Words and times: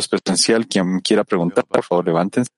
es 0.00 0.08
presencial. 0.08 0.66
Quien 0.66 1.00
quiera 1.00 1.24
preguntar, 1.24 1.64
por 1.64 1.82
favor, 1.82 2.06
levántense, 2.06 2.50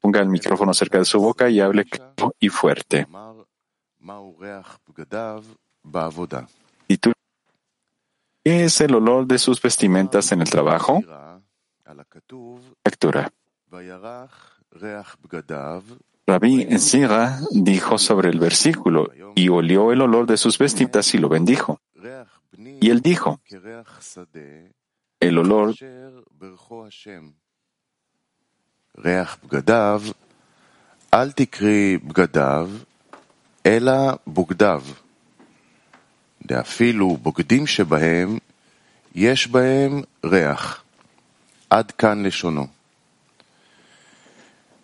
ponga 0.00 0.20
el 0.20 0.28
micrófono 0.28 0.74
cerca 0.74 0.98
de 0.98 1.04
su 1.04 1.20
boca 1.20 1.48
y 1.48 1.60
hable 1.60 1.84
claro 1.84 2.34
y 2.38 2.48
fuerte. 2.48 3.06
¿Qué 8.44 8.64
es 8.64 8.80
el 8.80 8.94
olor 8.94 9.26
de 9.26 9.38
sus 9.38 9.60
vestimentas 9.60 10.30
en 10.32 10.40
el 10.40 10.48
trabajo? 10.50 11.02
Lectura. 12.84 13.32
Rabí 16.28 16.78
Zira 16.78 17.40
dijo 17.52 17.98
sobre 17.98 18.30
el 18.30 18.38
versículo, 18.40 19.10
y 19.34 19.48
olió 19.48 19.92
el 19.92 20.00
olor 20.00 20.26
de 20.26 20.36
sus 20.36 20.58
vestimentas 20.58 21.14
y 21.14 21.18
lo 21.18 21.28
bendijo. 21.28 21.80
Y 22.80 22.90
él 22.90 23.00
dijo, 23.00 23.40
el 25.21 25.37
olor 25.37 25.73
אל 31.13 31.31
תקרי 31.31 31.97
בגדיו, 31.97 32.69
אלא 33.65 33.93
בוגדיו. 34.27 34.83
דאפילו 36.45 37.17
בוגדים 37.17 37.67
שבהם, 37.67 38.37
יש 39.15 39.47
בהם 39.47 40.01
ריח. 40.25 40.83
עד 41.69 41.91
כאן 41.91 42.25
לשונו. 42.25 42.67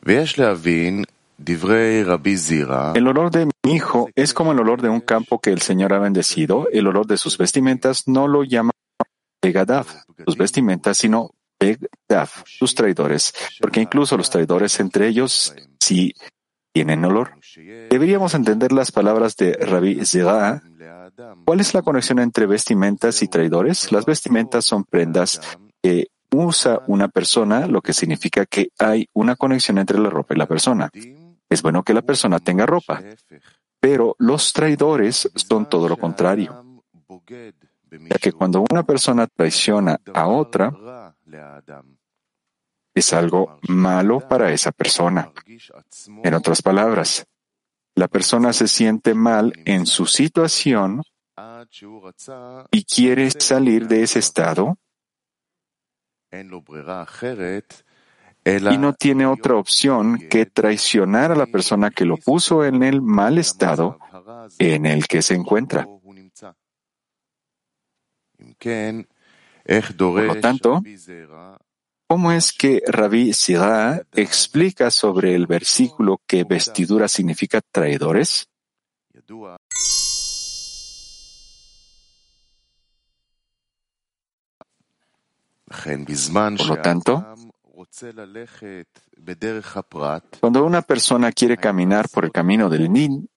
ויש 0.03 0.39
להבין 0.39 1.03
דברי 1.39 2.03
רבי 2.03 2.35
זירא, 2.35 2.93
El 2.95 3.07
olor 3.07 3.29
de 3.29 3.45
mi 3.45 3.75
hijo 3.75 4.09
es 4.15 4.33
como 4.33 4.51
el 4.51 4.59
olor 4.59 4.81
de 4.81 4.89
un 4.89 5.01
campo 5.01 5.39
que 5.39 5.51
el 5.51 5.61
Señor 5.61 5.93
ha 5.93 5.99
bendecido. 5.99 6.67
El 6.71 6.87
olor 6.87 7.05
de 7.07 7.17
sus 7.17 7.37
vestimentas 7.37 8.07
no 8.07 8.27
lo 8.27 8.43
llama 8.43 8.70
Begadav, 9.42 9.86
sus 10.24 10.36
vestimentas, 10.36 10.96
sino 10.98 11.32
Begdav, 11.58 12.30
sus 12.46 12.74
traidores, 12.74 13.34
porque 13.60 13.80
incluso 13.80 14.16
los 14.16 14.30
traidores 14.30 14.78
entre 14.80 15.08
ellos 15.08 15.54
sí 15.80 16.14
tienen 16.72 17.04
olor. 17.04 17.32
Deberíamos 17.90 18.34
entender 18.34 18.72
las 18.72 18.92
palabras 18.92 19.36
de 19.36 19.52
Rabbi 19.54 20.04
Zera. 20.06 20.62
¿Cuál 21.44 21.60
es 21.60 21.74
la 21.74 21.82
conexión 21.82 22.18
entre 22.18 22.46
vestimentas 22.46 23.22
y 23.22 23.28
traidores? 23.28 23.92
Las 23.92 24.06
vestimentas 24.06 24.64
son 24.64 24.84
prendas 24.84 25.40
que 25.82 26.08
usa 26.32 26.80
una 26.86 27.08
persona, 27.08 27.66
lo 27.66 27.82
que 27.82 27.92
significa 27.92 28.46
que 28.46 28.70
hay 28.78 29.08
una 29.12 29.36
conexión 29.36 29.78
entre 29.78 29.98
la 29.98 30.08
ropa 30.08 30.34
y 30.34 30.38
la 30.38 30.46
persona. 30.46 30.90
Es 31.48 31.62
bueno 31.62 31.82
que 31.82 31.92
la 31.92 32.02
persona 32.02 32.38
tenga 32.38 32.64
ropa, 32.64 33.02
pero 33.78 34.16
los 34.18 34.52
traidores 34.52 35.30
son 35.34 35.68
todo 35.68 35.88
lo 35.88 35.98
contrario, 35.98 36.64
ya 37.98 38.18
que 38.18 38.32
cuando 38.32 38.64
una 38.70 38.82
persona 38.82 39.26
traiciona 39.26 39.98
a 40.14 40.26
otra, 40.28 41.14
es 42.94 43.12
algo 43.12 43.58
malo 43.68 44.20
para 44.20 44.52
esa 44.52 44.72
persona. 44.72 45.32
En 46.22 46.34
otras 46.34 46.62
palabras, 46.62 47.24
la 47.94 48.08
persona 48.08 48.52
se 48.52 48.68
siente 48.68 49.14
mal 49.14 49.52
en 49.64 49.86
su 49.86 50.06
situación 50.06 51.02
y 52.70 52.84
quiere 52.84 53.30
salir 53.30 53.88
de 53.88 54.02
ese 54.02 54.18
estado 54.18 54.76
y 58.44 58.78
no 58.78 58.92
tiene 58.94 59.26
otra 59.26 59.56
opción 59.56 60.18
que 60.30 60.46
traicionar 60.46 61.32
a 61.32 61.36
la 61.36 61.46
persona 61.46 61.90
que 61.90 62.04
lo 62.04 62.16
puso 62.16 62.64
en 62.64 62.82
el 62.82 63.00
mal 63.00 63.38
estado 63.38 63.98
en 64.58 64.86
el 64.86 65.06
que 65.06 65.22
se 65.22 65.34
encuentra. 65.34 65.86
Por 68.62 70.24
lo 70.24 70.40
tanto, 70.40 70.82
¿cómo 72.06 72.32
es 72.32 72.52
que 72.52 72.82
Rabbi 72.86 73.32
Sirá 73.32 74.02
explica 74.12 74.90
sobre 74.90 75.34
el 75.34 75.46
versículo 75.46 76.20
que 76.26 76.44
vestidura 76.44 77.08
significa 77.08 77.60
traidores? 77.60 78.48
Por 85.72 86.66
lo 86.66 86.82
tanto, 86.82 87.34
cuando 90.40 90.64
una 90.64 90.82
persona 90.82 91.32
quiere 91.32 91.56
caminar 91.56 92.08
por 92.08 92.24
el 92.24 92.32
camino 92.32 92.68
del, 92.68 92.88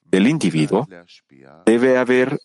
del 0.04 0.28
individuo, 0.28 0.88
debe 1.66 1.98
haber, 1.98 2.40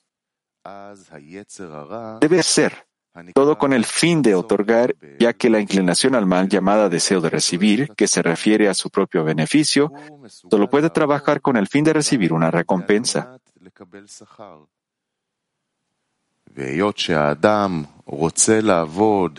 debe 2.20 2.42
ser 2.42 2.86
todo 3.34 3.58
con 3.58 3.72
el 3.72 3.84
fin 3.84 4.22
de 4.22 4.34
otorgar, 4.34 4.94
ya 5.18 5.32
que 5.32 5.50
la 5.50 5.60
inclinación 5.60 6.14
al 6.14 6.26
mal 6.26 6.48
llamada 6.48 6.88
deseo 6.88 7.20
de 7.20 7.30
recibir, 7.30 7.90
que 7.96 8.06
se 8.06 8.22
refiere 8.22 8.68
a 8.68 8.74
su 8.74 8.90
propio 8.90 9.24
beneficio, 9.24 9.92
solo 10.28 10.70
puede 10.70 10.90
trabajar 10.90 11.40
con 11.40 11.56
el 11.56 11.66
fin 11.66 11.84
de 11.84 11.92
recibir 11.92 12.32
una 12.32 12.50
recompensa. 12.50 13.38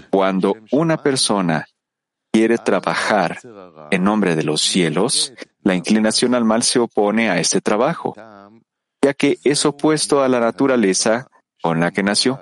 Cuando 0.09 0.56
una 0.72 0.98
persona 0.98 1.66
quiere 2.32 2.58
trabajar 2.58 3.40
en 3.92 4.03
nombre 4.03 4.36
de 4.36 4.44
los 4.44 4.62
cielos, 4.62 5.34
la 5.64 5.76
inclinación 5.76 6.36
al 6.36 6.46
mal 6.46 6.64
se 6.64 6.80
opone 6.80 7.30
a 7.30 7.40
este 7.40 7.62
trabajo, 7.62 8.16
ya 9.04 9.14
que 9.14 9.40
es 9.44 9.66
opuesto 9.66 10.22
a 10.24 10.30
la 10.30 10.40
naturaleza 10.40 11.28
con 11.62 11.80
la 11.80 11.92
que 11.92 12.04
nació. 12.04 12.40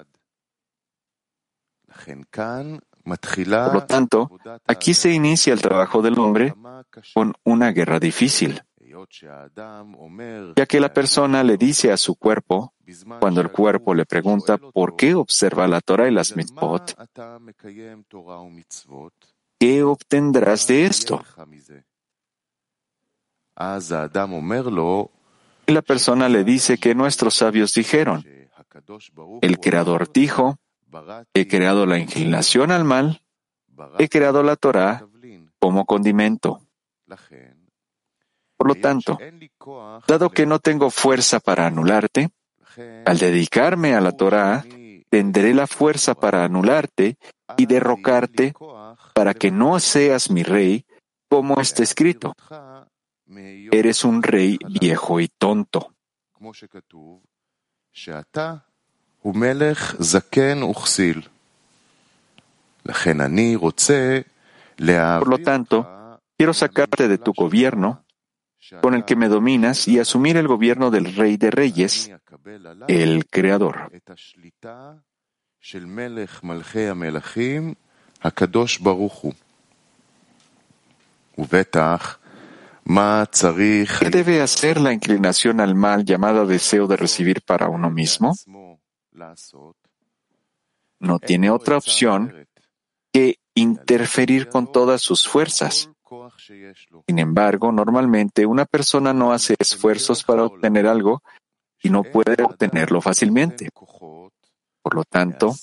Por 3.65 3.73
lo 3.73 3.85
tanto, 3.85 4.29
aquí 4.67 4.93
se 4.93 5.11
inicia 5.11 5.53
el 5.53 5.61
trabajo 5.61 6.01
del 6.01 6.19
hombre 6.19 6.53
con 7.13 7.33
una 7.43 7.71
guerra 7.71 7.99
difícil, 7.99 8.61
ya 10.55 10.65
que 10.65 10.79
la 10.79 10.93
persona 10.93 11.43
le 11.43 11.57
dice 11.57 11.91
a 11.91 11.97
su 11.97 12.15
cuerpo, 12.15 12.73
cuando 13.19 13.41
el 13.41 13.51
cuerpo 13.51 13.93
le 13.93 14.05
pregunta 14.05 14.57
por 14.57 14.95
qué 14.95 15.15
observa 15.15 15.67
la 15.67 15.81
Torah 15.81 16.07
y 16.07 16.11
las 16.11 16.35
mitzvot, 16.35 16.95
¿qué 19.59 19.83
obtendrás 19.83 20.67
de 20.67 20.85
esto? 20.85 21.23
Y 25.69 25.71
la 25.71 25.83
persona 25.83 26.29
le 26.29 26.43
dice 26.43 26.79
que 26.79 26.95
nuestros 26.95 27.35
sabios 27.35 27.75
dijeron, 27.75 28.25
el 29.41 29.59
Creador 29.59 30.11
dijo, 30.11 30.57
he 31.35 31.47
creado 31.47 31.85
la 31.85 31.99
inclinación 31.99 32.71
al 32.71 32.85
mal, 32.85 33.21
he 33.99 34.09
creado 34.09 34.41
la 34.41 34.55
Torah 34.55 35.05
como 35.59 35.85
condimento. 35.85 36.63
Por 38.57 38.67
lo 38.67 38.73
tanto, 38.81 39.19
dado 40.07 40.31
que 40.31 40.47
no 40.47 40.57
tengo 40.57 40.89
fuerza 40.89 41.39
para 41.39 41.67
anularte, 41.67 42.31
al 43.05 43.19
dedicarme 43.19 43.93
a 43.93 44.01
la 44.01 44.13
Torah, 44.13 44.65
tendré 45.11 45.53
la 45.53 45.67
fuerza 45.67 46.15
para 46.15 46.45
anularte 46.45 47.17
y 47.57 47.67
derrocarte 47.67 48.55
para 49.13 49.35
que 49.35 49.51
no 49.51 49.79
seas 49.79 50.31
mi 50.31 50.41
rey, 50.41 50.83
como 51.29 51.61
está 51.61 51.83
escrito. 51.83 52.33
Eres 53.71 54.03
un 54.03 54.23
rey 54.23 54.57
viejo 54.81 55.19
y 55.19 55.27
tonto. 55.27 55.93
Por 65.19 65.27
lo 65.27 65.37
tanto, 65.39 66.19
quiero 66.37 66.53
sacarte 66.53 67.07
de 67.07 67.17
tu 67.17 67.33
gobierno 67.33 68.03
con 68.81 68.93
el 68.93 69.05
que 69.05 69.15
me 69.15 69.27
dominas 69.27 69.87
y 69.87 69.99
asumir 69.99 70.37
el 70.37 70.47
gobierno 70.47 70.91
del 70.91 71.15
Rey 71.15 71.37
de 71.37 71.51
Reyes, 71.51 72.11
el 72.87 73.25
Creador. 73.27 73.91
¿Qué 83.99 84.09
debe 84.09 84.41
hacer 84.41 84.81
la 84.81 84.91
inclinación 84.91 85.59
al 85.61 85.75
mal 85.75 86.05
llamada 86.05 86.43
deseo 86.45 86.87
de 86.87 86.97
recibir 86.97 87.43
para 87.43 87.69
uno 87.69 87.91
mismo? 87.91 88.33
No 90.99 91.19
tiene 91.19 91.51
otra 91.51 91.77
opción 91.77 92.47
que 93.13 93.35
interferir 93.53 94.49
con 94.49 94.71
todas 94.71 95.01
sus 95.01 95.27
fuerzas. 95.27 95.91
Sin 97.07 97.19
embargo, 97.19 97.71
normalmente 97.71 98.47
una 98.47 98.65
persona 98.65 99.13
no 99.13 99.33
hace 99.33 99.55
esfuerzos 99.59 100.23
para 100.23 100.45
obtener 100.45 100.87
algo 100.87 101.21
y 101.83 101.91
no 101.91 102.03
puede 102.03 102.41
obtenerlo 102.43 103.01
fácilmente. 103.01 103.69
Por 103.71 104.95
lo 104.95 105.03
tanto, 105.03 105.53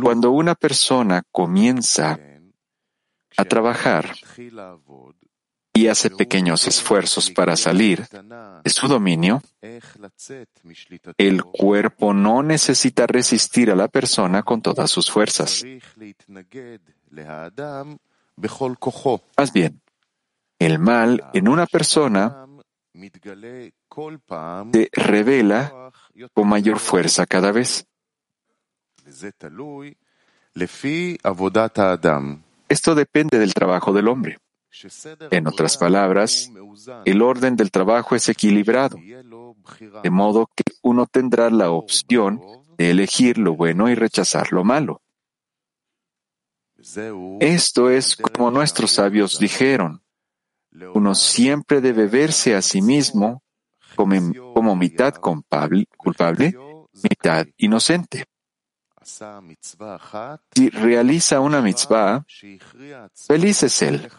cuando 0.00 0.30
una 0.30 0.54
persona 0.54 1.22
comienza 1.32 2.18
a 3.36 3.44
trabajar 3.44 4.14
y 5.74 5.88
hace 5.88 6.10
pequeños 6.10 6.66
esfuerzos 6.66 7.30
para 7.30 7.56
salir 7.56 8.06
de 8.64 8.70
su 8.70 8.88
dominio, 8.88 9.42
el 11.18 11.44
cuerpo 11.44 12.14
no 12.14 12.42
necesita 12.42 13.06
resistir 13.06 13.70
a 13.70 13.76
la 13.76 13.88
persona 13.88 14.42
con 14.42 14.62
todas 14.62 14.90
sus 14.90 15.10
fuerzas. 15.10 15.62
Más 19.36 19.52
bien, 19.52 19.82
el 20.58 20.78
mal 20.78 21.30
en 21.34 21.48
una 21.48 21.66
persona 21.66 22.46
se 24.72 24.90
revela 24.92 25.90
con 26.34 26.48
mayor 26.48 26.78
fuerza 26.78 27.26
cada 27.26 27.52
vez. 27.52 27.86
Esto 32.68 32.94
depende 32.94 33.38
del 33.38 33.54
trabajo 33.54 33.92
del 33.92 34.08
hombre. 34.08 34.38
En 35.30 35.46
otras 35.46 35.78
palabras, 35.78 36.50
el 37.04 37.22
orden 37.22 37.56
del 37.56 37.70
trabajo 37.70 38.14
es 38.14 38.28
equilibrado, 38.28 38.98
de 40.02 40.10
modo 40.10 40.50
que 40.54 40.64
uno 40.82 41.06
tendrá 41.06 41.48
la 41.50 41.70
opción 41.70 42.42
de 42.76 42.90
elegir 42.90 43.38
lo 43.38 43.54
bueno 43.54 43.88
y 43.88 43.94
rechazar 43.94 44.52
lo 44.52 44.64
malo. 44.64 45.00
Esto 47.40 47.90
es 47.90 48.16
como 48.16 48.50
nuestros 48.50 48.92
sabios 48.92 49.38
dijeron. 49.38 50.02
Uno 50.92 51.14
siempre 51.14 51.80
debe 51.80 52.06
verse 52.06 52.54
a 52.54 52.60
sí 52.60 52.82
mismo 52.82 53.42
como, 53.96 54.76
mitad 54.76 55.14
culpable, 55.14 55.88
mitad 57.02 57.46
inocente. 57.56 58.26
Si 59.02 60.68
realiza 60.70 61.40
una 61.40 61.60
mitzvah, 61.62 62.24
feliz 63.14 63.62
es 63.62 63.82
él, 63.82 64.10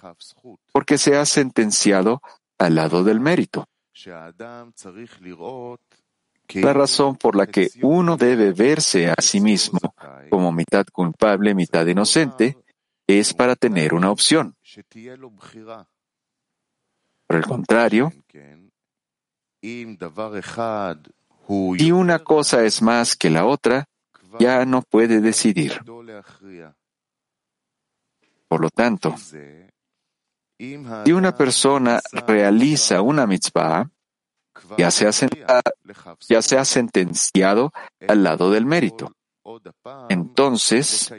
porque 0.72 0.98
se 0.98 1.18
ha 1.18 1.26
sentenciado 1.26 2.22
al 2.58 2.76
lado 2.76 3.04
del 3.04 3.20
mérito. 3.20 3.68
La 6.54 6.74
razón 6.74 7.18
por 7.18 7.36
la 7.36 7.48
que 7.48 7.70
uno 7.82 8.16
debe 8.16 8.54
verse 8.54 9.10
a 9.10 9.16
sí 9.22 9.42
mismo 9.42 9.80
como 10.30 10.52
mitad 10.52 10.86
culpable, 10.92 11.54
mitad 11.54 11.86
inocente, 11.86 12.58
es 13.06 13.34
para 13.34 13.56
tener 13.56 13.94
una 13.94 14.12
opción. 14.12 14.56
Por 17.28 17.36
el 17.36 17.46
contrario, 17.46 18.14
si 21.78 21.92
una 21.92 22.20
cosa 22.20 22.64
es 22.64 22.82
más 22.82 23.16
que 23.16 23.30
la 23.30 23.46
otra, 23.46 23.86
ya 24.40 24.66
no 24.66 24.82
puede 24.82 25.22
decidir. 25.22 25.82
Por 28.48 28.62
lo 28.62 28.70
tanto, 28.70 29.16
si 29.18 31.12
una 31.12 31.36
persona 31.36 32.00
realiza 32.26 33.02
una 33.02 33.28
mitzvah, 33.28 33.90
ya 34.78 34.92
se, 34.92 35.08
ha 35.08 35.62
ya 36.28 36.42
se 36.42 36.58
ha 36.58 36.66
sentenciado 36.66 37.72
al 38.08 38.24
lado 38.24 38.52
del 38.52 38.66
mérito. 38.66 39.14
Entonces, 40.10 41.14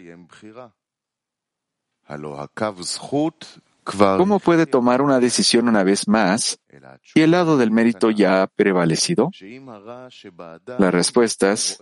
¿cómo 3.96 4.38
puede 4.38 4.67
tomar 4.67 5.02
una 5.02 5.20
decisión 5.20 5.69
una 5.69 5.85
vez 5.85 6.08
más 6.08 6.58
si 7.02 7.20
el 7.20 7.31
lado 7.31 7.56
del 7.56 7.70
mérito 7.70 8.11
ya 8.11 8.43
ha 8.43 8.46
prevalecido? 8.46 9.31
La 10.79 10.90
respuesta 10.90 11.52
es 11.52 11.79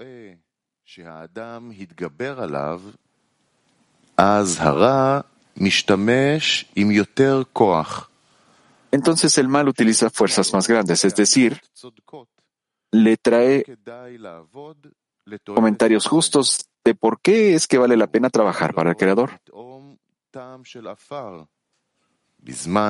entonces 8.91 9.37
el 9.39 9.49
mal 9.49 9.69
utiliza 9.69 10.11
fuerzas 10.11 10.53
más 10.53 10.69
grandes, 10.69 11.05
es 11.05 11.15
decir, 11.15 11.61
le 12.93 13.17
trae 13.17 13.65
comentarios 15.45 16.07
justos 16.07 16.69
de 16.85 16.95
por 16.95 17.21
qué 17.21 17.55
es 17.55 17.67
que 17.67 17.79
vale 17.79 17.97
la 17.97 18.07
pena 18.07 18.31
trabajar 18.31 18.75
para 18.75 18.91
el 18.91 18.97
Creador. 18.97 19.41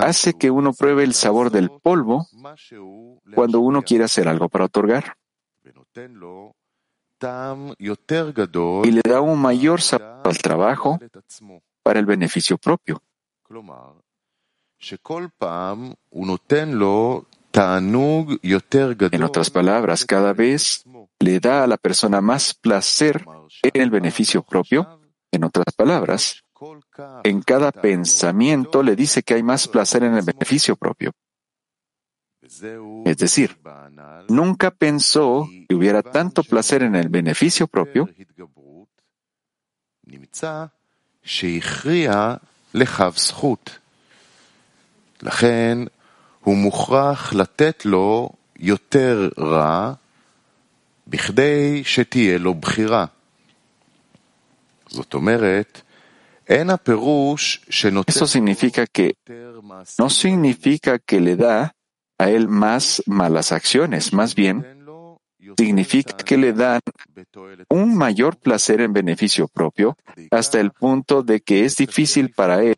Hace 0.02 0.34
que 0.34 0.50
uno 0.50 0.72
pruebe 0.72 1.04
el 1.04 1.14
sabor 1.14 1.50
del 1.50 1.70
polvo 1.70 2.26
cuando 3.34 3.60
uno 3.60 3.82
quiere 3.82 4.04
hacer 4.04 4.28
algo 4.28 4.48
para 4.48 4.66
otorgar 4.66 5.16
y 8.84 8.90
le 8.90 9.02
da 9.02 9.20
un 9.20 9.40
mayor 9.40 9.80
sabor 9.80 10.20
al 10.24 10.38
trabajo 10.38 10.98
para 11.82 11.98
el 11.98 12.06
beneficio 12.06 12.58
propio. 12.58 13.02
En 19.12 19.22
otras 19.22 19.50
palabras, 19.50 20.04
cada 20.04 20.32
vez 20.34 20.84
le 21.18 21.40
da 21.40 21.64
a 21.64 21.66
la 21.66 21.76
persona 21.78 22.20
más 22.20 22.54
placer 22.54 23.24
en 23.62 23.80
el 23.80 23.90
beneficio 23.90 24.42
propio. 24.42 25.00
En 25.32 25.44
otras 25.44 25.74
palabras, 25.74 26.44
en 27.24 27.42
cada 27.42 27.72
pensamiento 27.72 28.82
le 28.82 28.96
dice 28.96 29.22
que 29.22 29.34
hay 29.34 29.42
más 29.42 29.68
placer 29.68 30.02
en 30.02 30.14
el 30.14 30.24
beneficio 30.24 30.76
propio. 30.76 31.12
Es 33.04 33.16
decir, 33.18 33.58
nunca 34.28 34.70
pensó 34.70 35.48
que 35.68 35.74
hubiera 35.74 36.02
tanto 36.02 36.42
placer 36.44 36.82
en 36.82 36.94
el 36.94 37.08
beneficio 37.08 37.66
propio 37.66 38.08
Eso 58.06 58.26
significa 58.26 58.86
que 58.86 59.16
no 59.98 60.10
significa 60.10 60.98
que 60.98 61.20
le 61.20 61.36
da 61.36 61.74
a 62.18 62.30
él 62.30 62.48
más 62.48 63.02
malas 63.06 63.52
acciones, 63.52 64.12
más 64.12 64.34
bien 64.34 64.64
significa 65.56 66.16
que 66.16 66.36
le 66.36 66.52
dan 66.52 66.80
un 67.68 67.96
mayor 67.96 68.36
placer 68.36 68.80
en 68.80 68.92
beneficio 68.92 69.48
propio 69.48 69.96
hasta 70.30 70.60
el 70.60 70.70
punto 70.70 71.22
de 71.22 71.40
que 71.40 71.64
es 71.64 71.76
difícil 71.76 72.30
para 72.30 72.62
él 72.62 72.76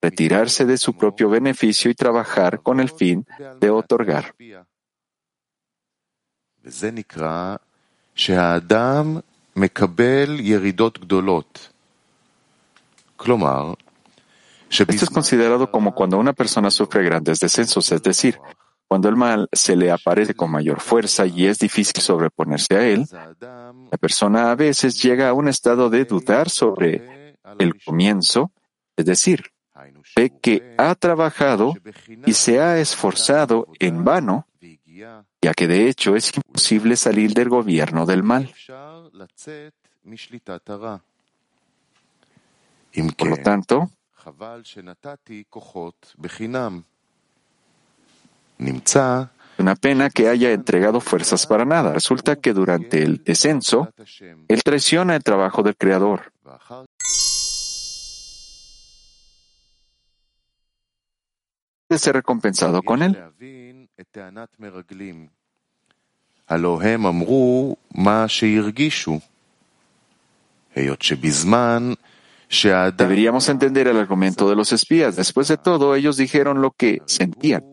retirarse 0.00 0.64
de 0.64 0.78
su 0.78 0.94
propio 0.94 1.28
beneficio 1.28 1.90
y 1.90 1.94
trabajar 1.94 2.62
con 2.62 2.80
el 2.80 2.88
fin 2.88 3.26
de 3.60 3.70
otorgar. 3.70 4.34
Esto 14.70 14.92
es 14.92 15.10
considerado 15.10 15.70
como 15.70 15.94
cuando 15.94 16.18
una 16.18 16.32
persona 16.32 16.70
sufre 16.70 17.02
grandes 17.02 17.40
descensos, 17.40 17.90
es 17.90 18.02
decir, 18.02 18.38
cuando 18.86 19.08
el 19.08 19.16
mal 19.16 19.48
se 19.52 19.76
le 19.76 19.90
aparece 19.90 20.34
con 20.34 20.50
mayor 20.50 20.80
fuerza 20.80 21.26
y 21.26 21.46
es 21.46 21.58
difícil 21.58 22.02
sobreponerse 22.02 22.74
a 22.74 22.86
él, 22.86 23.06
la 23.40 23.98
persona 24.00 24.50
a 24.50 24.54
veces 24.54 25.00
llega 25.02 25.28
a 25.28 25.34
un 25.34 25.48
estado 25.48 25.90
de 25.90 26.04
dudar 26.04 26.48
sobre 26.48 27.34
el 27.58 27.82
comienzo, 27.82 28.50
es 28.96 29.04
decir, 29.04 29.44
ve 30.16 30.32
que 30.40 30.74
ha 30.78 30.94
trabajado 30.94 31.74
y 32.26 32.32
se 32.32 32.60
ha 32.60 32.78
esforzado 32.78 33.68
en 33.78 34.04
vano, 34.04 34.46
ya 35.40 35.54
que 35.54 35.66
de 35.66 35.88
hecho 35.88 36.16
es 36.16 36.34
imposible 36.34 36.96
salir 36.96 37.34
del 37.34 37.48
gobierno 37.48 38.06
del 38.06 38.22
mal. 38.22 38.52
Por 43.16 43.28
lo 43.28 43.36
tanto, 43.38 43.90
una 49.58 49.74
pena 49.76 50.10
que 50.10 50.28
haya 50.28 50.52
entregado 50.52 51.00
fuerzas 51.00 51.46
para 51.46 51.64
nada. 51.64 51.92
Resulta 51.92 52.36
que 52.36 52.52
durante 52.52 53.02
el 53.02 53.22
descenso, 53.24 53.92
él 54.48 54.62
traiciona 54.62 55.16
el 55.16 55.22
trabajo 55.22 55.62
del 55.62 55.76
Creador. 55.76 56.32
de 61.88 61.98
ser 61.98 62.14
recompensado 62.16 62.82
con 62.82 63.02
él. 63.02 63.16
Deberíamos 72.96 73.48
entender 73.48 73.88
el 73.88 73.96
argumento 73.96 74.48
de 74.48 74.56
los 74.56 74.72
espías. 74.72 75.16
Después 75.16 75.48
de 75.48 75.58
todo, 75.58 75.94
ellos 75.94 76.16
dijeron 76.16 76.62
lo 76.62 76.70
que 76.70 77.02
sentían. 77.06 77.64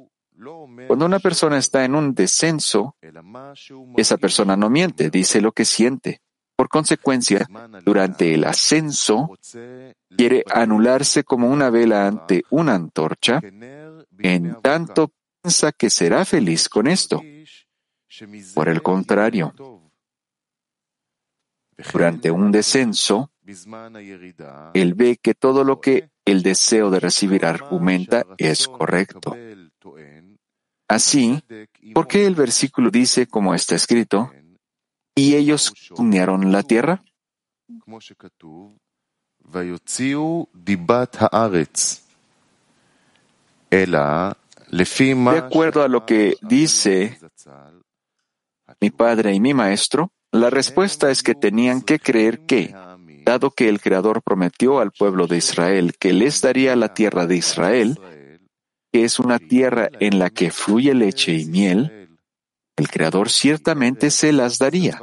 Cuando 0.88 1.06
una 1.06 1.20
persona 1.20 1.58
está 1.58 1.86
en 1.86 1.96
un 1.96 2.14
descenso, 2.14 2.96
esa 3.96 4.18
persona 4.18 4.56
no 4.58 4.70
miente, 4.70 5.10
dice 5.10 5.42
lo 5.42 5.52
que 5.52 5.66
siente. 5.66 6.22
Por 6.56 6.70
consecuencia, 6.70 7.48
durante 7.84 8.34
el 8.34 8.46
ascenso, 8.46 9.38
quiere 10.16 10.44
anularse 10.52 11.24
como 11.24 11.50
una 11.50 11.70
vela 11.70 12.08
ante 12.08 12.44
una 12.50 12.76
antorcha 12.76 13.42
en 14.20 14.62
tanto 14.62 15.12
piensa 15.42 15.72
que 15.72 15.90
será 15.90 16.24
feliz 16.26 16.70
con 16.70 16.88
esto. 16.88 17.22
Por 18.54 18.70
el 18.70 18.82
contrario, 18.82 19.54
durante 21.92 22.32
un 22.32 22.52
descenso, 22.52 23.32
él 24.74 24.94
ve 24.94 25.18
que 25.22 25.34
todo 25.34 25.64
lo 25.64 25.80
que 25.80 26.10
el 26.26 26.42
deseo 26.42 26.90
de 26.90 27.00
recibir 27.00 27.46
argumenta 27.46 28.26
es 28.38 28.68
correcto. 28.68 29.36
Así, 30.88 31.44
¿por 31.94 32.08
qué 32.08 32.26
el 32.26 32.36
versículo 32.36 32.90
dice, 32.90 33.28
como 33.28 33.54
está 33.54 33.76
escrito, 33.76 34.32
y 35.16 35.36
ellos 35.36 35.74
unieron 35.98 36.52
la 36.52 36.64
tierra? 36.64 37.04
De 45.34 45.40
acuerdo 45.40 45.84
a 45.84 45.88
lo 45.88 46.06
que 46.06 46.36
dice 46.42 47.20
mi 48.82 48.90
padre 48.90 49.34
y 49.34 49.40
mi 49.40 49.54
maestro, 49.54 50.12
la 50.32 50.50
respuesta 50.50 51.10
es 51.12 51.24
que 51.24 51.36
tenían 51.36 51.82
que 51.82 52.00
creer 52.00 52.46
que, 52.46 52.76
dado 53.26 53.52
que 53.52 53.68
el 53.68 53.82
Creador 53.82 54.22
prometió 54.22 54.80
al 54.80 54.92
pueblo 54.92 55.28
de 55.28 55.38
Israel 55.38 55.96
que 55.98 56.14
les 56.14 56.40
daría 56.42 56.76
la 56.76 56.94
tierra 56.94 57.26
de 57.26 57.36
Israel, 57.36 58.00
que 58.94 59.04
es 59.04 59.20
una 59.20 59.40
tierra 59.40 59.90
en 60.00 60.20
la 60.20 60.30
que 60.30 60.52
fluye 60.52 60.94
leche 60.94 61.34
y 61.34 61.46
miel, 61.46 62.08
el 62.78 62.88
Creador 62.88 63.30
ciertamente 63.30 64.12
se 64.12 64.32
las 64.32 64.60
daría. 64.60 65.02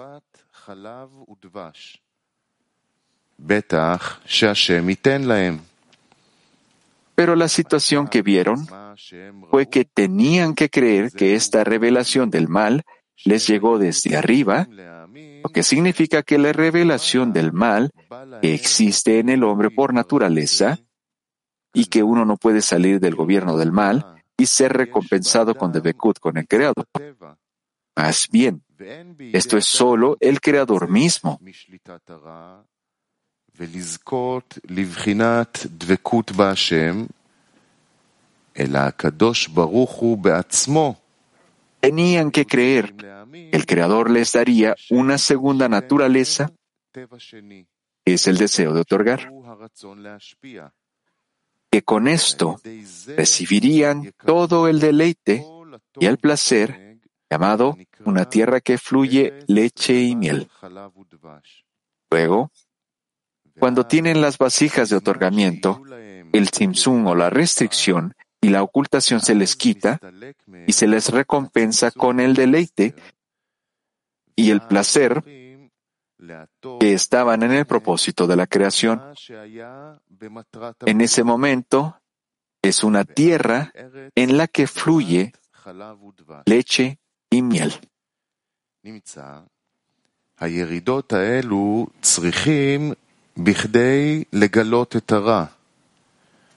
Pero 7.14 7.36
la 7.36 7.48
situación 7.48 8.08
que 8.08 8.22
vieron 8.22 8.66
fue 9.50 9.68
que 9.68 9.84
tenían 9.84 10.54
que 10.54 10.70
creer 10.70 11.10
que 11.10 11.34
esta 11.34 11.64
revelación 11.64 12.30
del 12.30 12.48
mal 12.48 12.84
les 13.24 13.46
llegó 13.48 13.78
desde 13.78 14.16
arriba, 14.16 14.68
que 15.52 15.62
significa 15.62 16.22
que 16.22 16.38
la 16.38 16.52
revelación 16.52 17.32
del 17.32 17.52
mal 17.52 17.90
que 18.40 18.54
existe 18.54 19.18
en 19.18 19.28
el 19.28 19.44
hombre 19.44 19.70
por 19.70 19.94
naturaleza 19.94 20.78
y 21.72 21.86
que 21.86 22.02
uno 22.02 22.24
no 22.24 22.36
puede 22.36 22.60
salir 22.60 23.00
del 23.00 23.14
gobierno 23.14 23.56
del 23.56 23.72
mal 23.72 24.22
y 24.36 24.46
ser 24.46 24.72
recompensado 24.72 25.54
con 25.54 25.72
Debekut, 25.72 26.18
con 26.18 26.36
el 26.36 26.46
Creador. 26.46 26.86
Más 27.96 28.28
bien, 28.30 28.62
esto 29.32 29.56
es 29.56 29.66
solo 29.66 30.16
el 30.20 30.40
Creador 30.40 30.88
mismo. 30.88 31.40
Tenían 41.80 42.30
que 42.30 42.46
creer 42.46 42.94
el 43.32 43.66
Creador 43.66 44.10
les 44.10 44.32
daría 44.32 44.76
una 44.90 45.18
segunda 45.18 45.68
naturaleza, 45.68 46.50
es 48.04 48.26
el 48.26 48.36
deseo 48.36 48.74
de 48.74 48.80
otorgar. 48.80 49.32
Que 51.70 51.82
con 51.82 52.08
esto 52.08 52.60
recibirían 53.16 54.12
todo 54.24 54.68
el 54.68 54.80
deleite 54.80 55.44
y 55.98 56.06
el 56.06 56.18
placer 56.18 56.98
llamado 57.30 57.78
una 58.04 58.28
tierra 58.28 58.60
que 58.60 58.76
fluye 58.76 59.44
leche 59.46 60.00
y 60.02 60.14
miel. 60.14 60.50
Luego, 62.10 62.50
cuando 63.58 63.86
tienen 63.86 64.20
las 64.20 64.36
vasijas 64.36 64.90
de 64.90 64.96
otorgamiento, 64.96 65.82
el 66.32 66.48
simsum 66.48 67.06
o 67.06 67.14
la 67.14 67.30
restricción 67.30 68.14
y 68.40 68.48
la 68.48 68.62
ocultación 68.62 69.20
se 69.20 69.34
les 69.34 69.56
quita 69.56 70.00
y 70.66 70.72
se 70.72 70.86
les 70.86 71.10
recompensa 71.10 71.90
con 71.90 72.20
el 72.20 72.34
deleite 72.34 72.94
y 74.36 74.50
el 74.50 74.60
placer 74.62 75.22
que 76.80 76.92
estaban 76.92 77.42
en 77.42 77.52
el 77.52 77.66
propósito 77.66 78.26
de 78.26 78.36
la 78.36 78.46
creación. 78.46 79.02
En 80.86 81.00
ese 81.00 81.24
momento 81.24 82.00
es 82.62 82.84
una 82.84 83.04
tierra 83.04 83.72
en 84.14 84.36
la 84.36 84.46
que 84.46 84.66
fluye 84.66 85.32
leche 86.46 86.98
y 87.30 87.42
miel. 87.42 87.72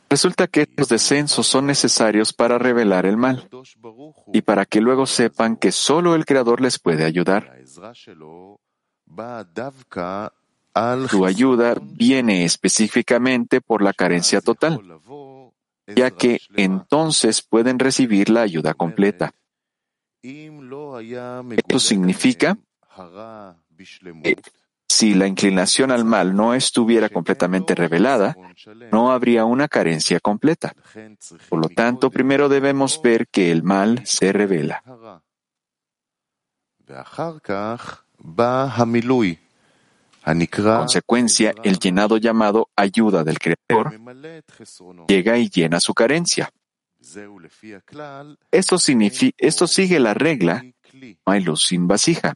Resulta 0.09 0.47
que 0.47 0.61
estos 0.61 0.89
descensos 0.89 1.47
son 1.47 1.65
necesarios 1.65 2.31
para 2.33 2.57
revelar 2.57 3.05
el 3.05 3.17
mal 3.17 3.49
y 4.33 4.41
para 4.41 4.65
que 4.65 4.81
luego 4.81 5.05
sepan 5.05 5.55
que 5.57 5.71
solo 5.71 6.15
el 6.15 6.25
Creador 6.25 6.61
les 6.61 6.79
puede 6.79 7.05
ayudar. 7.05 7.57
Su 11.09 11.25
ayuda 11.25 11.75
viene 11.81 12.45
específicamente 12.45 13.61
por 13.61 13.81
la 13.81 13.93
carencia 13.93 14.41
total, 14.41 14.81
ya 15.87 16.11
que 16.11 16.39
entonces 16.55 17.41
pueden 17.41 17.79
recibir 17.79 18.29
la 18.29 18.41
ayuda 18.41 18.73
completa. 18.73 19.33
Esto 20.21 21.79
significa 21.79 22.57
que 24.23 24.37
si 24.87 25.13
la 25.13 25.27
inclinación 25.27 25.91
al 25.91 26.05
mal 26.05 26.35
no 26.35 26.53
estuviera 26.53 27.09
completamente 27.09 27.75
revelada, 27.75 28.35
no 28.91 29.11
habría 29.11 29.45
una 29.45 29.67
carencia 29.67 30.19
completa. 30.19 30.73
Por 31.49 31.59
lo 31.59 31.69
tanto, 31.69 32.09
primero 32.09 32.49
debemos 32.49 33.01
ver 33.01 33.27
que 33.27 33.51
el 33.51 33.63
mal 33.63 34.01
se 34.05 34.31
revela. 34.31 34.83
consecuencia, 40.77 41.53
el 41.63 41.77
llenado 41.77 42.17
llamado 42.17 42.69
ayuda 42.75 43.23
del 43.23 43.37
Creador 43.37 43.99
llega 45.07 45.37
y 45.37 45.49
llena 45.49 45.79
su 45.79 45.93
carencia. 45.93 46.49
Esto, 48.51 48.77
esto 49.37 49.67
sigue 49.67 49.99
la 49.99 50.13
regla, 50.13 50.65
no 50.93 51.33
hay 51.33 51.41
luz 51.41 51.65
sin 51.65 51.87
vasija. 51.87 52.33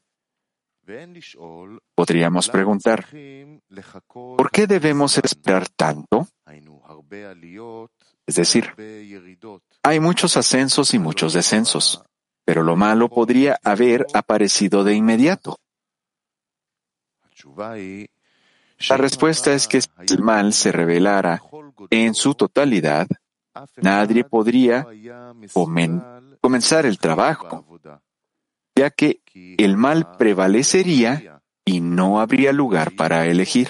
Podríamos 1.96 2.50
preguntar, 2.50 3.05
¿por 4.13 4.51
qué 4.51 4.67
debemos 4.67 5.17
esperar 5.17 5.67
tanto? 5.69 6.27
Es 8.25 8.36
decir, 8.36 8.74
hay 9.84 10.00
muchos 10.00 10.38
ascensos 10.38 10.93
y 10.93 11.00
muchos 11.00 11.34
descensos, 11.34 12.03
pero 12.46 12.63
lo 12.63 12.75
malo 12.75 13.10
podría 13.10 13.60
haber 13.63 14.08
aparecido 14.13 14.84
de 14.84 14.96
inmediato. 14.96 15.58
La 18.88 18.98
respuesta 18.98 19.53
es 19.53 19.67
que 19.67 19.81
si 19.81 19.89
el 20.10 20.22
mal 20.22 20.53
se 20.53 20.72
revelara 20.72 21.41
en 21.89 22.13
su 22.13 22.34
totalidad, 22.34 23.08
nadie 23.77 24.24
podría 24.24 24.88
comenzar 26.41 26.86
el 26.86 26.98
trabajo, 26.98 27.69
ya 28.80 28.92
que 28.92 29.22
el 29.34 29.76
mal 29.76 30.16
prevalecería 30.18 31.42
y 31.66 31.82
no 31.82 32.22
habría 32.22 32.54
lugar 32.54 32.96
para 32.96 33.26
elegir. 33.26 33.68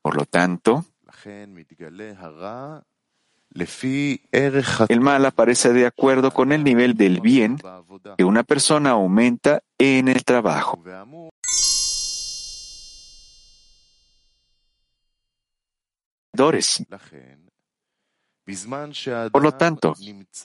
Por 0.00 0.16
lo 0.16 0.24
tanto, 0.26 0.84
el 4.88 5.00
mal 5.00 5.26
aparece 5.26 5.72
de 5.72 5.86
acuerdo 5.86 6.30
con 6.30 6.52
el 6.52 6.62
nivel 6.62 6.94
del 6.94 7.20
bien 7.20 7.58
que 8.16 8.24
una 8.24 8.44
persona 8.44 8.90
aumenta 8.90 9.62
en 9.76 10.06
el 10.06 10.24
trabajo. 10.24 10.80
Por 19.30 19.42
lo 19.42 19.52
tanto, 19.52 19.94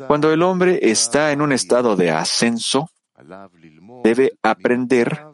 cuando 0.08 0.32
el 0.32 0.44
hombre 0.44 0.80
está 0.82 1.32
en 1.32 1.42
un 1.42 1.52
estado 1.52 1.96
de 1.96 2.12
ascenso, 2.12 2.90
debe 4.04 4.38
aprender 4.44 5.26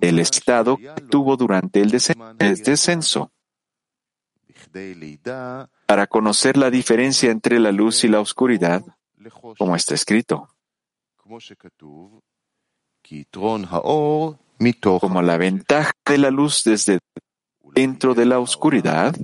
el 0.00 0.18
estado 0.18 0.76
que 0.76 1.02
tuvo 1.08 1.36
durante 1.36 1.80
el 1.80 1.90
descenso 1.90 3.30
para 5.86 6.06
conocer 6.06 6.56
la 6.56 6.70
diferencia 6.70 7.30
entre 7.30 7.60
la 7.60 7.72
luz 7.72 8.04
y 8.04 8.08
la 8.08 8.20
oscuridad, 8.20 8.82
como 9.58 9.76
está 9.76 9.94
escrito. 9.94 10.48
Como 15.00 15.22
la 15.22 15.36
ventaja 15.36 15.92
de 16.06 16.18
la 16.18 16.30
luz 16.30 16.62
desde 16.64 16.98
dentro 17.74 18.14
de 18.14 18.26
la 18.26 18.38
oscuridad 18.38 19.14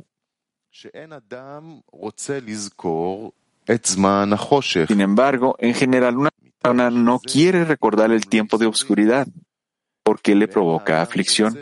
sin 4.86 5.00
embargo, 5.00 5.56
en 5.58 5.74
general, 5.74 6.16
una 6.16 6.30
persona 6.30 6.90
no 6.90 7.18
quiere 7.18 7.64
recordar 7.64 8.12
el 8.12 8.26
tiempo 8.26 8.58
de 8.58 8.66
oscuridad 8.66 9.26
porque 10.04 10.34
le 10.34 10.46
provoca 10.46 11.02
aflicción. 11.02 11.58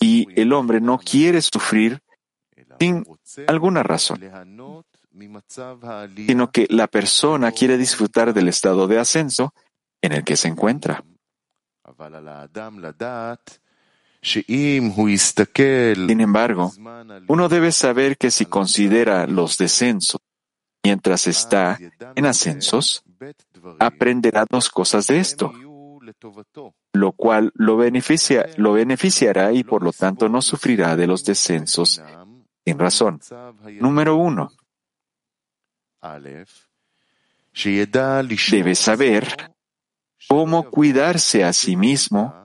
Y 0.00 0.28
el 0.40 0.52
hombre 0.52 0.80
no 0.80 0.98
quiere 0.98 1.40
sufrir 1.40 2.02
sin 2.78 3.04
alguna 3.46 3.82
razón. 3.82 4.20
sino 6.26 6.50
que 6.50 6.66
la 6.70 6.86
persona 6.88 7.52
quiere 7.52 7.78
disfrutar 7.78 8.34
del 8.34 8.48
estado 8.48 8.86
de 8.86 8.98
ascenso 8.98 9.54
en 10.02 10.12
el 10.12 10.24
que 10.24 10.36
se 10.36 10.48
encuentra. 10.48 11.04
Sin 14.24 16.20
embargo, 16.20 16.72
uno 17.28 17.48
debe 17.48 17.72
saber 17.72 18.16
que 18.16 18.30
si 18.30 18.46
considera 18.46 19.26
los 19.26 19.58
descensos 19.58 20.20
mientras 20.82 21.26
está 21.26 21.78
en 22.14 22.26
ascensos, 22.26 23.02
aprenderá 23.78 24.46
dos 24.48 24.70
cosas 24.70 25.06
de 25.08 25.18
esto, 25.18 25.52
lo 26.92 27.12
cual 27.12 27.52
lo, 27.54 27.76
beneficia, 27.76 28.46
lo 28.56 28.72
beneficiará 28.72 29.52
y 29.52 29.62
por 29.62 29.82
lo 29.82 29.92
tanto 29.92 30.28
no 30.28 30.40
sufrirá 30.40 30.96
de 30.96 31.06
los 31.06 31.24
descensos 31.24 32.02
sin 32.64 32.78
razón. 32.78 33.20
Número 33.78 34.16
uno, 34.16 34.50
debe 38.50 38.74
saber 38.74 39.54
cómo 40.28 40.70
cuidarse 40.70 41.44
a 41.44 41.52
sí 41.52 41.76
mismo 41.76 42.43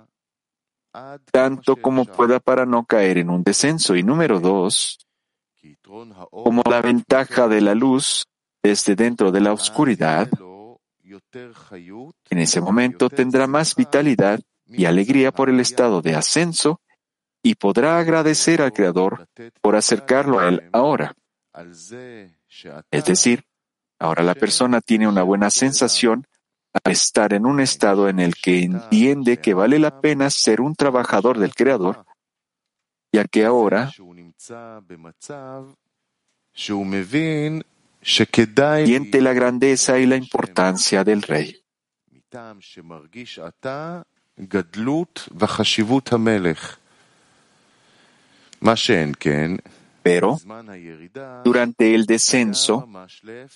tanto 1.32 1.76
como 1.76 2.06
pueda 2.06 2.40
para 2.40 2.66
no 2.66 2.86
caer 2.86 3.18
en 3.20 3.30
un 3.30 3.44
descenso. 3.44 3.96
Y 3.96 4.04
número 4.04 4.40
dos, 4.40 5.00
como 6.30 6.64
la 6.70 6.82
ventaja 6.82 7.48
de 7.48 7.62
la 7.62 7.76
luz 7.76 8.26
desde 8.62 8.96
dentro 8.96 9.32
de 9.32 9.42
la 9.42 9.54
oscuridad, 9.54 10.30
en 12.30 12.38
ese 12.38 12.62
momento 12.62 13.10
tendrá 13.10 13.48
más 13.48 13.76
vitalidad 13.76 14.40
y 14.66 14.86
alegría 14.86 15.32
por 15.32 15.50
el 15.50 15.60
estado 15.60 16.02
de 16.02 16.16
ascenso 16.16 16.82
y 17.42 17.56
podrá 17.56 17.98
agradecer 18.00 18.62
al 18.62 18.74
Creador 18.74 19.28
por 19.62 19.76
acercarlo 19.76 20.40
a 20.40 20.50
Él 20.50 20.70
ahora. 20.72 21.14
Es 22.92 23.06
decir, 23.06 23.44
ahora 23.98 24.24
la 24.24 24.36
persona 24.36 24.82
tiene 24.82 25.08
una 25.08 25.24
buena 25.24 25.50
sensación 25.50 26.26
al 26.84 26.92
estar 26.92 27.34
en 27.34 27.46
un 27.46 27.60
estado 27.60 28.10
en 28.10 28.20
el 28.20 28.36
que 28.36 28.64
entiende 28.64 29.38
que 29.38 29.54
vale 29.54 29.80
la 29.80 30.02
pena 30.02 30.30
ser 30.30 30.62
un 30.62 30.76
trabajador 30.76 31.40
del 31.40 31.54
Creador, 31.54 32.06
ya 33.12 33.26
que 33.26 33.46
ahora 33.46 33.92
siente 38.86 39.22
la 39.22 39.34
grandeza 39.34 40.00
y 40.00 40.06
la 40.06 40.16
importancia 40.16 41.04
del 41.04 41.22
Rey. 41.22 41.62
Pero 50.02 50.38
durante 51.44 51.94
el 51.96 52.06
descenso 52.06 52.88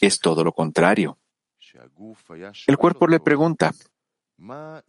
es 0.02 0.20
todo 0.20 0.44
lo 0.44 0.52
contrario. 0.52 1.18
El 2.68 2.78
cuerpo 2.78 3.08
le 3.08 3.20
pregunta, 3.20 3.74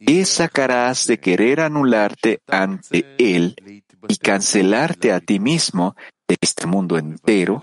¿qué 0.07 0.25
sacarás 0.25 1.07
de 1.07 1.19
querer 1.19 1.61
anularte 1.61 2.41
ante 2.47 3.15
Él 3.19 3.57
y 4.09 4.17
cancelarte 4.17 5.13
a 5.13 5.21
ti 5.21 5.39
mismo 5.39 5.97
de 6.29 6.37
este 6.41 6.67
mundo 6.67 6.99
entero 6.99 7.63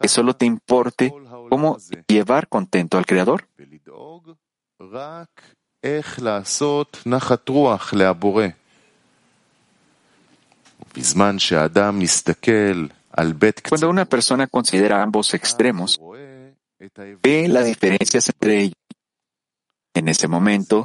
que 0.00 0.08
solo 0.08 0.34
te 0.34 0.46
importe 0.46 1.12
cómo 1.48 1.78
llevar 2.06 2.48
contento 2.48 2.98
al 2.98 3.06
Creador? 3.06 3.48
Cuando 13.68 13.90
una 13.90 14.04
persona 14.04 14.46
considera 14.46 15.02
ambos 15.02 15.34
extremos, 15.34 16.00
ve 17.22 17.48
las 17.48 17.66
diferencias 17.66 18.28
entre 18.28 18.60
ellos. 18.62 18.74
En 19.94 20.08
ese 20.08 20.26
momento, 20.26 20.84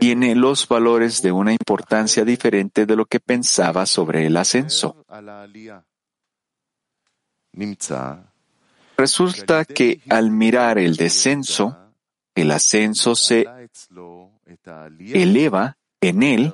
tiene 0.00 0.34
los 0.34 0.66
valores 0.66 1.22
de 1.22 1.30
una 1.30 1.52
importancia 1.52 2.24
diferente 2.24 2.86
de 2.86 2.96
lo 2.96 3.06
que 3.06 3.20
pensaba 3.20 3.86
sobre 3.86 4.26
el 4.26 4.36
ascenso. 4.36 5.04
Resulta 8.96 9.64
que 9.64 10.00
al 10.08 10.30
mirar 10.30 10.78
el 10.78 10.96
descenso, 10.96 11.76
el 12.34 12.50
ascenso 12.50 13.14
se 13.14 13.46
eleva 14.98 15.76
en 16.00 16.22
él 16.22 16.52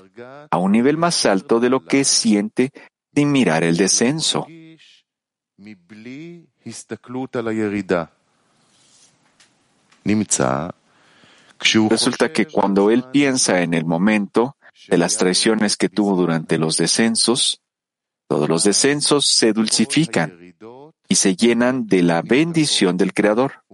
a 0.50 0.58
un 0.58 0.72
nivel 0.72 0.98
más 0.98 1.24
alto 1.24 1.58
de 1.58 1.70
lo 1.70 1.84
que 1.84 2.04
siente 2.04 2.70
sin 3.14 3.32
mirar 3.32 3.64
el 3.64 3.76
descenso. 3.76 4.46
Resulta 11.90 12.32
que 12.32 12.46
cuando 12.46 12.90
él 12.90 13.04
piensa 13.12 13.62
en 13.62 13.74
el 13.74 13.84
momento 13.84 14.56
de 14.88 14.98
las 14.98 15.16
traiciones 15.16 15.76
que 15.76 15.88
tuvo 15.88 16.16
durante 16.16 16.56
los 16.56 16.76
descensos, 16.76 17.60
todos 18.26 18.48
los 18.48 18.64
descensos 18.64 19.26
se 19.26 19.52
dulcifican 19.52 20.54
y 21.08 21.14
se 21.14 21.34
llenan 21.34 21.86
de 21.86 22.02
la 22.02 22.22
bendición 22.22 22.96
del 22.96 23.12
Creador, 23.12 23.64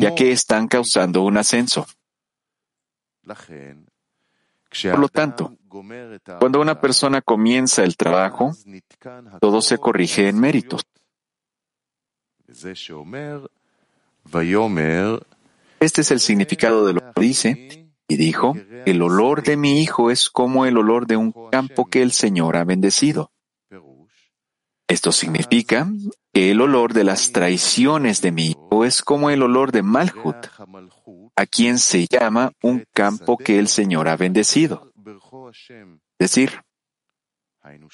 ya 0.00 0.14
que 0.14 0.32
están 0.32 0.68
causando 0.68 1.22
un 1.22 1.36
ascenso. 1.36 1.86
Por 4.82 4.98
lo 4.98 5.08
tanto, 5.08 5.56
cuando 6.40 6.60
una 6.60 6.80
persona 6.80 7.20
comienza 7.20 7.84
el 7.84 7.96
trabajo, 7.96 8.52
todo 9.40 9.62
se 9.62 9.78
corrige 9.78 10.28
en 10.28 10.38
méritos. 10.40 10.82
Este 15.80 16.00
es 16.00 16.10
el 16.10 16.20
significado 16.20 16.86
de 16.86 16.94
lo 16.94 17.00
que 17.12 17.20
dice, 17.20 17.90
y 18.08 18.16
dijo, 18.16 18.54
el 18.86 19.02
olor 19.02 19.42
de 19.42 19.56
mi 19.56 19.82
hijo 19.82 20.10
es 20.10 20.30
como 20.30 20.66
el 20.66 20.76
olor 20.76 21.06
de 21.06 21.16
un 21.16 21.32
campo 21.50 21.86
que 21.86 22.02
el 22.02 22.12
Señor 22.12 22.56
ha 22.56 22.64
bendecido. 22.64 23.30
Esto 24.86 25.12
significa 25.12 25.90
que 26.32 26.50
el 26.50 26.60
olor 26.60 26.92
de 26.92 27.04
las 27.04 27.32
traiciones 27.32 28.20
de 28.20 28.32
mi 28.32 28.48
hijo 28.48 28.84
es 28.84 29.02
como 29.02 29.30
el 29.30 29.42
olor 29.42 29.72
de 29.72 29.82
Malhut, 29.82 30.36
a 31.36 31.46
quien 31.46 31.78
se 31.78 32.06
llama 32.06 32.52
un 32.62 32.84
campo 32.92 33.38
que 33.38 33.58
el 33.58 33.68
Señor 33.68 34.08
ha 34.08 34.16
bendecido. 34.16 34.92
Es 36.18 36.30
decir, 36.30 36.62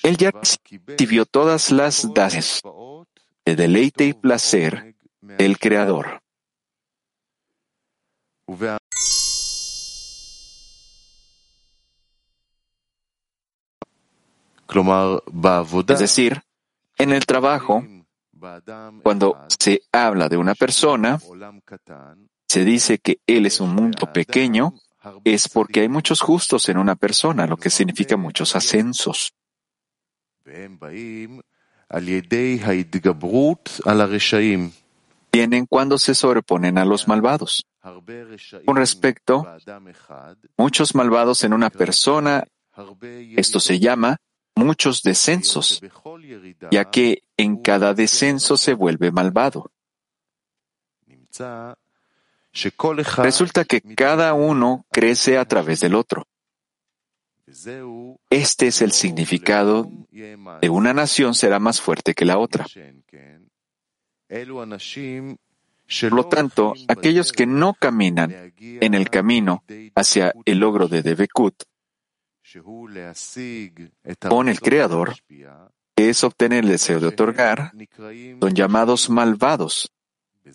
él 0.02 0.16
ya 0.16 0.32
recibió 0.32 1.26
todas 1.26 1.70
las 1.70 2.12
daces 2.12 2.60
de 3.50 3.56
deleite 3.56 4.04
y 4.04 4.12
placer 4.12 4.94
del 5.20 5.58
Creador. 5.58 6.22
Es 15.88 15.98
decir, 15.98 16.42
en 16.96 17.12
el 17.12 17.26
trabajo, 17.26 17.84
cuando 19.02 19.44
se 19.48 19.82
habla 19.90 20.28
de 20.28 20.36
una 20.36 20.54
persona, 20.54 21.18
se 22.46 22.64
dice 22.64 22.98
que 22.98 23.18
él 23.26 23.46
es 23.46 23.60
un 23.60 23.74
mundo 23.74 24.12
pequeño, 24.12 24.74
es 25.24 25.48
porque 25.48 25.80
hay 25.80 25.88
muchos 25.88 26.20
justos 26.20 26.68
en 26.68 26.78
una 26.78 26.94
persona, 26.94 27.46
lo 27.46 27.56
que 27.56 27.70
significa 27.70 28.16
muchos 28.16 28.54
ascensos. 28.54 29.32
Vienen 35.32 35.66
cuando 35.66 35.98
se 35.98 36.14
sobreponen 36.14 36.78
a 36.78 36.84
los 36.84 37.06
malvados. 37.08 37.66
Con 38.66 38.76
respecto, 38.76 39.46
muchos 40.56 40.94
malvados 40.94 41.44
en 41.44 41.52
una 41.52 41.70
persona, 41.70 42.44
esto 43.36 43.60
se 43.60 43.78
llama 43.78 44.16
muchos 44.54 45.02
descensos, 45.02 45.80
ya 46.70 46.90
que 46.90 47.22
en 47.36 47.56
cada 47.62 47.94
descenso 47.94 48.56
se 48.56 48.74
vuelve 48.74 49.10
malvado. 49.10 49.70
Resulta 53.18 53.64
que 53.64 53.80
cada 53.80 54.34
uno 54.34 54.84
crece 54.90 55.38
a 55.38 55.44
través 55.44 55.80
del 55.80 55.94
otro. 55.94 56.26
Este 58.30 58.66
es 58.68 58.82
el 58.82 58.92
significado 58.92 59.90
de 60.10 60.68
una 60.68 60.94
nación 60.94 61.34
será 61.34 61.58
más 61.58 61.80
fuerte 61.80 62.14
que 62.14 62.24
la 62.24 62.38
otra. 62.38 62.66
Por 66.00 66.12
lo 66.12 66.28
tanto, 66.28 66.74
aquellos 66.86 67.32
que 67.32 67.46
no 67.46 67.74
caminan 67.74 68.52
en 68.58 68.94
el 68.94 69.10
camino 69.10 69.64
hacia 69.94 70.32
el 70.44 70.58
logro 70.58 70.86
de 70.88 71.02
Debekut 71.02 71.64
con 74.28 74.48
el 74.48 74.60
Creador, 74.60 75.14
que 75.96 76.10
es 76.10 76.24
obtener 76.24 76.64
el 76.64 76.70
deseo 76.70 77.00
de 77.00 77.08
otorgar, 77.08 77.72
son 78.40 78.54
llamados 78.54 79.10
malvados, 79.10 79.92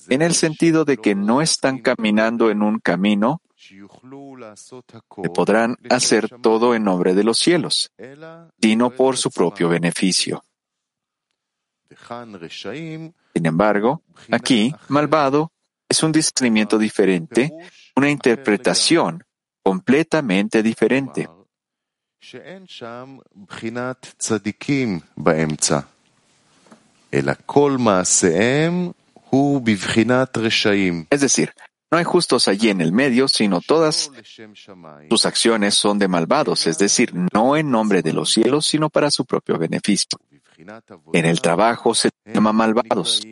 en 0.10 0.22
el 0.22 0.34
sentido 0.34 0.86
de 0.86 0.98
que 0.98 1.16
no 1.16 1.42
están 1.42 1.80
caminando 1.80 2.50
en 2.50 2.62
un 2.62 2.80
camino 2.80 3.42
que 5.22 5.30
podrán 5.30 5.78
hacer 5.90 6.30
todo 6.42 6.76
en 6.76 6.84
nombre 6.84 7.14
de 7.14 7.24
los 7.24 7.40
cielos, 7.40 7.92
sino 8.62 8.90
por 8.92 9.18
su 9.18 9.32
propio 9.32 9.70
beneficio. 9.70 10.44
Sin 13.34 13.46
embargo, 13.46 14.02
aquí, 14.32 14.74
malvado 14.90 15.52
es 15.88 16.04
un 16.04 16.12
discernimiento 16.12 16.78
diferente, 16.78 17.52
una 17.96 18.10
interpretación 18.10 19.24
completamente 19.64 20.62
diferente. 20.62 21.30
Es 31.10 31.22
decir, 31.22 31.54
no 31.91 31.99
hay 31.99 32.05
justos 32.05 32.47
allí 32.47 32.69
en 32.71 32.81
el 32.81 32.93
medio, 32.93 33.27
sino 33.27 33.61
todas 33.61 34.11
sus 35.09 35.27
acciones 35.27 35.75
son 35.75 35.99
de 35.99 36.07
malvados, 36.07 36.67
es 36.67 36.79
decir, 36.79 37.13
no 37.33 37.57
en 37.57 37.71
nombre 37.71 38.03
de 38.03 38.13
los 38.13 38.31
cielos, 38.31 38.67
sino 38.67 38.91
para 38.91 39.11
su 39.11 39.25
propio 39.25 39.59
beneficio. 39.59 40.19
En 41.13 41.25
el 41.25 41.41
trabajo 41.41 41.95
se 41.95 42.11
llama 42.25 42.53
malvados, 42.53 43.23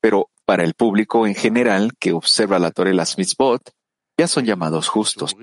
pero 0.00 0.30
para 0.44 0.64
el 0.64 0.74
público 0.74 1.26
en 1.26 1.34
general 1.34 1.92
que 1.98 2.12
observa 2.12 2.58
la 2.58 2.70
Torah 2.70 2.90
y 2.90 2.94
las 2.94 3.18
mitzvot, 3.18 3.70
ya 4.16 4.26
son 4.28 4.44
llamados 4.44 4.88
justos. 4.88 5.36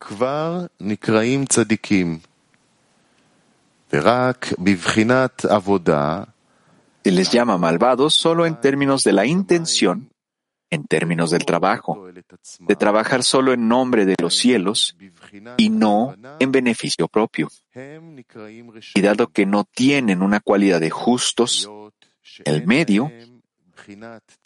כבר 0.00 0.66
נקראים 0.80 1.46
צדיקים, 1.46 2.18
ורק 3.92 4.46
בבחינת 4.58 5.44
עבודה 5.44 6.22
Se 7.07 7.13
les 7.13 7.31
llama 7.31 7.57
malvados 7.57 8.15
solo 8.15 8.45
en 8.45 8.59
términos 8.59 9.01
de 9.05 9.13
la 9.13 9.25
intención, 9.25 10.11
en 10.69 10.83
términos 10.83 11.31
del 11.31 11.45
trabajo, 11.45 12.05
de 12.59 12.75
trabajar 12.75 13.23
solo 13.23 13.53
en 13.53 13.69
nombre 13.69 14.05
de 14.05 14.15
los 14.19 14.35
cielos 14.35 14.97
y 15.55 15.69
no 15.69 16.15
en 16.37 16.51
beneficio 16.51 17.07
propio. 17.07 17.47
Y 18.93 19.01
dado 19.01 19.27
que 19.27 19.45
no 19.45 19.63
tienen 19.63 20.21
una 20.21 20.41
cualidad 20.41 20.81
de 20.81 20.89
justos, 20.89 21.71
el 22.43 22.67
medio, 22.67 23.09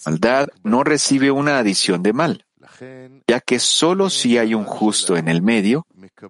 maldad 0.06 0.50
no 0.62 0.84
recibe 0.84 1.32
una 1.32 1.58
adición 1.58 2.04
de 2.04 2.14
mal 2.14 2.46
ya 3.28 3.40
que 3.40 3.60
solo 3.60 4.10
si 4.10 4.38
hay 4.38 4.54
un 4.54 4.66
justo 4.66 5.18
en 5.18 5.28
el 5.28 5.42
medio, 5.42 5.86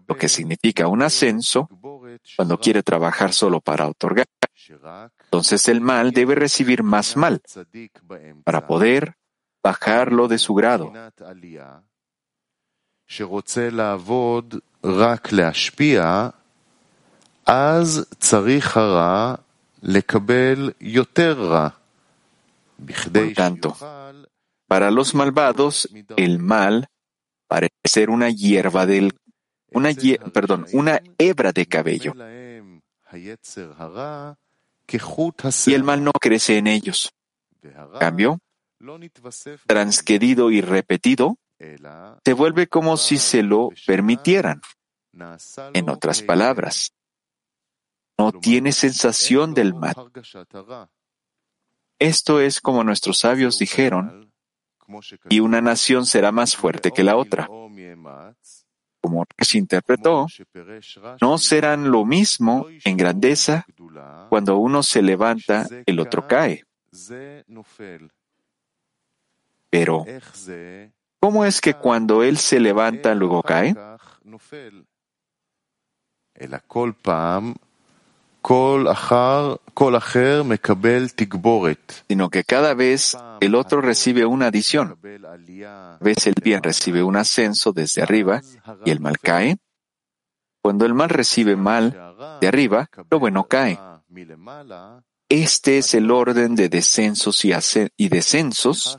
lo 0.08 0.18
que 0.18 0.30
significa 0.30 0.88
un 0.88 1.02
ascenso, 1.02 1.70
cuando 2.36 2.58
quiere 2.58 2.84
trabajar 2.84 3.34
solo 3.34 3.60
para 3.62 3.88
otorgar, 3.88 4.26
entonces 5.26 5.68
el 5.68 5.82
mal 5.82 6.12
debe 6.12 6.36
recibir 6.36 6.84
más 6.84 7.18
mal 7.18 7.42
para 8.44 8.68
poder 8.68 9.16
bajarlo 9.64 10.28
de 10.28 10.38
su 10.38 10.54
grado. 10.54 10.92
Por 22.78 23.34
tanto, 23.34 23.78
para 24.68 24.92
los 24.92 25.14
malvados, 25.14 25.90
el 26.16 26.40
mal 26.40 26.88
parece 27.48 27.74
ser 27.84 28.10
una 28.10 28.30
hierba 28.30 28.86
del, 28.86 29.14
una, 29.72 29.90
perdón, 30.34 30.66
una 30.72 31.02
hebra 31.18 31.52
de 31.52 31.66
cabello. 31.66 32.14
Y 35.66 35.74
el 35.74 35.84
mal 35.84 36.04
no 36.04 36.12
crece 36.12 36.58
en 36.58 36.68
ellos. 36.68 37.14
En 37.62 38.00
cambio, 38.00 38.40
transquerido 39.68 40.52
y 40.52 40.62
repetido, 40.62 41.38
se 42.26 42.34
vuelve 42.34 42.68
como 42.68 42.98
si 42.98 43.18
se 43.18 43.44
lo 43.44 43.70
permitieran. 43.86 44.62
En 45.74 45.90
otras 45.90 46.22
palabras, 46.24 46.94
no 48.18 48.32
tiene 48.32 48.72
sensación 48.72 49.54
del 49.54 49.74
mal. 49.74 49.96
Esto 52.00 52.40
es 52.40 52.62
como 52.62 52.84
nuestros 52.84 53.20
sabios 53.20 53.60
dijeron, 53.60 54.32
y 55.30 55.40
una 55.40 55.62
nación 55.62 56.06
será 56.06 56.32
más 56.32 56.56
fuerte 56.56 56.92
que 56.92 57.04
la 57.04 57.16
otra. 57.16 57.48
Como 59.02 59.26
se 59.40 59.58
interpretó, 59.58 60.28
no 61.22 61.38
serán 61.38 61.92
lo 61.92 62.06
mismo 62.06 62.68
en 62.84 62.98
grandeza 62.98 63.66
cuando 64.30 64.58
uno 64.58 64.84
se 64.84 65.02
levanta, 65.02 65.68
el 65.86 66.00
otro 66.00 66.28
cae. 66.28 66.64
Pero, 69.70 70.06
¿cómo 71.20 71.46
es 71.46 71.62
que 71.62 71.74
cuando 71.74 72.24
él 72.24 72.38
se 72.38 72.60
levanta 72.60 73.16
luego 73.16 73.42
cae? 73.42 73.76
Sino 82.08 82.30
que 82.30 82.44
cada 82.44 82.74
vez 82.74 83.16
el 83.40 83.56
otro 83.56 83.82
recibe 83.82 84.26
una 84.26 84.48
adición. 84.48 84.98
Ves 86.00 86.28
el 86.28 86.36
bien 86.42 86.64
recibe 86.64 87.04
un 87.04 87.16
ascenso 87.16 87.72
desde 87.72 88.02
arriba 88.02 88.42
y 88.84 88.92
el 88.92 89.00
mal 89.00 89.20
cae. 89.20 89.58
Cuando 90.62 90.86
el 90.86 90.94
mal 90.94 91.10
recibe 91.10 91.56
mal 91.56 92.11
de 92.40 92.48
arriba, 92.48 92.90
lo 93.10 93.20
bueno 93.20 93.46
cae. 93.46 93.80
Este 95.30 95.78
es 95.78 95.94
el 95.94 96.12
orden 96.12 96.56
de 96.56 96.68
descensos 96.70 97.46
y, 97.46 97.54
y 97.98 98.10
descensos 98.10 98.98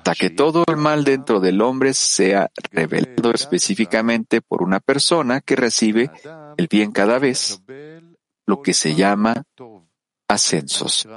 hasta 0.00 0.14
que 0.14 0.30
todo 0.30 0.64
el 0.68 0.76
mal 0.76 1.04
dentro 1.04 1.40
del 1.40 1.62
hombre 1.62 1.94
sea 1.94 2.50
revelado 2.70 3.30
específicamente 3.32 4.42
por 4.42 4.62
una 4.62 4.80
persona 4.80 5.40
que 5.40 5.56
recibe 5.56 6.10
el 6.58 6.68
bien 6.68 6.92
cada 6.92 7.18
vez, 7.18 7.62
lo 8.44 8.60
que 8.60 8.74
se 8.74 8.94
llama 8.94 9.42
ascensos. 10.28 11.08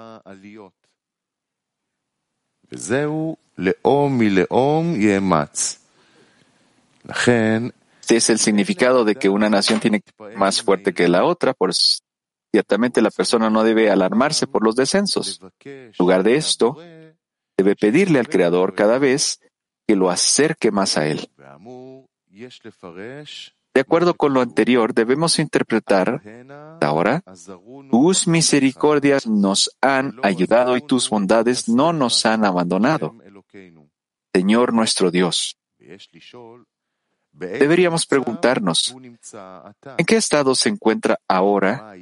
Este 8.02 8.16
es 8.16 8.30
el 8.30 8.40
significado 8.40 9.04
de 9.04 9.16
que 9.16 9.30
una 9.30 9.50
nación 9.50 9.80
tiene 9.80 10.02
más 10.36 10.62
fuerte 10.62 10.94
que 10.94 11.08
la 11.08 11.26
otra, 11.26 11.54
por 11.54 11.72
ciertamente 11.74 13.02
la 13.02 13.12
persona 13.12 13.50
no 13.50 13.64
debe 13.64 13.92
alarmarse 13.92 14.48
por 14.48 14.64
los 14.64 14.76
descensos. 14.76 15.42
En 15.64 15.92
lugar 16.00 16.24
de 16.24 16.36
esto, 16.36 16.78
debe 17.58 17.76
pedirle 17.76 18.20
al 18.20 18.30
Creador 18.30 18.74
cada 18.74 18.98
vez 18.98 19.42
que 19.88 19.96
lo 19.96 20.10
acerque 20.10 20.72
más 20.72 20.98
a 20.98 21.08
Él. 21.08 21.30
De 23.74 23.82
acuerdo 23.82 24.14
con 24.14 24.34
lo 24.34 24.42
anterior, 24.42 24.94
debemos 24.94 25.38
interpretar 25.38 26.22
ahora, 26.82 27.24
tus 27.92 28.28
misericordias 28.28 29.28
nos 29.28 29.78
han 29.82 30.20
ayudado 30.24 30.78
y 30.78 30.82
tus 30.82 31.10
bondades 31.10 31.70
no 31.70 31.94
nos 31.94 32.26
han 32.26 32.46
abandonado. 32.46 33.16
Señor 34.34 34.74
nuestro 34.74 35.12
Dios. 35.12 35.58
Deberíamos 37.32 38.06
preguntarnos, 38.06 38.96
¿en 39.98 40.06
qué 40.06 40.18
estado 40.18 40.56
se 40.56 40.70
encuentra 40.70 41.20
ahora? 41.28 41.96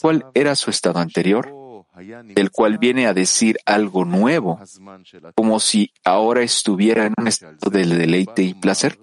¿Cuál 0.00 0.26
era 0.34 0.54
su 0.54 0.70
estado 0.70 0.98
anterior? 0.98 1.68
el 2.00 2.50
cual 2.50 2.78
viene 2.78 3.06
a 3.06 3.14
decir 3.14 3.58
algo 3.64 4.04
nuevo, 4.04 4.60
como 5.34 5.60
si 5.60 5.92
ahora 6.04 6.42
estuviera 6.42 7.06
en 7.06 7.14
un 7.16 7.28
estado 7.28 7.70
de 7.70 7.84
deleite 7.84 8.42
y 8.42 8.54
placer. 8.54 8.98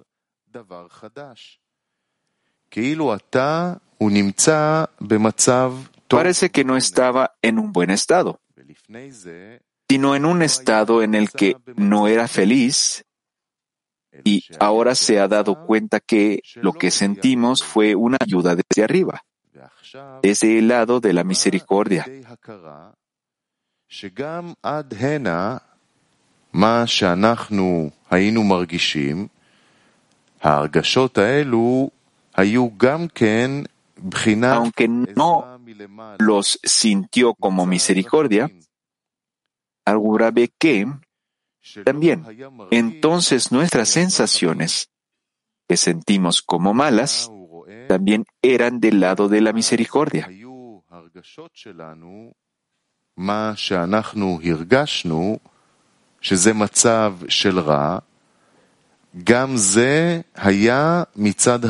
Parece 6.07 6.51
que 6.51 6.63
no 6.63 6.77
estaba 6.77 7.35
en 7.41 7.59
un 7.59 7.71
buen 7.71 7.89
estado, 7.89 8.39
sino 9.89 10.15
en 10.15 10.25
un 10.25 10.41
estado 10.41 11.01
en 11.03 11.15
el 11.15 11.29
que 11.29 11.57
no 11.75 12.07
era 12.07 12.27
feliz 12.27 13.05
y 14.23 14.45
ahora 14.59 14.95
se 14.95 15.19
ha 15.19 15.27
dado 15.27 15.65
cuenta 15.65 15.99
que 15.99 16.41
lo 16.55 16.73
que 16.73 16.89
sentimos 16.89 17.63
fue 17.63 17.95
una 17.95 18.17
ayuda 18.21 18.55
desde 18.55 18.83
arriba 18.83 19.23
desde 20.21 20.59
el 20.59 20.67
lado 20.67 20.99
de 20.99 21.13
la 21.13 21.23
misericordia. 21.23 22.05
Aunque 34.55 34.87
no 34.87 35.59
los 36.19 36.59
sintió 36.63 37.33
como 37.33 37.65
misericordia, 37.65 38.51
aseguraré 39.85 40.49
que 40.49 40.87
también. 41.83 42.25
entonces 42.71 43.51
nuestras 43.51 43.89
sensaciones 43.89 44.89
que 45.67 45.77
sentimos 45.77 46.41
como 46.41 46.73
malas 46.73 47.31
también 47.87 48.25
eran 48.41 48.79
del 48.79 48.99
lado 48.99 49.29
de 49.29 49.41
la 49.41 49.53
misericordia. 49.53 50.29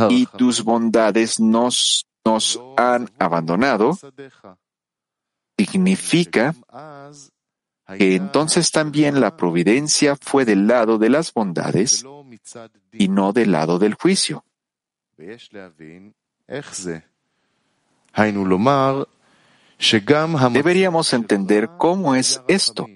Y 0.10 0.26
tus 0.26 0.64
bondades 0.64 1.40
nos 1.40 2.06
han 2.78 3.10
abandonado, 3.20 3.98
significa 5.58 6.56
que 7.88 8.16
entonces 8.16 8.72
también 8.72 9.20
la 9.20 9.38
providencia 9.38 10.16
fue 10.20 10.46
del 10.46 10.68
lado 10.68 10.98
de 10.98 11.10
las 11.10 11.34
bondades 11.34 12.04
y 12.92 13.08
no 13.10 13.32
del 13.34 13.52
lado 13.52 13.78
del 13.78 13.94
juicio. 13.94 14.44
Deberíamos 20.52 21.14
entender 21.14 21.70
cómo 21.78 22.16
es 22.16 22.42
esto, 22.48 22.88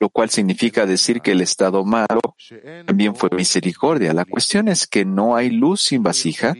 lo 0.00 0.08
cual 0.08 0.30
significa 0.30 0.86
decir 0.86 1.20
que 1.20 1.32
el 1.32 1.40
estado 1.40 1.84
malo 1.84 2.34
también 2.86 3.14
fue 3.14 3.30
misericordia. 3.30 4.12
La 4.12 4.24
cuestión 4.24 4.68
es 4.68 4.86
que 4.86 5.04
no 5.04 5.36
hay 5.36 5.50
luz 5.50 5.82
sin 5.82 6.02
vasija, 6.02 6.54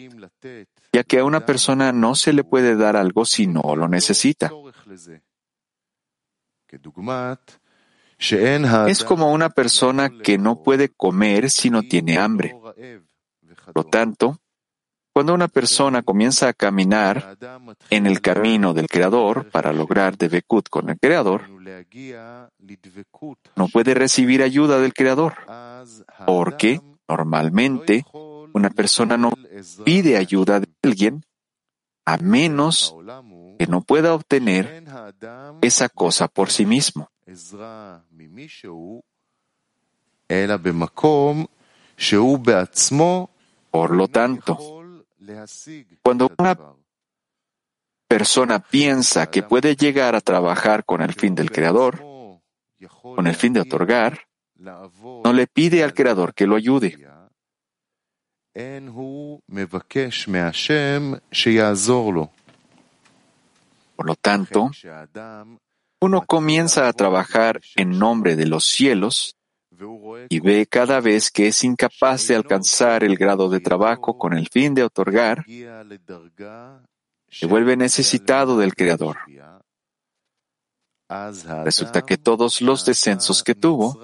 ya 0.93 1.05
que 1.05 1.19
a 1.19 1.25
una 1.25 1.47
persona 1.47 1.93
no 1.93 2.15
se 2.15 2.33
le 2.33 2.45
puede 2.45 2.77
dar 2.77 2.97
algo 2.97 3.25
si 3.25 3.47
no 3.47 3.75
lo 3.77 3.89
necesita. 3.89 4.53
Es 8.89 9.05
como 9.05 9.33
una 9.33 9.49
persona 9.51 10.11
que 10.11 10.39
no 10.39 10.63
puede 10.63 10.89
comer 10.89 11.51
si 11.51 11.71
no 11.71 11.83
tiene 11.83 12.19
hambre. 12.19 12.55
Por 13.73 13.77
lo 13.77 13.85
tanto, 13.85 14.41
cuando 15.13 15.35
una 15.35 15.49
persona 15.49 16.03
comienza 16.03 16.49
a 16.49 16.53
caminar 16.53 17.37
en 17.91 18.07
el 18.07 18.21
camino 18.21 18.73
del 18.73 18.87
Creador 18.87 19.51
para 19.51 19.73
lograr 19.73 20.17
Debekut 20.17 20.69
con 20.69 20.91
el 20.91 20.99
Creador, 20.99 21.49
no 23.57 23.69
puede 23.69 23.95
recibir 23.95 24.43
ayuda 24.43 24.79
del 24.79 24.95
Creador, 24.95 25.35
porque 26.27 26.81
normalmente 27.09 28.05
una 28.53 28.71
persona 28.71 29.17
no 29.17 29.33
pide 29.85 30.17
ayuda 30.17 30.61
de 30.61 30.69
alguien 30.83 31.25
a 32.05 32.17
menos 32.19 32.95
que 33.59 33.67
no 33.67 33.83
pueda 33.83 34.15
obtener 34.15 34.85
esa 35.63 35.89
cosa 35.89 36.29
por 36.29 36.51
sí 36.51 36.65
mismo. 36.65 37.11
Por 43.71 43.91
lo 43.95 44.09
tanto, 44.09 44.59
cuando 46.03 46.31
una 46.39 46.59
persona 48.07 48.61
piensa 48.61 49.29
que 49.29 49.43
puede 49.43 49.75
llegar 49.75 50.15
a 50.15 50.21
trabajar 50.21 50.85
con 50.85 51.03
el 51.03 51.13
fin 51.15 51.35
del 51.35 51.51
Creador, 51.51 52.01
con 53.03 53.27
el 53.27 53.35
fin 53.35 53.53
de 53.53 53.61
otorgar, 53.61 54.21
no 54.57 55.33
le 55.33 55.47
pide 55.49 55.83
al 55.83 55.95
Creador 55.95 56.33
que 56.33 56.47
lo 56.47 56.55
ayude. 56.55 56.97
Por 63.99 64.07
lo 64.07 64.15
tanto, 64.15 64.71
uno 66.01 66.25
comienza 66.25 66.87
a 66.87 66.93
trabajar 66.93 67.61
en 67.75 67.99
nombre 67.99 68.37
de 68.37 68.47
los 68.47 68.65
cielos 68.65 69.35
y 70.29 70.39
ve 70.39 70.69
cada 70.71 71.01
vez 71.01 71.33
que 71.33 71.49
es 71.49 71.65
incapaz 71.65 72.29
de 72.29 72.37
alcanzar 72.37 73.03
el 73.03 73.17
grado 73.17 73.49
de 73.49 73.59
trabajo 73.59 74.17
con 74.17 74.35
el 74.35 74.49
fin 74.51 74.73
de 74.73 74.85
otorgar, 74.85 75.45
se 77.29 77.47
vuelve 77.47 77.77
necesitado 77.77 78.57
del 78.57 78.77
Creador. 78.77 79.17
Resulta 81.65 82.03
que 82.03 82.19
todos 82.19 82.61
los 82.61 82.85
descensos 82.85 83.43
que 83.43 83.57
tuvo, 83.57 84.01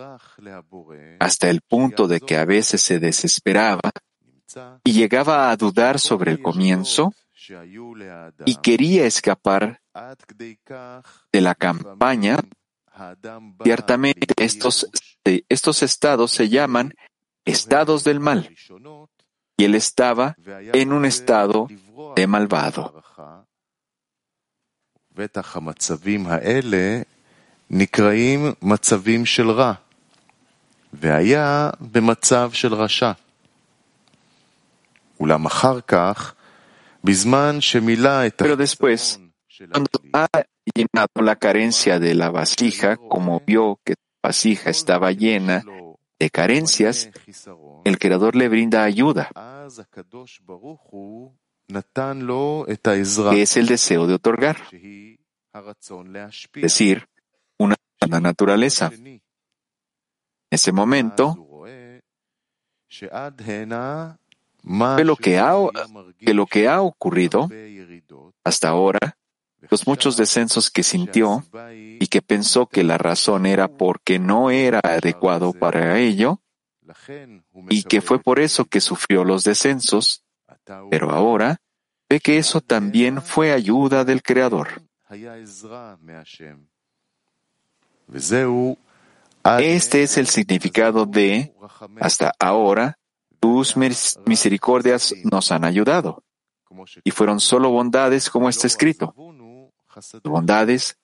hasta 1.20 1.48
el 1.48 1.61
punto 1.61 2.09
de 2.09 2.18
que 2.18 2.37
a 2.37 2.44
veces 2.44 2.83
se 2.83 2.98
desesperaba 2.98 3.92
y 4.83 4.92
llegaba 4.92 5.52
a 5.52 5.57
dudar 5.57 6.00
sobre 6.00 6.33
el 6.33 6.42
comienzo 6.42 7.14
y 8.44 8.57
quería 8.57 9.07
escapar 9.07 9.84
de 11.34 11.41
la 11.41 11.55
campaña, 11.55 12.38
ciertamente 13.63 14.34
estos, 14.38 14.88
de- 15.25 15.45
estos 15.49 15.84
estados 15.84 16.32
se 16.32 16.49
llaman 16.49 16.93
estados 17.45 18.03
del 18.03 18.19
mal 18.19 18.49
y 19.58 19.63
él 19.65 19.75
estaba 19.75 20.36
en 20.73 20.93
un 20.93 21.05
estado 21.05 21.67
de 22.15 22.27
malvado. 22.27 22.84
בטח 25.12 25.58
המצבים 25.58 26.27
האלה 26.27 27.01
נקראים 27.69 28.53
מצבים 28.62 29.25
של 29.25 29.49
רע, 29.51 29.73
והיה 30.93 31.69
במצב 31.79 32.49
של 32.53 32.73
רשע. 32.73 33.12
אולם 35.19 35.45
אחר 35.45 35.82
כך, 35.82 36.34
בזמן 37.03 37.62
שמילא 37.62 38.27
את 38.27 38.41
Pero 38.41 38.55
después, 38.55 38.55
החיסרון 38.55 39.19
של 39.19 39.22
cuando 39.70 39.90
ha 40.12 40.28
llenado 40.74 41.22
la 41.22 41.36
carencia 41.36 41.98
de 41.98 42.14
la 42.14 42.30
vasija, 42.30 42.96
como 42.96 43.40
vio 43.40 43.78
que 43.84 43.92
la 43.92 44.28
vasija 44.28 44.70
estaba 44.70 45.12
llena 45.12 45.64
de 46.18 46.30
carencias, 46.30 47.10
el 47.84 47.98
Creador 47.98 48.34
le 48.36 48.48
brinda 48.48 48.84
ayuda, 48.84 49.30
que 53.30 53.42
es 53.42 53.56
el 53.56 53.66
deseo 53.66 54.06
de 54.06 54.14
otorgar, 54.14 54.56
es 54.72 55.18
decir, 56.52 57.08
una 57.58 57.76
naturaleza. 58.20 58.90
En 58.94 59.20
ese 60.50 60.72
momento, 60.72 61.64
de 64.96 65.04
lo 65.04 65.16
que 65.16 65.38
ha, 65.38 65.54
de 66.20 66.34
lo 66.34 66.46
que 66.46 66.68
ha 66.68 66.80
ocurrido 66.80 67.48
hasta 68.44 68.68
ahora 68.68 69.16
los 69.70 69.87
muchos 69.87 70.16
descensos 70.16 70.70
que 70.70 70.83
sintió 70.83 71.44
y 72.00 72.07
que 72.07 72.22
pensó 72.22 72.66
que 72.66 72.85
la 72.85 72.98
razón 72.98 73.46
era 73.46 73.68
porque 73.68 74.18
no 74.18 74.50
era 74.50 74.81
adecuado 74.83 75.53
para 75.53 75.98
ello 75.98 76.40
y 77.68 77.83
que 77.85 78.00
fue 78.00 78.18
por 78.18 78.40
eso 78.40 78.64
que 78.64 78.81
sufrió 78.81 79.24
los 79.24 79.44
descensos, 79.44 80.22
pero 80.90 81.11
ahora 81.11 81.61
ve 82.09 82.20
que 82.20 82.38
eso 82.38 82.61
también 82.61 83.22
fue 83.22 83.53
ayuda 83.53 84.05
del 84.05 84.22
Creador. 84.22 84.83
Este 89.61 90.03
es 90.03 90.18
el 90.18 90.27
significado 90.27 91.07
de, 91.07 91.55
hasta 92.00 92.33
ahora, 92.38 92.98
tus 93.40 93.77
misericordias 93.77 95.14
nos 95.31 95.53
han 95.53 95.64
ayudado 95.64 96.22
y 97.05 97.11
fueron 97.11 97.40
solo 97.40 97.70
bondades 97.70 98.31
como 98.31 98.48
está 98.48 98.66
escrito. 98.66 99.14
Bondades 100.24 100.96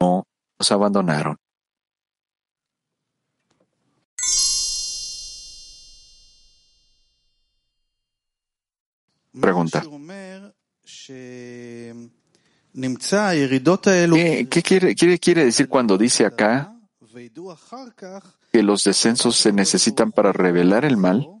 no 0.00 0.26
nos 0.58 0.72
abandonaron. 0.72 1.36
Pregunta. 9.40 9.82
¿Qué, 14.16 14.48
qué 14.50 14.62
quiere, 14.62 14.94
qué 14.94 15.18
quiere 15.18 15.44
decir 15.44 15.68
cuando 15.68 15.96
dice 15.98 16.24
acá 16.26 16.74
que 18.52 18.62
los 18.62 18.84
descensos 18.84 19.36
se 19.36 19.52
necesitan 19.52 20.12
para 20.12 20.32
revelar 20.32 20.84
el 20.84 20.96
mal? 20.96 21.37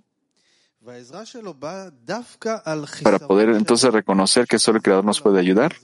para 3.02 3.18
poder 3.18 3.50
entonces 3.50 3.92
reconocer 3.92 4.46
que 4.46 4.58
solo 4.58 4.78
el 4.78 4.82
Creador 4.82 5.04
nos 5.04 5.20
puede 5.20 5.38
ayudar, 5.40 5.74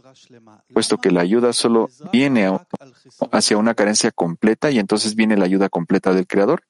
puesto 0.72 0.98
que 0.98 1.10
la 1.10 1.20
ayuda 1.20 1.52
solo 1.52 1.88
viene 2.12 2.58
hacia 3.30 3.58
una 3.58 3.74
carencia 3.74 4.10
completa 4.10 4.70
y 4.70 4.78
entonces 4.78 5.14
viene 5.14 5.36
la 5.36 5.44
ayuda 5.44 5.68
completa 5.68 6.12
del 6.14 6.26
Creador. 6.26 6.62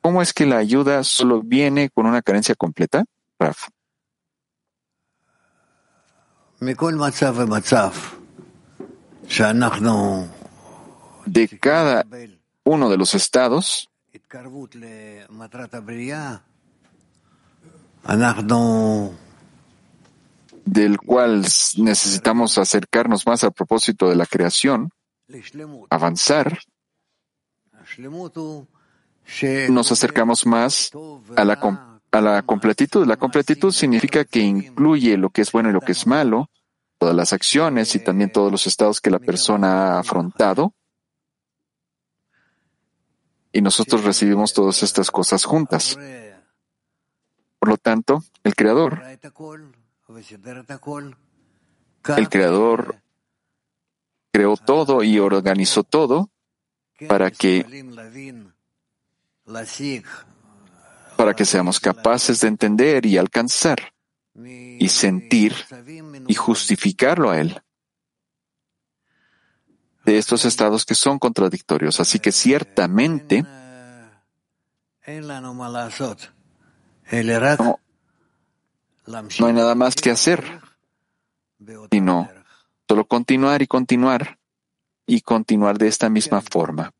¿Cómo 0.00 0.22
es 0.22 0.32
que 0.32 0.46
la 0.46 0.56
ayuda 0.56 1.04
solo 1.04 1.42
viene 1.42 1.90
con 1.90 2.06
una 2.06 2.22
carencia 2.22 2.54
completa, 2.54 3.04
Raf? 3.38 3.68
De 11.26 11.48
cada 11.48 12.06
uno 12.64 12.88
de 12.88 12.96
los 12.96 13.14
estados 13.14 13.89
del 20.64 20.98
cual 20.98 21.42
necesitamos 21.76 22.58
acercarnos 22.58 23.26
más 23.26 23.44
al 23.44 23.52
propósito 23.52 24.08
de 24.08 24.16
la 24.16 24.26
creación, 24.26 24.90
avanzar, 25.90 26.58
nos 29.68 29.92
acercamos 29.92 30.46
más 30.46 30.90
a 31.36 31.44
la, 31.44 31.98
a 32.10 32.20
la 32.20 32.42
completitud. 32.42 33.06
La 33.06 33.16
completitud 33.16 33.72
significa 33.72 34.24
que 34.24 34.40
incluye 34.40 35.16
lo 35.16 35.30
que 35.30 35.42
es 35.42 35.52
bueno 35.52 35.70
y 35.70 35.72
lo 35.72 35.80
que 35.80 35.92
es 35.92 36.06
malo, 36.06 36.50
todas 36.98 37.14
las 37.14 37.32
acciones 37.32 37.94
y 37.94 38.00
también 38.00 38.30
todos 38.32 38.50
los 38.50 38.66
estados 38.66 39.00
que 39.00 39.10
la 39.10 39.18
persona 39.18 39.94
ha 39.94 40.00
afrontado 40.00 40.74
y 43.52 43.60
nosotros 43.62 44.04
recibimos 44.04 44.52
todas 44.52 44.82
estas 44.82 45.10
cosas 45.10 45.44
juntas. 45.44 45.98
Por 47.58 47.68
lo 47.68 47.76
tanto, 47.76 48.22
el 48.44 48.54
Creador, 48.54 49.02
el 52.16 52.28
Creador 52.28 52.96
creó 54.32 54.56
todo 54.56 55.02
y 55.02 55.18
organizó 55.18 55.82
todo 55.82 56.30
para 57.08 57.30
que 57.30 57.66
para 61.16 61.34
que 61.34 61.44
seamos 61.44 61.80
capaces 61.80 62.40
de 62.40 62.48
entender 62.48 63.04
y 63.04 63.18
alcanzar 63.18 63.92
y 64.34 64.88
sentir 64.88 65.54
y 66.28 66.34
justificarlo 66.34 67.30
a 67.30 67.40
Él 67.40 67.60
de 70.10 70.18
estos 70.18 70.44
estados 70.44 70.84
que 70.84 70.96
son 70.96 71.20
contradictorios. 71.20 72.00
Así 72.00 72.18
que 72.18 72.32
ciertamente 72.32 73.44
no, 77.58 77.80
no 79.06 79.46
hay 79.46 79.52
nada 79.52 79.74
más 79.76 79.94
que 79.94 80.10
hacer, 80.10 80.44
sino 81.92 82.28
solo 82.88 83.04
continuar 83.06 83.62
y 83.62 83.66
continuar 83.68 84.38
y 85.06 85.20
continuar 85.20 85.78
de 85.78 85.88
esta 85.88 86.08
misma 86.08 86.40
forma. 86.40 86.92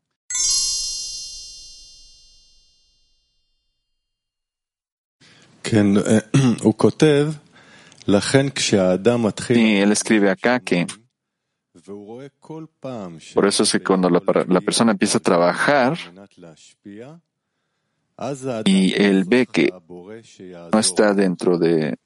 Y 9.57 9.77
él 9.77 9.91
escribe 9.91 10.29
acá 10.29 10.59
que 10.59 10.87
por 13.33 13.47
eso 13.47 13.63
es 13.63 13.71
que 13.71 13.83
cuando 13.83 14.09
la, 14.09 14.61
persona 14.61 14.91
empieza 14.91 15.17
a 15.17 15.21
trabajar 15.21 15.97
y 18.65 18.93
él 19.01 19.25
ve 19.25 19.47
que 19.47 19.73
no 20.71 20.79
está 20.79 21.13
dentro 21.13 21.57
de, 21.57 21.97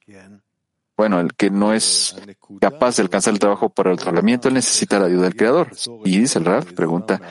bueno, 0.96 1.20
el 1.20 1.34
que 1.34 1.50
no 1.50 1.74
es 1.74 2.16
capaz 2.62 2.98
de 2.98 3.04
alcanzar 3.04 3.34
el 3.34 3.40
trabajo 3.40 3.70
para 3.70 3.92
el 3.92 3.98
tratamiento, 3.98 4.48
él 4.48 4.54
necesita 4.54 5.00
la 5.00 5.08
ayuda 5.08 5.24
del 5.24 5.36
Creador. 5.36 5.72
Y 6.06 6.20
dice 6.20 6.40
el 6.40 6.46
Raf, 6.46 6.74
pregunta, 6.74 7.22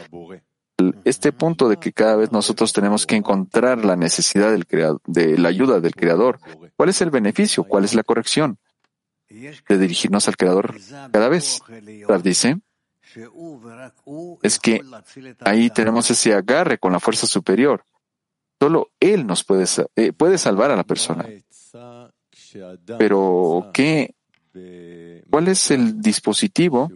este 1.04 1.32
punto 1.32 1.68
de 1.68 1.78
que 1.78 1.92
cada 1.92 2.16
vez 2.16 2.32
nosotros 2.32 2.72
tenemos 2.72 3.06
que 3.06 3.16
encontrar 3.16 3.84
la 3.84 3.96
necesidad 3.96 4.52
de 4.52 5.38
la 5.38 5.48
ayuda 5.48 5.80
del 5.80 5.94
Creador, 5.94 6.40
¿cuál 6.76 6.88
es 6.88 7.00
el 7.00 7.10
beneficio? 7.10 7.64
¿Cuál 7.64 7.84
es 7.84 7.94
la 7.94 8.02
corrección? 8.02 8.58
De 9.68 9.78
dirigirnos 9.78 10.28
al 10.28 10.36
Creador 10.36 10.74
cada 11.12 11.28
vez. 11.28 11.60
Dice, 12.22 12.58
es 14.42 14.58
que 14.58 14.80
ahí 15.40 15.70
tenemos 15.70 16.10
ese 16.10 16.34
agarre 16.34 16.78
con 16.78 16.92
la 16.92 17.00
fuerza 17.00 17.26
superior. 17.26 17.84
Solo 18.60 18.90
Él 19.00 19.26
nos 19.26 19.44
puede, 19.44 19.66
eh, 19.96 20.12
puede 20.12 20.38
salvar 20.38 20.70
a 20.70 20.76
la 20.76 20.84
persona. 20.84 21.26
Pero, 22.98 23.70
¿qué? 23.72 24.14
¿Cuál 25.30 25.48
es 25.48 25.70
el 25.70 26.00
dispositivo? 26.00 26.90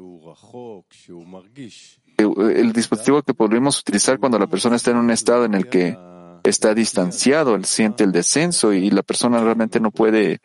Eh, 2.17 2.25
el 2.57 2.73
dispositivo 2.73 3.23
que 3.23 3.35
podemos 3.35 3.81
utilizar 3.81 4.19
cuando 4.19 4.39
la 4.39 4.47
persona 4.47 4.77
está 4.77 4.93
en 4.93 4.99
un 4.99 5.11
estado 5.11 5.45
en 5.45 5.55
el 5.55 5.69
que 5.69 5.97
está 6.45 6.75
distanciado, 6.75 7.55
él 7.55 7.65
siente 7.65 8.05
el 8.05 8.13
descenso 8.13 8.73
y 8.73 8.91
la 8.91 9.03
persona 9.03 9.43
realmente 9.43 9.81
no 9.81 9.91
puede 9.91 10.41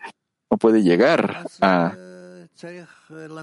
no 0.53 0.57
puede 0.57 0.83
llegar 0.83 1.47
a, 1.61 1.95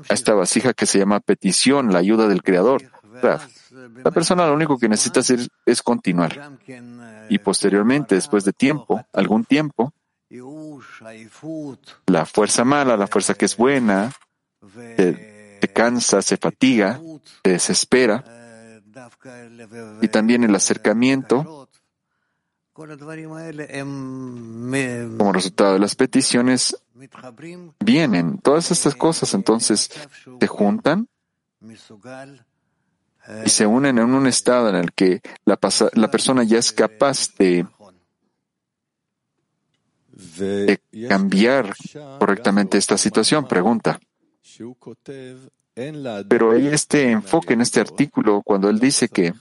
esta 0.08 0.34
vasija 0.34 0.74
que 0.74 0.86
se 0.86 1.00
llama 1.00 1.18
petición, 1.18 1.92
la 1.92 1.98
ayuda 1.98 2.28
del 2.28 2.44
Creador. 2.44 2.82
La 4.04 4.12
persona 4.12 4.46
lo 4.46 4.54
único 4.54 4.78
que 4.78 4.88
necesita 4.88 5.18
hacer 5.18 5.40
es 5.66 5.82
continuar. 5.82 6.52
Y 7.28 7.38
posteriormente, 7.40 8.14
después 8.14 8.44
de 8.44 8.52
tiempo, 8.52 9.04
algún 9.12 9.44
tiempo, 9.44 9.92
la 12.06 12.26
fuerza 12.26 12.64
mala, 12.64 12.96
la 12.96 13.08
fuerza 13.08 13.34
que 13.34 13.46
es 13.46 13.56
buena, 13.56 14.12
se, 14.76 15.68
cansa, 15.74 16.22
se 16.22 16.36
fatiga, 16.36 17.00
se 17.42 17.50
desespera. 17.50 18.22
Y 20.00 20.06
también 20.06 20.44
el 20.44 20.54
acercamiento 20.54 21.68
como 25.18 25.32
resultado 25.32 25.74
de 25.74 25.78
las 25.80 25.94
peticiones 25.94 26.76
vienen 27.80 28.38
todas 28.38 28.70
estas 28.70 28.94
cosas, 28.94 29.34
entonces 29.34 29.90
se 30.40 30.46
juntan 30.46 31.08
y 33.44 33.50
se 33.50 33.66
unen 33.66 33.98
en 33.98 34.14
un 34.14 34.26
estado 34.26 34.68
en 34.70 34.76
el 34.76 34.92
que 34.92 35.20
la, 35.44 35.58
la 35.94 36.10
persona 36.10 36.42
ya 36.42 36.58
es 36.58 36.72
capaz 36.72 37.34
de, 37.36 37.66
de 40.38 40.80
cambiar 41.08 41.74
correctamente 42.18 42.78
esta 42.78 42.96
situación. 42.96 43.46
Pregunta. 43.46 44.00
Pero 46.28 46.52
hay 46.52 46.66
este 46.66 47.10
enfoque 47.10 47.54
en 47.54 47.60
este 47.60 47.80
artículo 47.80 48.42
cuando 48.42 48.68
él 48.68 48.78
dice 48.78 49.08
que 49.08 49.32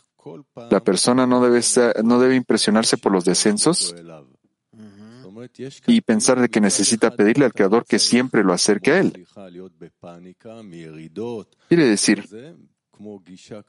la 0.70 0.80
persona 0.82 1.26
no 1.26 1.42
debe, 1.42 1.62
no 2.04 2.20
debe 2.20 2.36
impresionarse 2.36 2.98
por 2.98 3.12
los 3.12 3.26
descensos 3.26 3.96
y 5.88 6.02
pensar 6.02 6.40
de 6.40 6.50
que 6.50 6.62
necesita 6.62 7.12
pedirle 7.12 7.46
al 7.46 7.54
Creador 7.54 7.86
que 7.86 8.00
siempre 8.00 8.44
lo 8.44 8.54
acerque 8.54 8.92
a 8.92 9.00
Él. 9.00 9.28
Quiere 11.68 11.86
decir, 11.86 12.28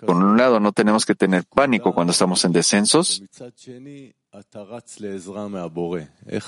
por 0.06 0.16
un 0.16 0.36
lado, 0.36 0.58
no 0.58 0.72
tenemos 0.72 1.06
que 1.06 1.14
tener 1.14 1.44
pánico 1.44 1.94
cuando 1.94 2.10
estamos 2.10 2.44
en 2.44 2.52
descensos. 2.52 3.22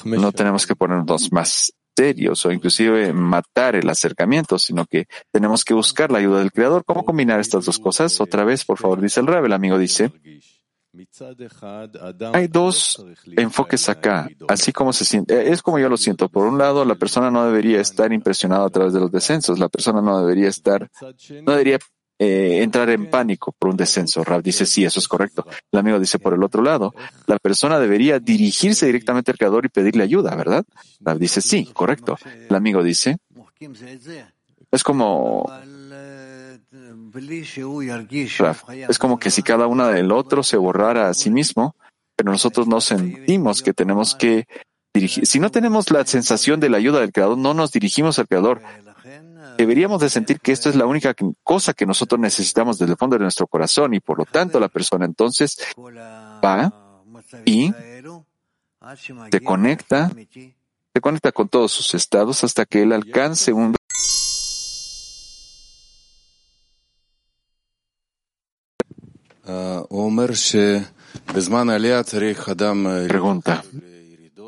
No 0.04 0.32
tenemos 0.32 0.66
que 0.66 0.76
ponernos 0.76 1.32
más 1.32 1.72
serios 1.96 2.46
o 2.46 2.52
inclusive 2.52 3.12
matar 3.12 3.76
el 3.76 3.88
acercamiento, 3.88 4.58
sino 4.58 4.86
que 4.86 5.06
tenemos 5.30 5.64
que 5.64 5.74
buscar 5.74 6.10
la 6.10 6.18
ayuda 6.18 6.40
del 6.40 6.52
Creador. 6.52 6.84
¿Cómo 6.84 7.04
combinar 7.04 7.38
estas 7.38 7.66
dos 7.66 7.78
cosas? 7.78 8.20
Otra 8.20 8.44
vez, 8.44 8.64
por 8.64 8.78
favor, 8.78 9.00
dice 9.00 9.20
el 9.20 9.26
Rab, 9.26 9.44
el 9.44 9.52
amigo 9.52 9.78
dice, 9.78 10.10
hay 12.34 12.48
dos 12.48 13.04
enfoques 13.36 13.88
acá, 13.88 14.28
así 14.48 14.72
como 14.72 14.92
se 14.92 15.04
siente, 15.04 15.34
eh, 15.34 15.52
es 15.52 15.62
como 15.62 15.78
yo 15.78 15.88
lo 15.88 15.96
siento. 15.96 16.28
Por 16.28 16.46
un 16.46 16.58
lado, 16.58 16.84
la 16.84 16.96
persona 16.96 17.30
no 17.30 17.46
debería 17.46 17.80
estar 17.80 18.12
impresionada 18.12 18.66
a 18.66 18.70
través 18.70 18.92
de 18.92 19.00
los 19.00 19.10
descensos, 19.10 19.58
la 19.58 19.68
persona 19.68 20.02
no 20.02 20.20
debería 20.20 20.48
estar, 20.48 20.90
no 21.44 21.52
debería 21.52 21.78
eh, 22.18 22.62
entrar 22.62 22.90
en 22.90 23.10
pánico 23.10 23.52
por 23.58 23.70
un 23.70 23.76
descenso. 23.76 24.22
Rab 24.22 24.42
dice, 24.42 24.66
sí, 24.66 24.84
eso 24.84 25.00
es 25.00 25.08
correcto. 25.08 25.46
El 25.72 25.78
amigo 25.80 25.98
dice, 25.98 26.18
por 26.18 26.34
el 26.34 26.42
otro 26.44 26.62
lado, 26.62 26.94
la 27.26 27.38
persona 27.38 27.80
debería 27.80 28.20
dirigirse 28.20 28.86
directamente 28.86 29.30
al 29.30 29.38
Creador 29.38 29.64
y 29.64 29.70
pedirle 29.70 30.04
ayuda, 30.04 30.34
¿verdad? 30.36 30.64
Rab 31.00 31.18
dice, 31.18 31.40
sí, 31.40 31.70
correcto. 31.72 32.16
El 32.48 32.54
amigo 32.54 32.82
dice, 32.82 33.16
es 34.70 34.84
como, 34.84 35.50
es 38.88 38.98
como 38.98 39.18
que 39.18 39.30
si 39.30 39.42
cada 39.42 39.66
uno 39.66 39.86
del 39.88 40.12
otro 40.12 40.42
se 40.42 40.56
borrara 40.56 41.08
a 41.08 41.14
sí 41.14 41.30
mismo, 41.30 41.74
pero 42.16 42.30
nosotros 42.30 42.66
no 42.66 42.80
sentimos 42.80 43.62
que 43.62 43.72
tenemos 43.72 44.14
que 44.14 44.46
dirigir. 44.94 45.26
Si 45.26 45.40
no 45.40 45.50
tenemos 45.50 45.90
la 45.90 46.04
sensación 46.06 46.60
de 46.60 46.70
la 46.70 46.78
ayuda 46.78 47.00
del 47.00 47.12
Creador, 47.12 47.38
no 47.38 47.54
nos 47.54 47.72
dirigimos 47.72 48.18
al 48.18 48.28
Creador. 48.28 48.62
Deberíamos 49.58 50.00
de 50.00 50.08
sentir 50.08 50.40
que 50.40 50.52
esto 50.52 50.68
es 50.68 50.76
la 50.76 50.86
única 50.86 51.14
cosa 51.42 51.74
que 51.74 51.86
nosotros 51.86 52.20
necesitamos 52.20 52.78
desde 52.78 52.92
el 52.92 52.98
fondo 52.98 53.16
de 53.16 53.22
nuestro 53.22 53.46
corazón 53.46 53.94
y 53.94 54.00
por 54.00 54.18
lo 54.18 54.24
tanto 54.24 54.58
la 54.58 54.68
persona 54.68 55.04
entonces 55.04 55.58
va 56.42 56.72
y 57.44 57.72
se 59.30 59.40
conecta, 59.40 60.10
se 60.94 61.00
conecta 61.00 61.32
con 61.32 61.48
todos 61.48 61.72
sus 61.72 61.94
estados 61.94 62.42
hasta 62.44 62.64
que 62.64 62.82
él 62.82 62.92
alcance 62.92 63.52
un 63.52 63.74
Pregunta. 73.08 73.64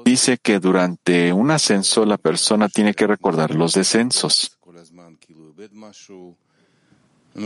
Dice 0.05 0.39
que 0.39 0.61
durante 0.61 1.33
un 1.33 1.51
ascenso 1.51 2.05
la 2.05 2.19
persona 2.19 2.69
tiene 2.69 2.95
que 2.95 3.07
recordar 3.07 3.55
los 3.55 3.73
descensos. 3.75 4.59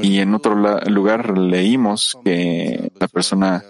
Y 0.02 0.18
en 0.18 0.34
otro 0.34 0.54
lugar 0.54 1.38
leímos 1.38 2.18
que 2.24 2.92
la 2.98 3.08
persona 3.08 3.64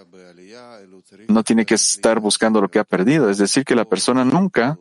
no 1.27 1.43
tiene 1.43 1.65
que 1.65 1.75
estar 1.75 2.19
buscando 2.19 2.61
lo 2.61 2.69
que 2.69 2.79
ha 2.79 2.83
perdido, 2.83 3.29
es 3.29 3.37
decir, 3.37 3.63
que 3.63 3.75
la 3.75 3.85
persona 3.85 4.25
nunca, 4.25 4.77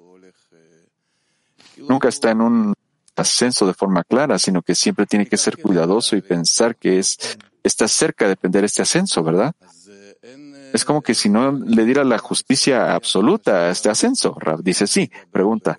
nunca 1.77 2.09
está 2.09 2.31
en 2.31 2.41
un 2.41 2.75
ascenso 3.15 3.67
de 3.67 3.75
forma 3.75 4.05
clara, 4.05 4.39
sino 4.39 4.63
que 4.63 4.75
siempre 4.75 5.07
tiene 5.07 5.27
que 5.27 5.37
ser 5.37 5.59
cuidadoso 5.59 6.17
y 6.17 6.23
pensar 6.23 6.77
que 6.77 6.99
es, 6.99 7.19
está 7.63 7.89
cerca 7.89 8.29
de 8.29 8.37
perder 8.37 8.65
este 8.65 8.83
ascenso, 8.83 9.23
¿verdad? 9.23 9.55
Es 10.73 10.85
como 10.85 11.03
que 11.03 11.15
si 11.15 11.29
no 11.29 11.53
le 11.53 11.85
diera 11.85 12.05
la 12.05 12.19
justicia 12.19 12.95
absoluta 12.95 13.67
a 13.67 13.71
este 13.71 13.89
ascenso. 13.89 14.37
Rab 14.39 14.63
dice, 14.63 14.87
sí, 14.87 15.11
pregunta, 15.31 15.79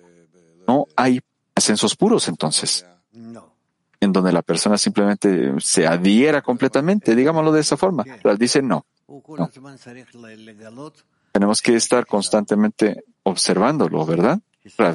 ¿no 0.66 0.86
hay 0.96 1.20
ascensos 1.54 1.96
puros 1.96 2.28
entonces? 2.28 2.86
No. 3.12 3.54
En 4.00 4.12
donde 4.12 4.32
la 4.32 4.42
persona 4.42 4.78
simplemente 4.78 5.52
se 5.60 5.86
adhiera 5.86 6.42
completamente, 6.42 7.14
digámoslo 7.14 7.52
de 7.52 7.60
esa 7.60 7.76
forma. 7.76 8.04
Rab 8.22 8.38
dice, 8.38 8.62
no. 8.62 8.86
no. 9.08 9.50
Tenemos 11.32 11.62
que 11.62 11.76
estar 11.76 12.06
constantemente 12.06 13.04
observándolo, 13.22 14.04
¿verdad? 14.04 14.40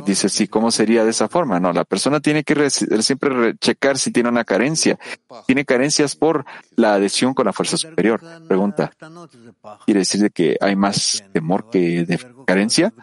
dice, 0.06 0.30
sí, 0.30 0.48
¿cómo 0.48 0.72
sería 0.72 1.04
de 1.04 1.12
esa 1.12 1.28
forma? 1.28 1.60
No, 1.60 1.74
la 1.74 1.86
persona 1.86 2.20
tiene 2.20 2.44
que 2.44 2.70
siempre 2.70 3.56
checar 3.58 3.98
si 3.98 4.12
tiene 4.12 4.30
una 4.30 4.44
carencia. 4.44 5.00
Tiene 5.46 5.66
carencias 5.66 6.16
por 6.16 6.46
la 6.76 6.96
adhesión 6.96 7.34
con 7.34 7.46
la 7.46 7.54
fuerza 7.54 7.78
superior. 7.78 8.22
Pregunta. 8.48 8.92
¿Quiere 9.86 10.00
decir 10.00 10.22
de 10.22 10.30
que 10.30 10.58
hay 10.60 10.76
más 10.76 11.24
temor 11.34 11.70
que 11.70 12.06
carencia? 12.46 12.94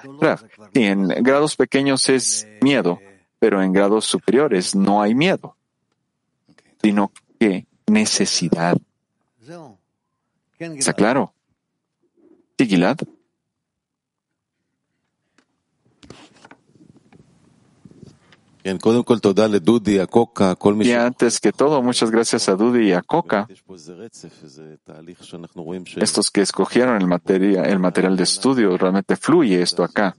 Sí, 0.74 0.84
en 0.84 1.08
grados 1.08 1.56
pequeños 1.56 2.08
es 2.08 2.46
miedo, 2.60 3.00
pero 3.38 3.62
en 3.62 3.72
grados 3.72 4.04
superiores 4.04 4.74
no 4.74 5.02
hay 5.02 5.14
miedo, 5.14 5.56
sino 6.82 7.12
que 7.38 7.66
necesidad. 7.86 8.76
¿Está 10.58 10.92
claro? 10.92 11.34
Sigilad. 12.58 12.98
Y 20.88 20.92
antes 20.92 21.40
que 21.40 21.52
todo, 21.52 21.82
muchas 21.82 22.10
gracias 22.10 22.48
a 22.48 22.54
Dudi 22.54 22.88
y 22.88 22.92
a 22.92 23.02
Coca, 23.02 23.48
estos 25.96 26.30
que 26.30 26.40
escogieron 26.42 27.00
el, 27.00 27.06
material 27.06 28.16
de 28.16 28.22
estudio, 28.22 28.76
realmente 28.76 29.16
fluye 29.16 29.62
esto 29.62 29.82
acá. 29.82 30.16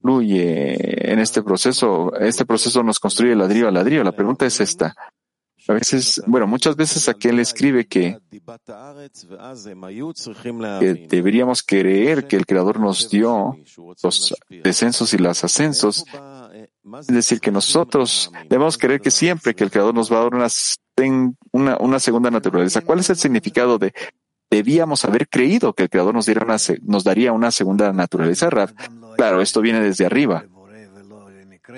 Fluye 0.00 1.12
en 1.12 1.18
este 1.18 1.42
proceso, 1.42 2.14
este 2.16 2.44
proceso 2.44 2.82
nos 2.82 2.98
construye 2.98 3.34
ladrillo 3.34 3.68
a 3.68 3.72
ladrillo. 3.72 4.04
La 4.04 4.12
pregunta 4.12 4.46
es 4.46 4.60
esta. 4.60 4.94
A 5.68 5.72
veces, 5.72 6.22
bueno, 6.26 6.46
muchas 6.46 6.76
veces 6.76 7.08
aquí 7.08 7.28
él 7.28 7.40
escribe 7.40 7.86
que, 7.86 8.18
que, 10.78 11.08
deberíamos 11.10 11.62
creer 11.64 12.28
que 12.28 12.36
el 12.36 12.46
Creador 12.46 12.78
nos 12.78 13.10
dio 13.10 13.56
los 14.02 14.34
descensos 14.48 15.12
y 15.12 15.18
los 15.18 15.42
ascensos 15.42 16.04
es 17.00 17.06
decir, 17.08 17.40
que 17.40 17.50
nosotros 17.50 18.30
debemos 18.48 18.78
creer 18.78 19.00
que 19.00 19.10
siempre 19.10 19.54
que 19.54 19.64
el 19.64 19.70
Creador 19.70 19.94
nos 19.94 20.12
va 20.12 20.18
a 20.18 20.22
dar 20.22 20.34
una, 21.52 21.98
segunda 21.98 22.30
naturaleza. 22.30 22.80
¿Cuál 22.82 23.00
es 23.00 23.10
el 23.10 23.16
significado 23.16 23.78
de 23.78 23.92
debíamos 24.48 25.04
haber 25.04 25.28
creído 25.28 25.72
que 25.72 25.84
el 25.84 25.90
Creador 25.90 26.14
nos, 26.14 26.28
nos 26.82 27.04
daría 27.04 27.32
una 27.32 27.50
segunda 27.50 27.92
naturaleza, 27.92 28.50
Rav? 28.50 28.72
Claro, 29.16 29.40
esto 29.40 29.60
viene 29.60 29.80
desde 29.80 30.06
arriba. 30.06 30.44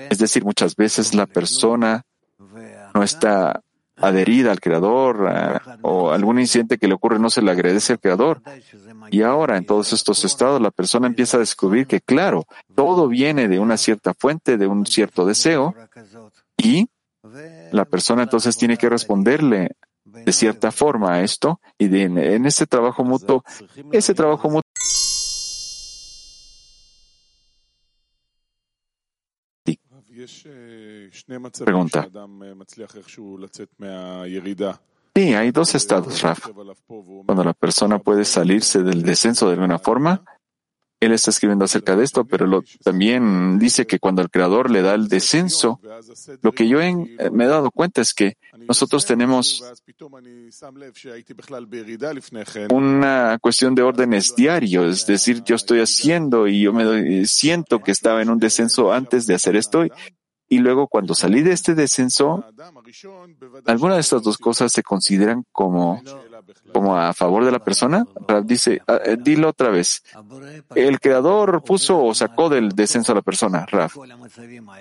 Es 0.09 0.19
decir, 0.19 0.45
muchas 0.45 0.75
veces 0.75 1.15
la 1.15 1.25
persona 1.25 2.03
no 2.93 3.03
está 3.03 3.63
adherida 4.01 4.51
al 4.51 4.59
Creador 4.59 5.27
ah, 5.27 5.77
o 5.81 6.11
algún 6.11 6.39
incidente 6.39 6.77
que 6.77 6.87
le 6.87 6.93
ocurre 6.93 7.19
no 7.19 7.29
se 7.29 7.41
le 7.41 7.51
agradece 7.51 7.93
al 7.93 7.99
Creador. 7.99 8.41
Y 9.11 9.23
ahora, 9.23 9.57
en 9.57 9.65
todos 9.65 9.93
estos 9.93 10.23
estados, 10.25 10.61
la 10.61 10.71
persona 10.71 11.07
empieza 11.07 11.37
a 11.37 11.41
descubrir 11.41 11.87
que, 11.87 12.01
claro, 12.01 12.45
todo 12.75 13.07
viene 13.07 13.47
de 13.47 13.59
una 13.59 13.77
cierta 13.77 14.13
fuente, 14.13 14.57
de 14.57 14.67
un 14.67 14.85
cierto 14.85 15.25
deseo, 15.25 15.75
y 16.57 16.89
la 17.71 17.85
persona 17.85 18.23
entonces 18.23 18.57
tiene 18.57 18.77
que 18.77 18.89
responderle 18.89 19.75
de 20.05 20.31
cierta 20.31 20.71
forma 20.71 21.13
a 21.13 21.21
esto, 21.21 21.59
y 21.77 21.85
en, 22.01 22.17
en 22.17 22.45
ese 22.45 22.65
trabajo 22.65 23.03
mutuo, 23.03 23.43
ese 23.91 24.13
trabajo 24.13 24.49
mutuo 24.49 24.68
pregunta. 31.65 32.07
Sí, 35.15 35.33
hay 35.33 35.51
dos 35.51 35.75
estados, 35.75 36.21
Raf. 36.21 36.47
Cuando 37.25 37.43
la 37.43 37.53
persona 37.53 37.99
puede 37.99 38.25
salirse 38.25 38.83
del 38.83 39.03
descenso 39.03 39.47
de 39.47 39.53
alguna 39.53 39.79
forma, 39.79 40.23
él 40.99 41.13
está 41.13 41.31
escribiendo 41.31 41.65
acerca 41.65 41.95
de 41.95 42.03
esto, 42.03 42.25
pero 42.25 42.63
también 42.83 43.57
dice 43.57 43.87
que 43.87 43.99
cuando 43.99 44.21
el 44.21 44.29
Creador 44.29 44.69
le 44.69 44.81
da 44.81 44.95
el 44.95 45.07
descenso, 45.07 45.79
lo 46.41 46.51
que 46.51 46.67
yo 46.67 46.81
eh, 46.81 46.93
me 47.31 47.45
he 47.45 47.47
dado 47.47 47.71
cuenta 47.71 48.01
es 48.01 48.13
que 48.13 48.37
nosotros 48.67 49.05
tenemos 49.05 49.63
una 52.69 53.37
cuestión 53.41 53.75
de 53.75 53.81
órdenes 53.81 54.35
diarios, 54.35 55.01
es 55.01 55.07
decir, 55.07 55.43
yo 55.43 55.55
estoy 55.55 55.79
haciendo 55.79 56.47
y 56.47 56.61
yo 56.61 56.73
me 56.73 57.25
siento 57.25 57.79
que 57.79 57.91
estaba 57.91 58.21
en 58.21 58.29
un 58.29 58.39
descenso 58.39 58.91
antes 58.91 59.25
de 59.25 59.35
hacer 59.35 59.55
esto 59.55 59.85
y, 60.49 60.57
luego 60.59 60.87
cuando 60.87 61.13
salí 61.13 61.41
de 61.41 61.51
este 61.51 61.75
descenso, 61.75 62.43
¿alguna 63.65 63.95
de 63.95 64.01
estas 64.01 64.23
dos 64.23 64.37
cosas 64.37 64.71
se 64.71 64.83
consideran 64.83 65.45
como, 65.51 66.01
como 66.73 66.97
a 66.97 67.13
favor 67.13 67.45
de 67.45 67.51
la 67.51 67.59
persona? 67.59 68.05
Rab 68.27 68.45
dice, 68.45 68.81
ah, 68.87 68.99
eh, 69.05 69.17
dilo 69.19 69.49
otra 69.49 69.69
vez. 69.69 70.03
El 70.75 70.99
creador 70.99 71.63
puso 71.63 72.03
o 72.03 72.13
sacó 72.13 72.49
del 72.49 72.69
descenso 72.69 73.11
a 73.11 73.15
la 73.15 73.21
persona, 73.21 73.65
Raf. 73.65 73.95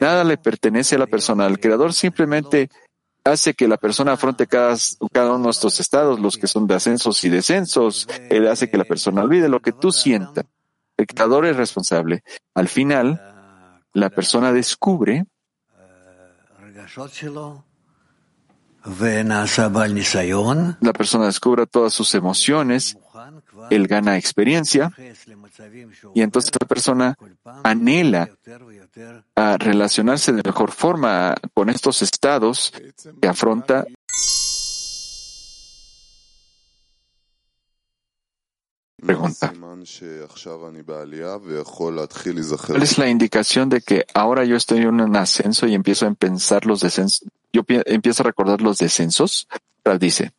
Nada 0.01 0.25
le 0.25 0.39
pertenece 0.39 0.97
a 0.97 1.01
la 1.01 1.07
persona. 1.07 1.47
El 1.47 1.61
creador 1.61 1.93
simplemente 1.93 2.71
hace 3.25 3.55
que 3.55 3.69
la 3.69 3.77
persona 3.77 4.13
afronte 4.13 4.47
cada, 4.47 4.77
cada 5.13 5.35
uno 5.35 5.45
de 5.45 5.51
estos 5.51 5.81
estados, 5.81 6.19
los 6.21 6.37
que 6.37 6.47
son 6.47 6.67
de 6.67 6.75
ascensos 6.75 7.23
y 7.25 7.29
descensos. 7.29 8.09
Él 8.31 8.49
hace 8.49 8.71
que 8.71 8.79
la 8.79 8.85
persona 8.85 9.23
olvide 9.23 9.49
lo 9.49 9.61
que 9.61 9.73
tú 9.73 9.93
sientas. 9.93 10.45
El 10.97 11.07
creador 11.07 11.47
es 11.47 11.57
responsable. 11.57 12.23
Al 12.55 12.69
final, 12.69 13.21
la 13.93 14.11
persona 14.11 14.53
descubre 14.53 15.27
la 20.81 20.93
persona 20.93 21.27
descubre 21.27 21.67
todas 21.67 21.93
sus 21.93 22.15
emociones, 22.15 22.97
él 23.71 23.87
gana 23.87 24.17
experiencia 24.17 24.93
y 26.15 26.23
entonces 26.23 26.53
la 26.59 26.67
persona 26.67 27.19
anhela 27.65 28.31
a 29.35 29.57
relacionarse 29.59 30.33
de 30.33 30.43
mejor 30.45 30.71
forma 30.71 31.35
con 31.55 31.69
estos 31.69 32.03
estados 32.03 32.73
que 33.21 33.29
afronta 33.29 33.85
Pregunta. 39.01 39.53
¿Cuál 42.67 42.83
es 42.83 42.99
la 42.99 43.09
indicación 43.09 43.69
de 43.69 43.81
que 43.81 44.05
ahora 44.15 44.45
yo 44.45 44.57
estoy 44.57 44.79
en 44.79 45.01
un 45.01 45.17
ascenso 45.17 45.67
y 45.67 45.75
empiezo 45.75 46.07
a 46.07 46.15
pensar 46.15 46.67
los 46.67 46.81
descensos? 46.81 47.29
Yo 47.53 47.63
pi- 47.63 47.81
empiezo 47.87 48.23
a 48.23 48.27
recordar 48.27 48.61
los 48.61 48.79
descensos. 48.79 49.47
Rab 49.85 49.99
dice, 49.99 50.33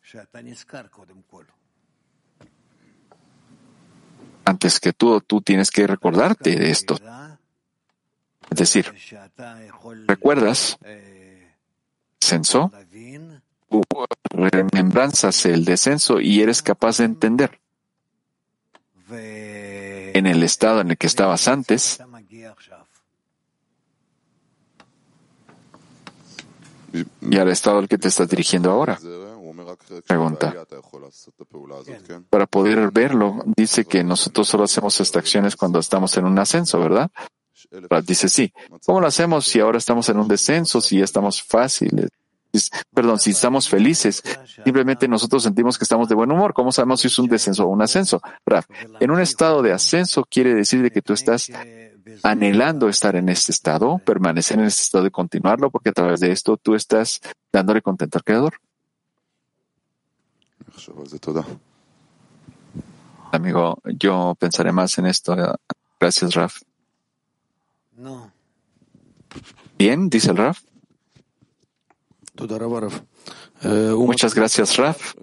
antes 4.44 4.78
que 4.80 4.92
tú, 4.92 5.20
tú 5.22 5.40
tienes 5.40 5.70
que 5.70 5.86
recordarte 5.86 6.56
de 6.56 6.70
esto. 6.70 6.96
Es 8.50 8.58
decir, 8.58 8.92
¿recuerdas? 10.06 10.76
Descenso, 12.20 12.70
remembranzas 14.30 15.46
el 15.46 15.64
descenso 15.64 16.20
y 16.20 16.42
eres 16.42 16.62
capaz 16.62 16.98
de 16.98 17.04
entender 17.04 17.58
en 19.12 20.26
el 20.26 20.42
estado 20.42 20.80
en 20.80 20.90
el 20.92 20.98
que 20.98 21.06
estabas 21.06 21.48
antes 21.48 22.00
y 27.20 27.38
al 27.38 27.48
estado 27.48 27.78
al 27.78 27.88
que 27.88 27.98
te 27.98 28.08
estás 28.08 28.28
dirigiendo 28.28 28.70
ahora. 28.70 28.98
Pregunta. 30.06 30.54
Para 32.28 32.46
poder 32.46 32.90
verlo, 32.90 33.42
dice 33.56 33.84
que 33.84 34.02
nosotros 34.02 34.48
solo 34.48 34.64
hacemos 34.64 35.00
estas 35.00 35.20
acciones 35.20 35.56
cuando 35.56 35.78
estamos 35.78 36.16
en 36.16 36.24
un 36.24 36.38
ascenso, 36.38 36.80
¿verdad? 36.80 37.10
Dice 38.04 38.28
sí. 38.28 38.52
¿Cómo 38.84 39.00
lo 39.00 39.06
hacemos 39.06 39.46
si 39.46 39.60
ahora 39.60 39.78
estamos 39.78 40.08
en 40.08 40.18
un 40.18 40.28
descenso, 40.28 40.80
si 40.80 40.98
ya 40.98 41.04
estamos 41.04 41.42
fáciles? 41.42 42.10
Perdón, 42.92 43.18
si 43.18 43.30
estamos 43.30 43.68
felices, 43.68 44.22
simplemente 44.64 45.06
nosotros 45.08 45.42
sentimos 45.42 45.78
que 45.78 45.84
estamos 45.84 46.08
de 46.08 46.14
buen 46.14 46.30
humor. 46.30 46.52
¿Cómo 46.52 46.72
sabemos 46.72 47.00
si 47.00 47.06
es 47.08 47.18
un 47.18 47.28
descenso 47.28 47.64
o 47.64 47.68
un 47.68 47.82
ascenso? 47.82 48.20
Raf, 48.44 48.66
en 48.98 49.10
un 49.10 49.20
estado 49.20 49.62
de 49.62 49.72
ascenso 49.72 50.24
quiere 50.28 50.54
decir 50.54 50.82
de 50.82 50.90
que 50.90 51.02
tú 51.02 51.12
estás 51.12 51.50
anhelando 52.22 52.88
estar 52.88 53.14
en 53.16 53.28
este 53.28 53.52
estado, 53.52 53.98
permanecer 53.98 54.58
en 54.58 54.66
este 54.66 54.82
estado 54.82 55.06
y 55.06 55.10
continuarlo, 55.10 55.70
porque 55.70 55.90
a 55.90 55.92
través 55.92 56.20
de 56.20 56.32
esto 56.32 56.56
tú 56.56 56.74
estás 56.74 57.20
dándole 57.52 57.82
contento 57.82 58.18
al 58.18 58.24
Creador. 58.24 58.54
Amigo, 63.32 63.78
yo 63.84 64.34
pensaré 64.38 64.72
más 64.72 64.98
en 64.98 65.06
esto. 65.06 65.36
Gracias, 66.00 66.34
Raf. 66.34 66.62
No. 67.96 68.32
Bien, 69.78 70.10
dice 70.10 70.30
el 70.30 70.36
Raf. 70.36 70.60
Eh, 73.62 73.92
muchas 73.96 74.34
gracias, 74.34 74.76
Raf. 74.76 75.14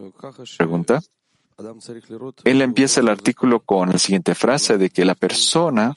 Pregunta. 0.57 1.01
Él 2.43 2.61
empieza 2.61 3.01
el 3.01 3.07
artículo 3.07 3.61
con 3.61 3.89
la 3.89 3.97
siguiente 3.97 4.35
frase 4.35 4.77
de 4.77 4.91
que 4.91 5.03
la 5.03 5.15
persona 5.15 5.95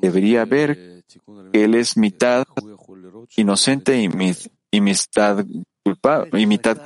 debería 0.00 0.44
ver 0.44 1.04
que 1.52 1.64
él 1.64 1.76
es 1.76 1.96
mitad 1.96 2.44
inocente 3.36 4.02
y, 4.02 4.80
mitad, 4.80 5.46
culpable, 5.84 6.40
y 6.40 6.46
mitad 6.46 6.78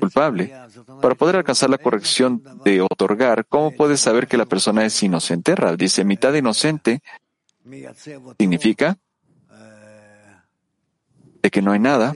culpable. 0.00 0.52
Para 1.00 1.14
poder 1.14 1.36
alcanzar 1.36 1.70
la 1.70 1.78
corrección 1.78 2.42
de 2.64 2.80
otorgar, 2.80 3.46
¿cómo 3.46 3.70
puede 3.70 3.96
saber 3.96 4.26
que 4.26 4.36
la 4.36 4.46
persona 4.46 4.84
es 4.84 5.00
inocente? 5.00 5.54
Raf 5.54 5.76
dice, 5.76 6.04
mitad 6.04 6.34
inocente 6.34 7.00
significa 8.40 8.98
de 11.40 11.50
que 11.50 11.62
no 11.62 11.70
hay 11.70 11.78
nada 11.78 12.12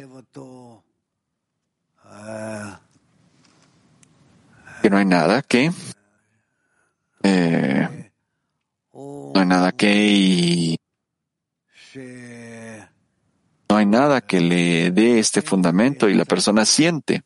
que 4.82 4.90
no 4.90 4.96
hay 4.96 5.04
nada 5.04 5.42
que 5.42 5.70
eh, 7.22 8.10
no 8.92 9.32
hay 9.34 9.46
nada 9.46 9.72
que 9.72 10.06
y 10.06 10.78
no 13.68 13.76
hay 13.76 13.86
nada 13.86 14.20
que 14.20 14.40
le 14.40 14.90
dé 14.90 15.18
este 15.18 15.42
fundamento 15.42 16.08
y 16.08 16.14
la 16.14 16.24
persona 16.24 16.64
siente 16.64 17.22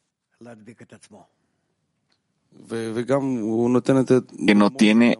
que 4.46 4.54
no 4.54 4.70
tiene 4.70 5.18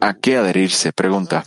a 0.00 0.14
qué 0.14 0.36
adherirse, 0.36 0.92
pregunta. 0.92 1.44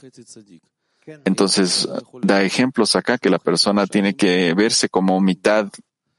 Entonces, 1.26 1.90
da 2.22 2.44
ejemplos 2.44 2.96
acá 2.96 3.18
que 3.18 3.30
la 3.30 3.40
persona 3.40 3.88
tiene 3.88 4.16
que 4.16 4.54
verse 4.54 4.88
como 4.90 5.20
mitad 5.20 5.68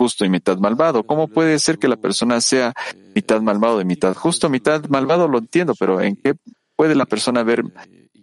justo 0.03 0.25
y 0.25 0.29
mitad 0.29 0.59
malvado. 0.59 1.05
¿Cómo 1.05 1.29
puede 1.29 1.61
ser 1.61 1.79
que 1.79 1.87
la 1.87 1.97
persona 1.97 2.41
sea 2.41 2.75
mitad 3.15 3.41
malvado 3.41 3.81
y 3.81 3.85
mitad 3.85 4.17
justo? 4.17 4.49
Mitad 4.49 4.85
malvado 4.89 5.29
lo 5.29 5.39
entiendo, 5.39 5.75
pero 5.79 6.01
¿en 6.01 6.17
qué 6.17 6.35
puede 6.75 6.97
la 6.97 7.07
persona 7.07 7.45
ver 7.45 7.63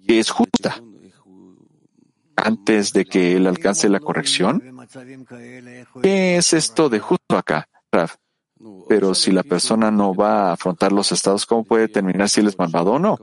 que 0.05 0.19
es 0.19 0.29
justa 0.29 0.75
antes 2.35 2.91
de 2.91 3.05
que 3.05 3.37
él 3.37 3.47
alcance 3.47 3.87
la 3.87 4.01
corrección? 4.01 4.61
¿Qué 6.01 6.35
es 6.35 6.51
esto 6.51 6.89
de 6.89 6.99
justo 6.99 7.37
acá, 7.37 7.69
Raf? 7.93 8.17
Pero 8.89 9.15
si 9.15 9.31
la 9.31 9.43
persona 9.43 9.89
no 9.89 10.13
va 10.13 10.49
a 10.49 10.53
afrontar 10.53 10.91
los 10.91 11.13
estados, 11.13 11.45
¿cómo 11.45 11.63
puede 11.63 11.87
determinar 11.87 12.27
si 12.27 12.41
él 12.41 12.47
es 12.47 12.59
malvado 12.59 12.91
o 12.91 12.99
no? 12.99 13.17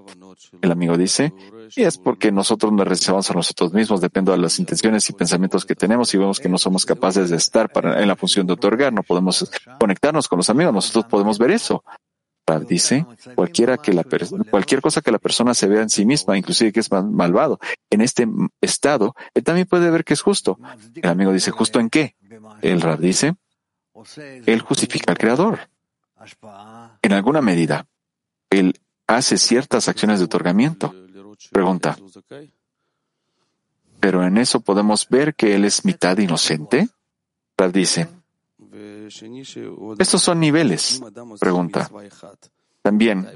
El 0.62 0.72
amigo 0.72 0.96
dice, 0.96 1.34
y 1.75 1.83
es 1.83 1.99
porque 1.99 2.31
nosotros 2.31 2.73
nos 2.73 2.87
reservamos 2.87 3.31
a 3.31 3.35
nosotros 3.35 3.73
mismos, 3.73 4.01
depende 4.01 4.33
de 4.33 4.39
las 4.39 4.59
intenciones 4.59 5.09
y 5.09 5.12
pensamientos 5.12 5.64
que 5.64 5.75
tenemos 5.75 6.12
y 6.14 6.19
vemos 6.19 6.39
que 6.39 6.49
no 6.49 6.59
somos 6.59 6.85
capaces 6.85 7.31
de 7.31 7.37
estar 7.37 7.71
para, 7.71 8.01
en 8.01 8.09
la 8.09 8.17
función 8.17 8.47
de 8.47 8.53
otorgar, 8.53 8.93
no 8.93 9.03
podemos 9.03 9.51
conectarnos 9.81 10.29
con 10.29 10.39
los 10.39 10.51
amigos, 10.51 10.73
nosotros 10.75 11.07
podemos 11.07 11.39
ver 11.39 11.51
eso. 11.51 11.83
Rab 12.49 12.64
dice, 12.64 13.05
cualquiera 13.35 13.77
que 13.77 13.93
la 13.93 14.05
cualquier 14.51 14.81
cosa 14.81 15.01
que 15.01 15.11
la 15.11 15.19
persona 15.19 15.53
se 15.53 15.67
vea 15.67 15.83
en 15.83 15.91
sí 15.91 16.05
misma, 16.07 16.39
inclusive 16.39 16.73
que 16.73 16.79
es 16.79 16.93
mal- 16.93 17.11
malvado, 17.11 17.59
en 17.91 18.03
este 18.03 18.29
estado, 18.61 19.17
él 19.35 19.43
también 19.43 19.67
puede 19.67 19.91
ver 19.91 20.05
que 20.05 20.14
es 20.14 20.21
justo. 20.21 20.57
El 20.95 21.11
amigo 21.11 21.33
dice, 21.33 21.51
¿justo 21.51 21.81
en 21.81 21.91
qué? 21.91 22.14
El 22.62 22.81
Rab 22.83 23.01
dice, 23.01 23.35
él 24.47 24.61
justifica 24.61 25.11
al 25.11 25.19
Creador. 25.19 25.59
En 27.03 27.12
alguna 27.12 27.41
medida, 27.43 27.87
él 28.51 28.79
hace 29.09 29.39
ciertas 29.39 29.89
acciones 29.89 30.21
de 30.21 30.27
otorgamiento. 30.27 30.95
Pregunta. 31.51 31.97
Pero 34.01 34.24
en 34.24 34.39
eso 34.39 34.61
podemos 34.61 35.09
ver 35.09 35.34
que 35.34 35.55
él 35.55 35.64
es 35.64 35.84
mitad 35.84 36.16
inocente. 36.18 36.89
Rab 37.57 37.72
dice, 37.72 38.09
estos 39.99 40.22
son 40.22 40.41
niveles. 40.41 41.01
Pregunta. 41.41 41.91
También, 42.82 43.26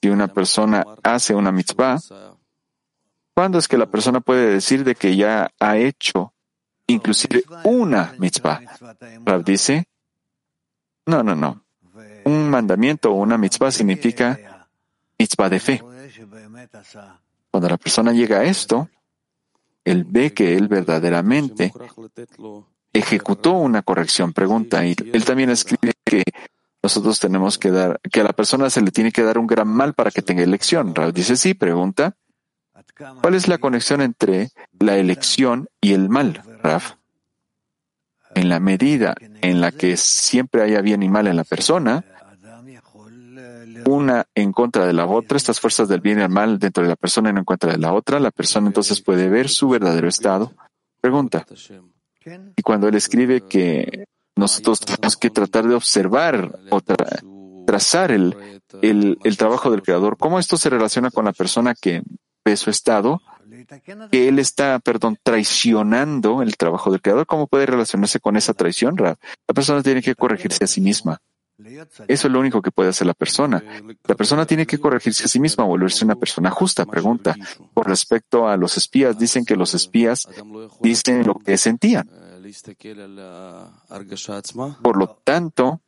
si 0.00 0.08
una 0.08 0.28
persona 0.28 0.84
hace 1.02 1.34
una 1.34 1.50
mitzvah, 1.50 1.98
¿cuándo 3.34 3.58
es 3.58 3.66
que 3.66 3.78
la 3.78 3.86
persona 3.86 4.20
puede 4.20 4.52
decir 4.52 4.84
de 4.84 4.94
que 4.94 5.16
ya 5.16 5.50
ha 5.58 5.76
hecho 5.76 6.32
inclusive 6.86 7.42
una 7.64 8.14
mitzvah? 8.18 8.60
Rab 9.24 9.44
dice, 9.44 9.88
no, 11.06 11.22
no, 11.22 11.34
no. 11.34 11.64
Un 12.24 12.50
mandamiento 12.50 13.10
o 13.10 13.14
una 13.14 13.38
mitzvah 13.38 13.70
significa 13.70 14.68
mitzvah 15.18 15.48
de 15.48 15.60
fe. 15.60 15.82
Cuando 17.50 17.68
la 17.68 17.76
persona 17.76 18.12
llega 18.12 18.40
a 18.40 18.44
esto, 18.44 18.88
él 19.84 20.04
ve 20.04 20.32
que 20.34 20.56
él 20.56 20.68
verdaderamente 20.68 21.72
ejecutó 22.92 23.52
una 23.52 23.82
corrección. 23.82 24.32
Pregunta, 24.32 24.84
y 24.84 24.94
él 25.12 25.24
también 25.24 25.50
escribe 25.50 25.94
que 26.04 26.22
nosotros 26.82 27.18
tenemos 27.20 27.58
que 27.58 27.70
dar, 27.70 28.00
que 28.12 28.20
a 28.20 28.24
la 28.24 28.32
persona 28.32 28.70
se 28.70 28.82
le 28.82 28.90
tiene 28.90 29.12
que 29.12 29.22
dar 29.22 29.38
un 29.38 29.46
gran 29.46 29.68
mal 29.68 29.94
para 29.94 30.10
que 30.10 30.22
tenga 30.22 30.42
elección. 30.42 30.94
Rab 30.94 31.12
dice 31.12 31.36
sí, 31.36 31.54
pregunta, 31.54 32.16
¿cuál 33.20 33.34
es 33.34 33.48
la 33.48 33.58
conexión 33.58 34.00
entre 34.00 34.50
la 34.78 34.96
elección 34.96 35.68
y 35.80 35.92
el 35.92 36.08
mal, 36.08 36.42
Raf? 36.62 36.94
En 38.34 38.48
la 38.48 38.60
medida 38.60 39.14
en 39.40 39.60
la 39.60 39.72
que 39.72 39.96
siempre 39.96 40.62
haya 40.62 40.80
bien 40.80 41.02
y 41.02 41.08
mal 41.08 41.26
en 41.26 41.36
la 41.36 41.44
persona, 41.44 42.04
una 43.86 44.26
en 44.34 44.52
contra 44.52 44.86
de 44.86 44.92
la 44.92 45.06
otra, 45.06 45.36
estas 45.36 45.60
fuerzas 45.60 45.88
del 45.88 46.00
bien 46.00 46.18
y 46.18 46.22
el 46.22 46.28
mal 46.28 46.58
dentro 46.58 46.82
de 46.82 46.88
la 46.88 46.96
persona 46.96 47.30
y 47.30 47.32
no 47.32 47.40
en 47.40 47.44
contra 47.44 47.72
de 47.72 47.78
la 47.78 47.92
otra, 47.92 48.20
la 48.20 48.30
persona 48.30 48.66
entonces 48.66 49.00
puede 49.00 49.28
ver 49.28 49.48
su 49.48 49.68
verdadero 49.68 50.08
estado. 50.08 50.52
Pregunta, 51.00 51.46
y 52.56 52.62
cuando 52.62 52.88
él 52.88 52.94
escribe 52.94 53.42
que 53.42 54.04
nosotros 54.36 54.80
tenemos 54.80 55.16
que 55.16 55.30
tratar 55.30 55.66
de 55.66 55.74
observar 55.74 56.58
o 56.70 56.80
tra- 56.80 57.64
trazar 57.66 58.10
el, 58.10 58.60
el, 58.82 59.18
el 59.24 59.36
trabajo 59.36 59.70
del 59.70 59.82
Creador, 59.82 60.16
¿cómo 60.16 60.38
esto 60.38 60.56
se 60.56 60.70
relaciona 60.70 61.10
con 61.10 61.24
la 61.24 61.32
persona 61.32 61.74
que 61.74 62.02
ve 62.44 62.56
su 62.56 62.70
estado? 62.70 63.20
Que 64.10 64.28
él 64.28 64.38
está, 64.38 64.78
perdón, 64.78 65.18
traicionando 65.22 66.42
el 66.42 66.56
trabajo 66.56 66.90
del 66.90 67.00
Creador. 67.00 67.26
¿Cómo 67.26 67.46
puede 67.46 67.66
relacionarse 67.66 68.20
con 68.20 68.36
esa 68.36 68.54
traición, 68.54 68.96
Rab? 68.96 69.16
La 69.46 69.54
persona 69.54 69.82
tiene 69.82 70.02
que 70.02 70.14
corregirse 70.14 70.64
a 70.64 70.66
sí 70.66 70.80
misma. 70.80 71.18
Eso 72.06 72.28
es 72.28 72.32
lo 72.32 72.38
único 72.38 72.62
que 72.62 72.70
puede 72.70 72.90
hacer 72.90 73.06
la 73.06 73.14
persona. 73.14 73.62
La 74.04 74.14
persona 74.14 74.46
tiene 74.46 74.66
que 74.66 74.78
corregirse 74.78 75.24
a 75.24 75.28
sí 75.28 75.40
misma, 75.40 75.64
volverse 75.64 76.04
una 76.04 76.14
persona 76.14 76.50
justa. 76.50 76.86
Pregunta. 76.86 77.34
Con 77.74 77.84
respecto 77.84 78.46
a 78.48 78.56
los 78.56 78.76
espías, 78.76 79.18
dicen 79.18 79.44
que 79.44 79.56
los 79.56 79.74
espías 79.74 80.28
dicen 80.80 81.26
lo 81.26 81.34
que 81.34 81.58
sentían. 81.58 82.08
Por 84.82 84.96
lo 84.96 85.08
tanto, 85.24 85.80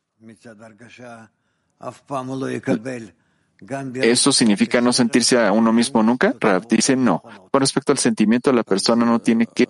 ¿eso 4.01 4.31
significa 4.31 4.81
no 4.81 4.91
sentirse 4.91 5.39
a 5.39 5.51
uno 5.53 5.71
mismo 5.71 6.03
nunca? 6.03 6.35
Rab 6.39 6.67
dice 6.67 6.95
no. 6.97 7.23
Con 7.49 7.61
respecto 7.61 7.93
al 7.93 7.97
sentimiento, 7.97 8.51
la 8.51 8.63
persona 8.63 9.05
no 9.05 9.19
tiene 9.19 9.47
que 9.47 9.69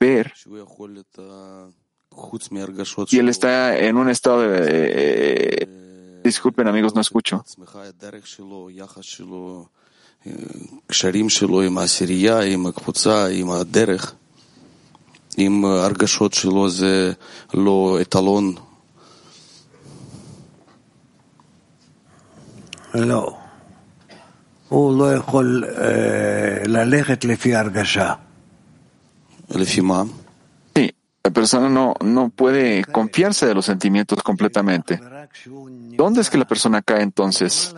ver 0.00 0.32
si 3.07 3.19
él 3.19 3.29
está 3.29 3.77
en 3.77 3.97
un 3.97 4.09
estado 4.09 4.41
de... 4.41 4.59
eh, 4.71 6.21
disculpen 6.23 6.67
amigos, 6.67 6.95
no 6.95 7.01
escucho. 7.01 7.43
קשרים 10.87 11.29
שלו 11.29 11.61
עם 11.61 11.77
העשירייה, 11.77 12.39
עם 12.39 12.65
הקבוצה, 12.65 13.27
עם 13.27 13.51
הדרך, 13.51 14.13
אם 15.37 15.65
הרגשות 15.65 16.33
שלו 16.33 16.69
זה 16.69 17.13
לא 17.53 17.97
אתלון. 18.01 18.55
לא. 22.93 23.37
הוא 24.69 24.99
לא 24.99 25.13
יכול 25.13 25.63
אה, 25.77 26.63
ללכת 26.65 27.25
לפי 27.25 27.55
הרגשה. 27.55 28.13
לפי 29.49 29.81
מה? 29.81 30.03
La 31.22 31.30
persona 31.30 31.68
no, 31.68 31.94
no 32.00 32.30
puede 32.30 32.84
confiarse 32.84 33.46
de 33.46 33.54
los 33.54 33.66
sentimientos 33.66 34.22
completamente. 34.22 35.00
¿Dónde 35.44 36.22
es 36.22 36.30
que 36.30 36.38
la 36.38 36.46
persona 36.46 36.80
cae 36.82 37.02
entonces? 37.02 37.74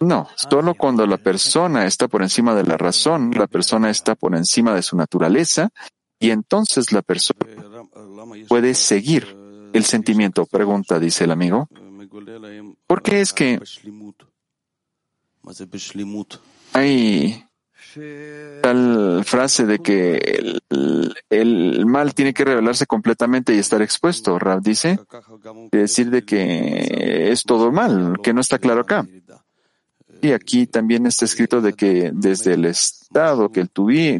No, 0.00 0.28
solo 0.34 0.74
cuando 0.74 1.06
la 1.06 1.16
persona 1.18 1.86
está 1.86 2.08
por 2.08 2.22
encima 2.22 2.54
de 2.54 2.64
la 2.64 2.76
razón, 2.76 3.30
la 3.36 3.46
persona 3.46 3.90
está 3.90 4.14
por 4.14 4.34
encima 4.34 4.74
de 4.74 4.82
su 4.82 4.96
naturaleza 4.96 5.70
y 6.18 6.30
entonces 6.30 6.92
la 6.92 7.02
persona 7.02 7.46
puede 8.48 8.74
seguir 8.74 9.36
el 9.72 9.84
sentimiento. 9.84 10.46
Pregunta, 10.46 10.98
dice 10.98 11.24
el 11.24 11.30
amigo. 11.30 11.68
¿Por 12.86 13.02
qué 13.02 13.20
es 13.20 13.32
que 13.32 13.60
hay 16.72 17.44
tal 18.62 19.24
frase 19.24 19.66
de 19.66 19.78
que 19.80 20.58
el, 21.30 21.86
mal 21.86 22.14
tiene 22.14 22.34
que 22.34 22.44
revelarse 22.44 22.86
completamente 22.86 23.54
y 23.54 23.58
estar 23.58 23.82
expuesto? 23.82 24.38
Rab 24.38 24.62
dice, 24.62 24.98
de 25.70 25.78
decir 25.78 26.10
de 26.10 26.24
que 26.24 27.30
es 27.32 27.42
todo 27.44 27.72
mal, 27.72 28.18
que 28.22 28.32
no 28.32 28.40
está 28.40 28.58
claro 28.58 28.82
acá. 28.82 29.06
Y 30.20 30.32
aquí 30.32 30.66
también 30.66 31.06
está 31.06 31.24
escrito 31.24 31.60
de 31.60 31.72
que 31.72 32.12
desde 32.14 32.54
el 32.54 32.64
estado 32.64 33.50
que 33.50 33.60
él 33.60 33.70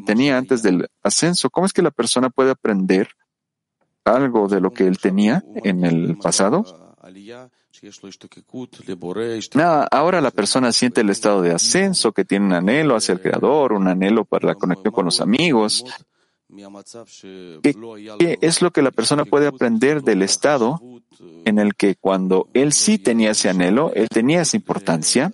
tenía 0.04 0.36
antes 0.36 0.62
del 0.62 0.88
ascenso, 1.02 1.48
¿cómo 1.48 1.66
es 1.66 1.72
que 1.72 1.82
la 1.82 1.92
persona 1.92 2.28
puede 2.28 2.50
aprender 2.50 3.10
algo 4.04 4.48
de 4.48 4.60
lo 4.60 4.72
que 4.72 4.86
él 4.86 4.98
tenía 4.98 5.44
en 5.62 5.84
el 5.84 6.18
pasado? 6.18 6.96
Nada, 9.55 9.89
ahora 9.91 10.20
la 10.20 10.30
persona 10.30 10.72
siente 10.72 11.01
el 11.01 11.11
estado 11.11 11.43
de 11.43 11.53
ascenso, 11.53 12.12
que 12.12 12.24
tiene 12.24 12.47
un 12.47 12.53
anhelo 12.53 12.97
hacia 12.97 13.12
el 13.12 13.20
Creador, 13.20 13.72
un 13.72 13.89
anhelo 13.89 14.24
para 14.24 14.47
la 14.47 14.55
conexión 14.55 14.93
con 14.93 15.05
los 15.05 15.20
amigos, 15.20 15.85
¿Qué, 17.62 17.74
qué 18.18 18.39
es 18.43 18.61
lo 18.61 18.70
que 18.72 18.83
la 18.83 18.91
persona 18.91 19.24
puede 19.24 19.47
aprender 19.47 20.03
del 20.03 20.20
estado 20.20 20.80
en 21.47 21.59
el 21.59 21.74
que 21.74 21.97
cuando 21.97 22.49
él 22.53 22.72
sí 22.74 22.99
tenía 22.99 23.30
ese 23.30 23.49
anhelo, 23.49 23.93
él 23.95 24.09
tenía 24.09 24.43
esa 24.43 24.57
importancia, 24.57 25.33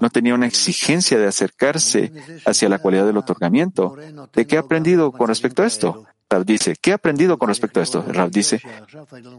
no 0.00 0.10
tenía 0.10 0.34
una 0.34 0.46
exigencia 0.46 1.18
de 1.18 1.26
acercarse 1.26 2.12
hacia 2.44 2.68
la 2.68 2.78
cualidad 2.78 3.06
del 3.06 3.18
otorgamiento? 3.18 3.96
¿De 4.32 4.46
qué 4.46 4.56
ha 4.56 4.60
aprendido 4.60 5.12
con 5.12 5.28
respecto 5.28 5.62
a 5.62 5.66
esto? 5.66 6.06
Rab 6.34 6.44
dice, 6.44 6.74
¿qué 6.80 6.90
ha 6.90 6.96
aprendido 6.96 7.38
con 7.38 7.48
respecto 7.48 7.78
a 7.78 7.84
esto? 7.84 8.04
Rab 8.08 8.28
dice, 8.28 8.60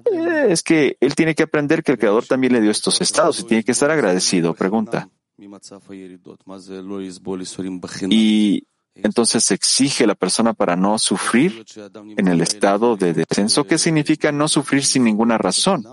"Eh, 0.06 0.46
es 0.50 0.64
que 0.64 0.98
él 1.02 1.14
tiene 1.14 1.36
que 1.36 1.43
aprender 1.43 1.84
que 1.84 1.91
el 1.91 1.98
Creador 1.98 2.26
también 2.26 2.54
le 2.54 2.62
dio 2.62 2.72
estos 2.72 3.02
estados 3.02 3.41
y 3.41 3.43
tiene 3.43 3.66
que 3.66 3.74
estar 3.74 3.91
agradecido. 3.91 4.54
Pregunta. 4.54 5.10
Y 8.10 8.66
entonces 8.96 9.52
exige 9.52 10.08
la 10.08 10.16
persona 10.16 10.54
para 10.54 10.78
no 10.78 10.98
sufrir 10.98 11.66
en 12.16 12.28
el 12.30 12.39
estado 12.39 12.96
de 12.96 13.14
descenso. 13.14 13.66
¿Qué 13.66 13.78
significa 13.78 14.32
no 14.32 14.48
sufrir 14.48 14.86
sin 14.86 15.04
ninguna 15.04 15.38
razón? 15.38 15.84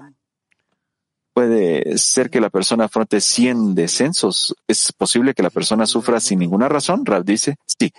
Puede 1.35 1.99
ser 1.99 2.31
que 2.31 2.41
la 2.41 2.51
persona 2.51 2.85
afronte 2.85 3.21
100 3.21 3.75
descensos. 3.75 4.55
¿Es 4.69 4.93
posible 4.93 5.35
que 5.35 5.43
la 5.43 5.51
persona 5.51 5.85
sufra 5.85 6.21
sin 6.21 6.39
ninguna 6.39 6.69
razón? 6.69 7.05
Rab 7.05 7.25
dice, 7.25 7.57
sí. 7.67 7.93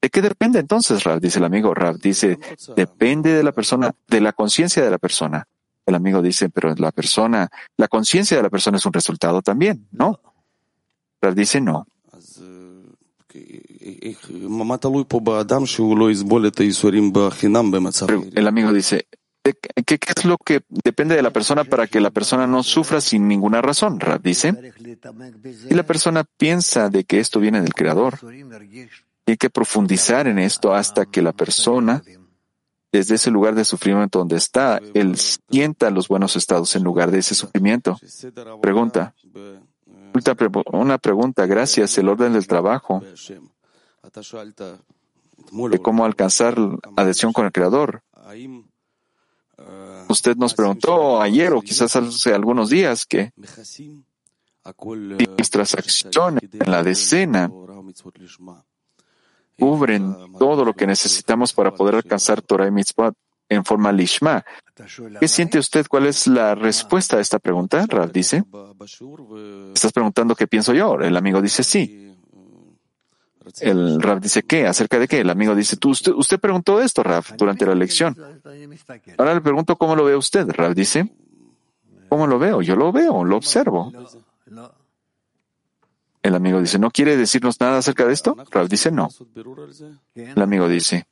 ¿De 0.00 0.08
qué 0.08 0.22
depende 0.22 0.58
entonces, 0.58 1.04
Rab? 1.04 1.20
Dice 1.20 1.38
el 1.38 1.44
amigo. 1.44 1.74
Rab 1.74 1.98
dice, 1.98 2.38
depende 2.74 3.34
de 3.34 3.42
la 3.42 3.52
persona, 3.52 3.94
de 4.08 4.20
la 4.20 4.32
conciencia 4.32 4.82
de 4.82 4.90
la 4.90 4.98
persona. 4.98 5.46
El 5.84 5.94
amigo 5.94 6.22
dice, 6.22 6.48
pero 6.48 6.74
la 6.76 6.90
persona, 6.92 7.50
la 7.76 7.88
conciencia 7.88 8.36
de 8.36 8.42
la 8.42 8.50
persona 8.50 8.78
es 8.78 8.86
un 8.86 8.92
resultado 8.92 9.42
también, 9.42 9.88
¿no? 9.92 10.20
Rab 11.20 11.34
dice, 11.34 11.60
no. 11.60 11.86
El 18.34 18.46
amigo 18.46 18.72
dice, 18.72 19.06
¿qué, 19.42 19.98
es 20.16 20.24
lo 20.24 20.38
que 20.38 20.62
depende 20.68 21.14
de 21.14 21.22
la 21.22 21.30
persona 21.30 21.64
para 21.64 21.86
que 21.86 22.00
la 22.00 22.10
persona 22.10 22.46
no 22.46 22.62
sufra 22.62 23.00
sin 23.00 23.28
ninguna 23.28 23.60
razón? 23.60 24.00
Rab 24.00 24.22
dice. 24.22 24.54
Y 25.68 25.74
la 25.74 25.82
persona 25.82 26.24
piensa 26.24 26.88
de 26.88 27.04
que 27.04 27.20
esto 27.20 27.40
viene 27.40 27.60
del 27.60 27.74
Creador. 27.74 28.18
Y 29.30 29.34
hay 29.34 29.36
que 29.36 29.48
profundizar 29.48 30.26
en 30.26 30.40
esto 30.40 30.74
hasta 30.74 31.06
que 31.06 31.22
la 31.22 31.32
persona, 31.32 32.02
desde 32.90 33.14
ese 33.14 33.30
lugar 33.30 33.54
de 33.54 33.64
sufrimiento 33.64 34.18
donde 34.18 34.34
está, 34.34 34.80
él 34.92 35.16
sienta 35.16 35.88
los 35.90 36.08
buenos 36.08 36.34
estados 36.34 36.74
en 36.74 36.82
lugar 36.82 37.12
de 37.12 37.18
ese 37.18 37.36
sufrimiento. 37.36 37.96
Pregunta. 38.60 39.14
Una 40.72 40.98
pregunta, 40.98 41.46
gracias. 41.46 41.96
El 41.96 42.08
orden 42.08 42.32
del 42.32 42.48
trabajo 42.48 43.04
de 45.70 45.78
cómo 45.78 46.04
alcanzar 46.04 46.56
adhesión 46.96 47.32
con 47.32 47.46
el 47.46 47.52
Creador. 47.52 48.02
Usted 50.08 50.36
nos 50.36 50.54
preguntó 50.54 51.22
ayer 51.22 51.52
o 51.52 51.60
quizás 51.60 51.94
hace 51.94 52.34
algunos 52.34 52.68
días 52.68 53.06
que 53.06 53.32
nuestras 55.38 55.74
acciones 55.74 56.42
en 56.52 56.68
la 56.68 56.82
decena 56.82 57.48
cubren 59.60 60.16
todo 60.38 60.64
lo 60.64 60.74
que 60.74 60.86
necesitamos 60.86 61.52
para 61.52 61.72
poder 61.72 61.94
alcanzar 61.94 62.42
Torah 62.42 62.66
y 62.66 62.70
Mitzvot 62.72 63.14
en 63.48 63.64
forma 63.64 63.92
lishma. 63.92 64.44
¿Qué 65.20 65.28
siente 65.28 65.58
usted? 65.58 65.86
¿Cuál 65.88 66.06
es 66.06 66.26
la 66.26 66.54
respuesta 66.54 67.18
a 67.18 67.20
esta 67.20 67.38
pregunta? 67.38 67.84
Rav 67.86 68.10
dice. 68.10 68.44
Estás 69.74 69.92
preguntando 69.92 70.34
qué 70.34 70.46
pienso 70.46 70.72
yo. 70.72 70.94
El 70.94 71.16
amigo 71.16 71.42
dice 71.42 71.62
sí. 71.62 72.16
El 73.60 74.00
Rav 74.00 74.20
dice 74.20 74.44
qué, 74.44 74.66
acerca 74.66 74.98
de 74.98 75.08
qué. 75.08 75.20
El 75.20 75.30
amigo 75.30 75.54
dice 75.54 75.76
usted 75.84 76.38
preguntó 76.38 76.80
esto, 76.80 77.02
Rav, 77.02 77.24
durante 77.36 77.66
la 77.66 77.74
lección. 77.74 78.16
Ahora 79.18 79.34
le 79.34 79.40
pregunto 79.40 79.76
cómo 79.76 79.96
lo 79.96 80.04
ve 80.04 80.16
usted. 80.16 80.48
Rav 80.48 80.74
dice, 80.74 81.12
¿cómo 82.08 82.26
lo 82.26 82.38
veo? 82.38 82.62
Yo 82.62 82.76
lo 82.76 82.92
veo, 82.92 83.24
lo 83.24 83.36
observo. 83.36 83.92
El 86.22 86.34
amigo 86.34 86.60
dice, 86.60 86.78
¿no 86.78 86.90
quiere 86.90 87.16
decirnos 87.16 87.60
nada 87.60 87.78
acerca 87.78 88.04
de 88.06 88.12
esto? 88.12 88.36
Rav 88.50 88.68
dice, 88.68 88.90
no. 88.90 89.08
El 90.14 90.42
amigo 90.42 90.68
dice, 90.68 91.06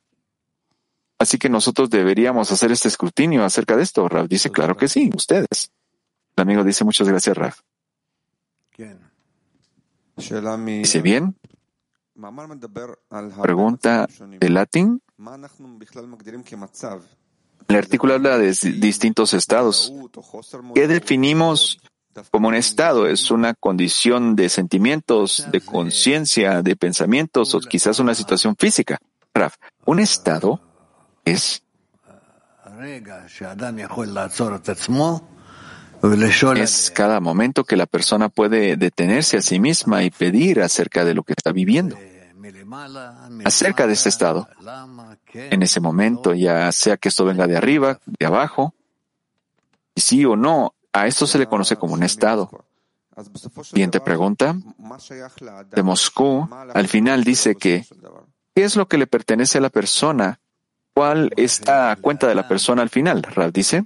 así 1.17 1.37
que 1.37 1.49
nosotros 1.49 1.89
deberíamos 1.89 2.51
hacer 2.51 2.71
este 2.71 2.87
escrutinio 2.87 3.43
acerca 3.43 3.75
de 3.75 3.83
esto. 3.83 4.07
Rav 4.07 4.27
dice, 4.27 4.51
claro 4.51 4.77
que 4.77 4.87
sí, 4.87 5.09
ustedes. 5.15 5.71
El 6.35 6.41
amigo 6.43 6.63
dice, 6.63 6.83
muchas 6.83 7.07
gracias, 7.07 7.35
Rav. 7.35 7.53
Dice, 10.81 11.01
bien, 11.01 11.35
pregunta 13.41 14.07
de 14.39 14.49
latín. 14.49 15.01
El 17.67 17.75
artículo 17.75 18.13
habla 18.13 18.37
de 18.37 18.51
distintos 18.79 19.33
estados. 19.33 19.91
¿Qué 20.75 20.87
definimos 20.87 21.79
como 22.31 22.47
un 22.47 22.55
estado? 22.55 23.07
¿Es 23.07 23.31
una 23.31 23.53
condición 23.53 24.35
de 24.35 24.49
sentimientos, 24.49 25.47
de 25.51 25.61
conciencia, 25.61 26.61
de 26.61 26.75
pensamientos 26.75 27.55
o 27.55 27.59
quizás 27.59 27.99
una 27.99 28.15
situación 28.15 28.55
física? 28.57 28.99
Un 29.85 29.99
estado 29.99 30.59
es, 31.25 31.63
es 36.57 36.91
cada 36.91 37.19
momento 37.19 37.63
que 37.63 37.75
la 37.75 37.85
persona 37.85 38.29
puede 38.29 38.77
detenerse 38.77 39.37
a 39.37 39.41
sí 39.41 39.59
misma 39.59 40.03
y 40.03 40.11
pedir 40.11 40.61
acerca 40.61 41.05
de 41.05 41.13
lo 41.13 41.23
que 41.23 41.33
está 41.33 41.51
viviendo. 41.51 41.97
Acerca 43.45 43.87
de 43.87 43.93
este 43.93 44.09
estado. 44.09 44.47
En 45.33 45.61
ese 45.61 45.79
momento, 45.79 46.33
ya 46.33 46.71
sea 46.71 46.97
que 46.97 47.09
esto 47.09 47.25
venga 47.25 47.47
de 47.47 47.57
arriba, 47.57 47.99
de 48.05 48.25
abajo, 48.25 48.73
y 49.95 50.01
sí 50.01 50.25
o 50.25 50.35
no, 50.35 50.73
a 50.93 51.07
esto 51.07 51.27
se 51.27 51.37
le 51.37 51.47
conoce 51.47 51.75
como 51.75 51.93
un 51.93 52.03
estado. 52.03 52.49
Siguiente 53.63 53.99
pregunta. 53.99 54.55
De 55.71 55.83
Moscú, 55.83 56.47
al 56.73 56.87
final 56.87 57.23
dice 57.23 57.55
que, 57.55 57.85
¿qué 58.55 58.63
es 58.63 58.75
lo 58.75 58.87
que 58.87 58.97
le 58.97 59.07
pertenece 59.07 59.57
a 59.57 59.61
la 59.61 59.69
persona? 59.69 60.39
¿Cuál 60.93 61.31
está 61.37 61.91
a 61.91 61.95
cuenta 61.95 62.27
de 62.27 62.35
la 62.35 62.47
persona 62.47 62.81
al 62.81 62.89
final? 62.89 63.23
Rav 63.23 63.51
dice, 63.51 63.85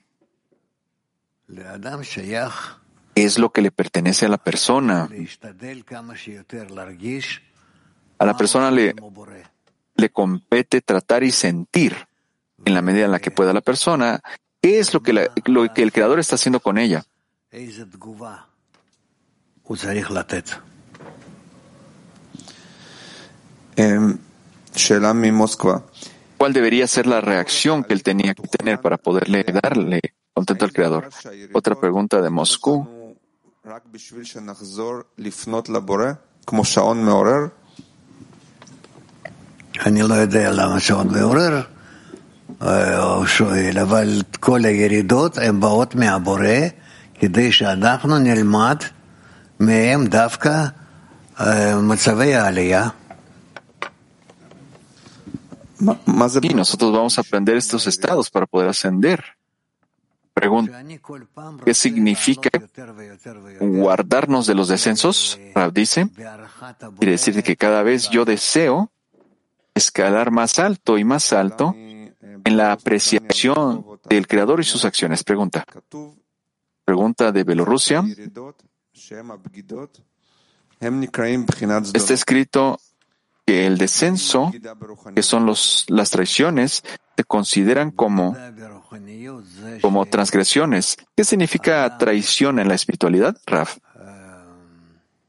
¿qué 1.48 3.24
es 3.24 3.40
lo 3.40 3.52
que 3.52 3.62
le 3.62 3.72
pertenece 3.72 4.26
a 4.26 4.30
la 4.30 4.38
persona? 4.38 5.10
A 8.20 8.26
la 8.26 8.38
persona 8.38 8.72
le, 8.72 8.96
le 9.96 10.10
compete 10.12 10.82
tratar 10.82 11.24
y 11.24 11.32
sentir, 11.32 12.08
en 12.66 12.74
la 12.74 12.82
medida 12.82 13.06
en 13.06 13.12
la 13.12 13.20
que 13.20 13.32
pueda 13.32 13.52
la 13.54 13.62
persona, 13.62 14.22
¿Qué 14.64 14.80
es 14.80 14.94
lo 14.94 15.04
que, 15.04 15.30
lo 15.46 15.74
que 15.74 15.84
el 15.84 15.92
Creador 15.92 16.20
está 16.20 16.36
haciendo 16.36 16.62
con 16.62 16.78
ella? 16.78 17.04
Em, 23.76 24.18
¿Cuál 26.38 26.54
debería 26.54 26.88
ser 26.88 27.08
la 27.08 27.20
reacción 27.20 27.84
que 27.84 27.94
él 27.94 28.04
tenía 28.04 28.34
que 28.34 28.48
tener 28.48 28.80
para 28.80 28.98
poderle 28.98 29.44
darle 29.44 30.00
contento 30.34 30.64
al 30.64 30.72
Creador? 30.72 31.10
Otra 31.52 31.76
pregunta 31.76 32.22
de 32.22 32.30
Moscú. 32.30 33.18
Como 36.46 36.64
Shaon 36.64 37.04
Meorer. 37.04 37.52
Y 56.42 56.54
nosotros 56.54 56.92
vamos 56.92 57.18
a 57.18 57.22
aprender 57.22 57.58
estos 57.58 57.88
estados 57.88 58.30
para 58.30 58.46
poder 58.46 58.70
ascender. 58.70 59.24
Pregunta, 60.34 60.84
¿qué 61.64 61.74
significa 61.74 62.50
guardarnos 63.60 64.48
de 64.48 64.56
los 64.56 64.68
descensos? 64.68 65.40
Dice, 65.72 66.10
y 67.00 67.06
decir 67.06 67.44
que 67.44 67.56
cada 67.56 67.84
vez 67.84 68.10
yo 68.10 68.26
deseo 68.26 68.92
escalar 69.76 70.32
más 70.32 70.58
alto 70.60 70.98
y 70.98 71.04
más 71.04 71.34
alto 71.34 71.76
en 72.44 72.58
la 72.58 72.72
apreciación 72.72 73.86
del 74.10 74.28
Creador 74.28 74.60
y 74.60 74.64
sus 74.64 74.86
acciones. 74.86 75.24
Pregunta. 75.24 75.66
Pregunta 76.86 77.32
de 77.32 77.44
Bielorrusia. 77.44 78.04
Está 81.94 82.14
escrito 82.14 82.80
que 83.46 83.68
el 83.68 83.78
descenso, 83.78 84.52
que 85.16 85.24
son 85.24 85.46
los, 85.46 85.86
las 85.90 86.10
traiciones, 86.10 86.84
se 87.16 87.24
consideran 87.24 87.92
como, 87.92 88.36
como 89.82 90.06
transgresiones. 90.06 90.98
¿Qué 91.16 91.24
significa 91.24 91.98
traición 91.98 92.60
en 92.60 92.68
la 92.68 92.76
espiritualidad, 92.76 93.38
Raf? 93.46 93.78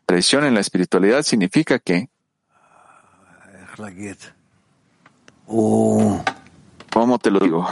Traición 0.07 0.45
en 0.45 0.55
la 0.55 0.61
espiritualidad 0.61 1.23
significa 1.23 1.79
que 1.79 2.09
¿Cómo 6.95 7.19
te 7.19 7.29
lo 7.29 7.41
digo? 7.41 7.67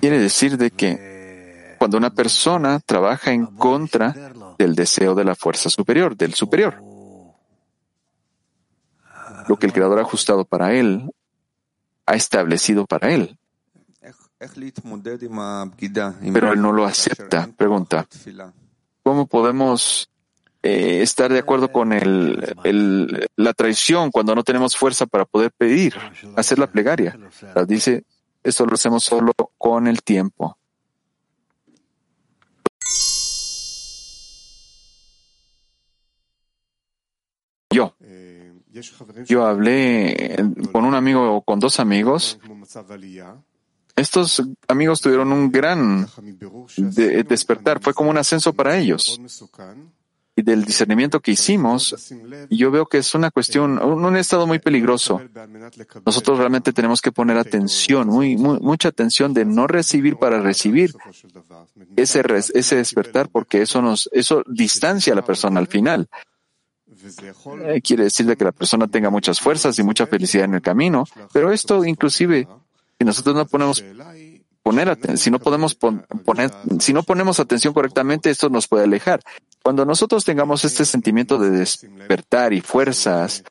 Quiere 0.00 0.18
decir 0.18 0.56
de 0.56 0.70
que 0.70 1.76
cuando 1.78 1.98
una 1.98 2.08
persona 2.08 2.80
trabaja 2.80 3.32
en 3.32 3.44
contra 3.44 4.14
del 4.58 4.74
deseo 4.74 5.14
de 5.14 5.24
la 5.26 5.34
fuerza 5.34 5.68
superior, 5.68 6.16
del 6.16 6.32
superior, 6.32 6.82
lo 9.46 9.58
que 9.58 9.66
el 9.66 9.74
Creador 9.74 9.98
ha 9.98 10.02
ajustado 10.02 10.46
para 10.46 10.72
él, 10.72 11.10
ha 12.06 12.14
establecido 12.14 12.86
para 12.86 13.10
él. 13.10 13.38
Pero 16.32 16.52
él 16.52 16.62
no 16.62 16.72
lo 16.72 16.86
acepta. 16.86 17.46
Pregunta, 17.58 18.06
¿cómo 19.02 19.26
podemos 19.26 20.09
eh, 20.62 21.00
estar 21.02 21.32
de 21.32 21.38
acuerdo 21.38 21.72
con 21.72 21.92
el, 21.92 22.54
el- 22.64 23.28
la 23.36 23.52
traición 23.54 24.10
cuando 24.10 24.34
no 24.34 24.42
tenemos 24.44 24.76
fuerza 24.76 25.06
para 25.06 25.24
poder 25.24 25.52
pedir, 25.56 25.94
hacer 26.36 26.58
la 26.58 26.66
plegaria? 26.66 27.18
Dice, 27.66 28.04
esto 28.42 28.66
lo 28.66 28.74
hacemos 28.74 29.04
solo 29.04 29.32
con 29.58 29.86
el 29.86 30.02
tiempo. 30.02 30.56
Yo, 37.72 37.94
yo 39.26 39.46
hablé 39.46 40.36
con 40.72 40.84
un 40.84 40.94
amigo 40.94 41.36
o 41.36 41.42
con 41.42 41.60
dos 41.60 41.78
amigos. 41.78 42.38
Estos 43.96 44.42
amigos 44.66 45.00
tuvieron 45.00 45.30
un 45.32 45.50
gran 45.52 46.06
de- 46.76 47.22
despertar, 47.24 47.80
fue 47.80 47.92
como 47.94 48.10
un 48.10 48.18
ascenso 48.18 48.52
para 48.52 48.76
ellos. 48.78 49.20
Y 50.40 50.42
del 50.42 50.64
discernimiento 50.64 51.20
que 51.20 51.32
hicimos, 51.32 52.12
yo 52.48 52.70
veo 52.70 52.86
que 52.86 52.98
es 52.98 53.14
una 53.14 53.30
cuestión, 53.30 53.78
un, 53.78 54.16
estado 54.16 54.46
muy 54.46 54.58
peligroso. 54.58 55.20
Nosotros 56.06 56.38
realmente 56.38 56.72
tenemos 56.72 57.02
que 57.02 57.12
poner 57.12 57.36
atención, 57.36 58.08
muy, 58.08 58.36
mucha 58.36 58.88
atención 58.88 59.34
de 59.34 59.44
no 59.44 59.66
recibir 59.66 60.16
para 60.16 60.40
recibir 60.40 60.94
ese, 61.96 62.22
ese 62.54 62.76
despertar, 62.76 63.28
porque 63.28 63.60
eso 63.60 63.82
nos, 63.82 64.08
eso 64.12 64.42
distancia 64.46 65.12
a 65.12 65.16
la 65.16 65.24
persona 65.24 65.60
al 65.60 65.66
final. 65.66 66.08
Eh, 67.66 67.80
quiere 67.82 68.04
decir 68.04 68.24
de 68.26 68.36
que 68.36 68.44
la 68.44 68.52
persona 68.52 68.86
tenga 68.88 69.10
muchas 69.10 69.40
fuerzas 69.40 69.78
y 69.78 69.82
mucha 69.82 70.06
felicidad 70.06 70.44
en 70.46 70.54
el 70.54 70.62
camino, 70.62 71.04
pero 71.32 71.52
esto 71.52 71.84
inclusive, 71.84 72.48
si 72.98 73.04
nosotros 73.04 73.34
no 73.36 73.46
ponemos 73.46 73.84
poner 74.62 74.98
si 75.16 75.30
no 75.30 75.38
podemos 75.38 75.74
pon- 75.74 76.04
poner, 76.24 76.50
si 76.78 76.92
no 76.92 77.02
ponemos 77.02 77.40
atención 77.40 77.72
correctamente, 77.72 78.28
esto 78.30 78.48
nos 78.50 78.68
puede 78.68 78.84
alejar. 78.84 79.20
Cuando 79.62 79.84
nosotros 79.84 80.24
tengamos 80.24 80.64
este 80.64 80.84
sentimiento 80.84 81.38
de 81.38 81.50
despertar 81.50 82.52
y 82.52 82.60
fuerzas, 82.60 83.44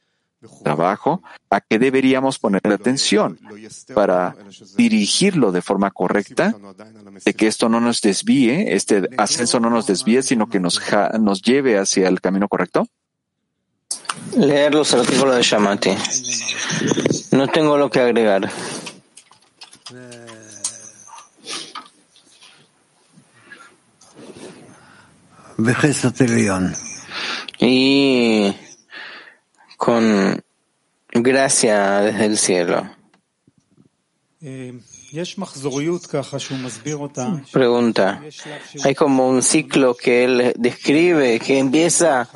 trabajo, 0.64 1.22
¿a 1.50 1.62
qué 1.62 1.80
deberíamos 1.80 2.40
poner 2.40 2.62
atención 2.66 3.40
para 3.94 4.36
dirigirlo 4.78 5.52
de 5.52 5.62
forma 5.62 5.92
correcta? 5.92 6.56
De 7.26 7.34
que 7.34 7.48
esto 7.48 7.70
no 7.70 7.82
nos 7.82 8.02
desvíe, 8.02 8.74
este 8.74 9.10
ascenso 9.18 9.60
no 9.60 9.70
nos 9.70 9.88
desvíe, 9.88 10.24
sino 10.24 10.48
que 10.50 10.60
nos, 10.60 10.82
nos 11.20 11.42
lleve 11.42 11.78
hacia 11.78 12.08
el 12.08 12.22
camino 12.22 12.48
correcto. 12.48 12.88
Leer 14.36 14.74
los 14.74 14.94
artículos 14.94 15.36
de 15.36 15.42
Shamati. 15.42 15.92
No 17.32 17.48
tengo 17.48 17.78
lo 17.78 17.90
que 17.90 18.00
agregar. 18.00 18.50
Y 27.60 28.56
con 29.78 30.42
gracia 31.12 32.00
desde 32.02 32.26
el 32.26 32.38
cielo. 32.38 32.90
אה, 34.42 34.74
Pregunta. 37.52 38.22
Hay 38.84 38.96
como 38.96 39.28
un 39.28 39.42
ciclo 39.42 39.96
que 39.96 40.24
él 40.26 40.54
describe, 40.58 41.40
que 41.40 41.60
empieza 41.60 42.28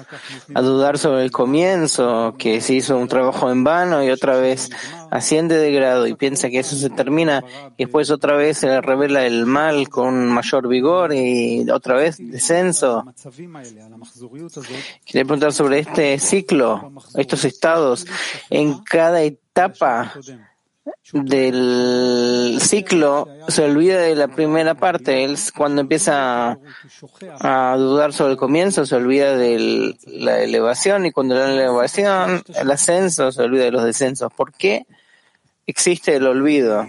a 0.54 0.62
dudar 0.62 0.98
sobre 0.98 1.24
el 1.24 1.32
comienzo, 1.32 2.36
que 2.38 2.62
se 2.62 2.74
hizo 2.74 2.98
un 2.98 3.08
trabajo 3.08 3.52
en 3.52 3.64
vano 3.64 4.04
y 4.04 4.10
otra 4.10 4.38
vez 4.38 4.70
asciende 5.12 5.58
de 5.58 5.72
grado 5.72 6.08
y 6.08 6.16
piensa 6.16 6.50
que 6.50 6.60
eso 6.60 6.76
se 6.76 6.90
termina 6.90 7.44
y 7.78 7.84
después 7.84 8.10
otra 8.10 8.36
vez 8.36 8.58
se 8.58 8.68
le 8.68 8.82
revela 8.82 9.26
el 9.26 9.46
mal 9.46 9.90
con 9.90 10.28
mayor 10.28 10.68
vigor 10.68 11.14
y 11.14 11.70
otra 11.70 11.96
vez 11.96 12.18
descenso. 12.20 13.06
Quería 15.06 15.26
preguntar 15.26 15.54
sobre 15.54 15.80
este 15.80 16.18
ciclo, 16.18 16.92
estos 17.16 17.46
estados, 17.46 18.08
en 18.50 18.80
cada 18.80 19.22
etapa 19.22 20.14
del 21.14 22.58
ciclo 22.60 23.28
se 23.48 23.64
olvida 23.64 24.02
de 24.02 24.16
la 24.16 24.28
primera 24.28 24.76
parte. 24.76 25.24
Él 25.24 25.38
cuando 25.56 25.82
empieza 25.82 26.58
a, 27.40 27.76
dudar 27.78 28.14
sobre 28.14 28.34
el 28.34 28.38
comienzo 28.38 28.86
se 28.86 28.96
olvida 28.96 29.38
de 29.38 29.96
la 30.08 30.42
elevación 30.42 31.06
y 31.06 31.12
cuando 31.12 31.36
la 31.36 31.54
elevación, 31.54 32.44
el 32.56 32.72
ascenso 32.72 33.32
se 33.32 33.42
olvida 33.42 33.66
de 33.66 33.72
los 33.72 33.84
descensos. 33.84 34.32
¿Por 34.34 34.54
qué 34.54 34.86
existe 35.68 36.16
el 36.16 36.28
olvido? 36.28 36.88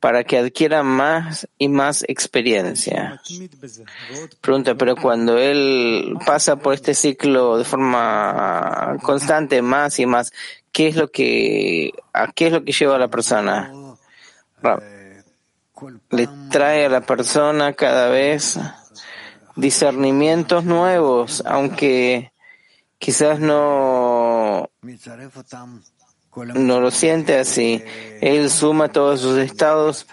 Para 0.00 0.24
que 0.24 0.38
adquiera 0.38 0.82
más 0.82 1.48
y 1.58 1.68
más 1.68 2.04
experiencia. 2.06 3.20
Pregunta, 4.40 4.74
pero 4.74 4.94
cuando 4.94 5.36
él 5.38 6.16
pasa 6.24 6.56
por 6.56 6.74
este 6.74 6.94
ciclo 6.94 7.58
de 7.58 7.64
forma 7.64 8.98
constante, 9.02 9.62
más 9.62 9.98
y 9.98 10.06
más, 10.06 10.32
qué 10.76 10.88
es 10.88 10.96
lo 10.96 11.10
que, 11.10 11.94
qué 12.34 12.46
es 12.48 12.52
lo 12.52 12.62
que 12.62 12.72
lleva 12.72 12.96
a 12.96 12.98
la 12.98 13.08
persona. 13.08 13.72
Le 16.10 16.28
trae 16.50 16.84
a 16.84 16.90
la 16.90 17.00
persona 17.00 17.72
cada 17.72 18.10
vez 18.10 18.60
discernimientos 19.54 20.64
nuevos, 20.64 21.42
aunque 21.46 22.30
quizás 22.98 23.40
no, 23.40 24.68
no 26.34 26.80
lo 26.80 26.90
siente 26.90 27.38
así. 27.38 27.82
Él 28.20 28.50
suma 28.50 28.92
todos 28.92 29.22
sus 29.22 29.38
estados 29.38 30.06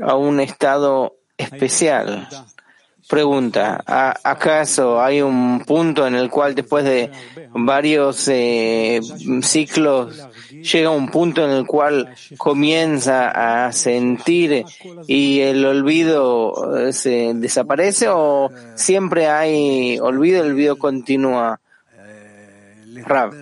a 0.00 0.14
un 0.14 0.40
estado 0.40 1.14
especial. 1.36 2.26
Pregunta, 3.10 3.82
¿acaso 4.22 5.02
hay 5.02 5.20
un 5.20 5.64
punto 5.66 6.06
en 6.06 6.14
el 6.14 6.30
cual 6.30 6.54
después 6.54 6.84
de 6.84 7.10
varios 7.50 8.28
eh, 8.28 9.00
ciclos 9.42 10.28
llega 10.52 10.90
un 10.90 11.08
punto 11.08 11.44
en 11.44 11.50
el 11.50 11.66
cual 11.66 12.14
comienza 12.38 13.66
a 13.66 13.72
sentir 13.72 14.64
y 15.08 15.40
el 15.40 15.64
olvido 15.64 16.78
eh, 16.78 16.92
se 16.92 17.32
desaparece 17.34 18.06
o 18.08 18.48
siempre 18.76 19.26
hay 19.26 19.98
olvido, 19.98 20.44
el 20.44 20.52
olvido 20.52 20.78
continúa? 20.78 21.60
Rab. 23.06 23.34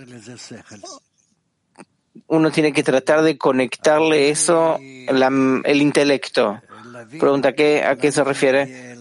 Uno 2.29 2.51
tiene 2.51 2.73
que 2.73 2.83
tratar 2.83 3.21
de 3.21 3.37
conectarle 3.37 4.31
eso, 4.31 4.79
la, 5.11 5.31
el 5.65 5.83
intelecto. 5.83 6.59
Pregunta, 7.19 7.53
¿qué, 7.53 7.83
¿a 7.85 7.97
qué 7.97 8.13
se 8.13 8.25
refiere? 8.25 8.97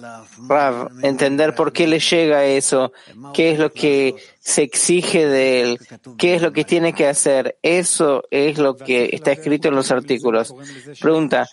Rav, 0.48 0.90
entender 1.04 1.56
por 1.56 1.74
qué 1.74 1.88
le 1.88 2.00
llega 2.00 2.46
eso, 2.46 2.94
qué 3.34 3.52
es 3.52 3.60
lo 3.60 3.72
que 3.72 4.16
se 4.40 4.62
exige 4.62 5.26
de 5.26 5.62
él, 5.62 5.80
qué 6.18 6.36
es 6.36 6.42
lo 6.42 6.54
que 6.54 6.64
tiene 6.64 6.94
que 6.94 7.08
hacer. 7.08 7.58
Eso 7.62 8.24
es 8.30 8.58
lo 8.58 8.76
que 8.76 9.10
está 9.12 9.32
escrito 9.32 9.68
en 9.68 9.76
los 9.76 9.92
artículos. 9.92 10.54
Pregunta, 11.02 11.48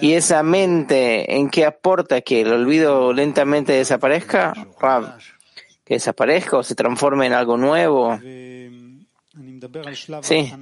¿y 0.00 0.12
esa 0.12 0.42
mente 0.42 1.36
en 1.36 1.48
qué 1.48 1.64
aporta 1.64 2.20
que 2.20 2.42
el 2.42 2.52
olvido 2.52 3.12
lentamente 3.12 3.72
desaparezca? 3.72 4.52
Rav, 4.80 5.18
que 5.84 5.94
desaparezca 5.94 6.58
o 6.58 6.62
se 6.62 6.74
transforme 6.74 7.26
en 7.26 7.32
algo 7.32 7.56
nuevo. 7.56 8.18
Sí. 10.22 10.52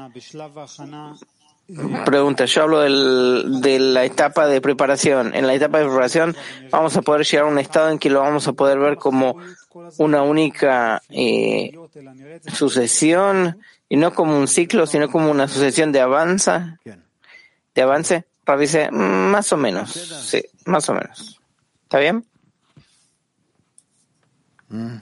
Pregunta, 2.04 2.46
yo 2.46 2.62
hablo 2.62 2.80
de 2.80 3.78
la 3.78 4.04
etapa 4.04 4.46
de 4.46 4.60
preparación. 4.60 5.34
En 5.34 5.46
la 5.46 5.54
etapa 5.54 5.78
de 5.78 5.84
preparación 5.84 6.36
vamos 6.70 6.96
a 6.96 7.02
poder 7.02 7.24
llegar 7.24 7.46
a 7.46 7.48
un 7.48 7.58
estado 7.58 7.90
en 7.90 7.98
que 7.98 8.10
lo 8.10 8.20
vamos 8.20 8.48
a 8.48 8.52
poder 8.52 8.78
ver 8.78 8.96
como 8.96 9.36
una 9.98 10.22
única 10.22 11.02
eh, 11.10 11.72
sucesión 12.52 13.60
y 13.88 13.96
no 13.96 14.12
como 14.12 14.36
un 14.36 14.48
ciclo, 14.48 14.86
sino 14.86 15.08
como 15.10 15.30
una 15.30 15.48
sucesión 15.48 15.92
de 15.92 16.00
avanza, 16.00 16.78
de 17.74 17.82
avance. 17.82 18.24
Rabice, 18.46 18.90
más 18.90 19.52
o 19.52 19.56
menos, 19.56 19.92
sí, 19.92 20.42
más 20.64 20.88
o 20.88 20.94
menos. 20.94 21.40
¿Está 21.84 21.98
bien? 21.98 22.24
Mm. 24.68 24.96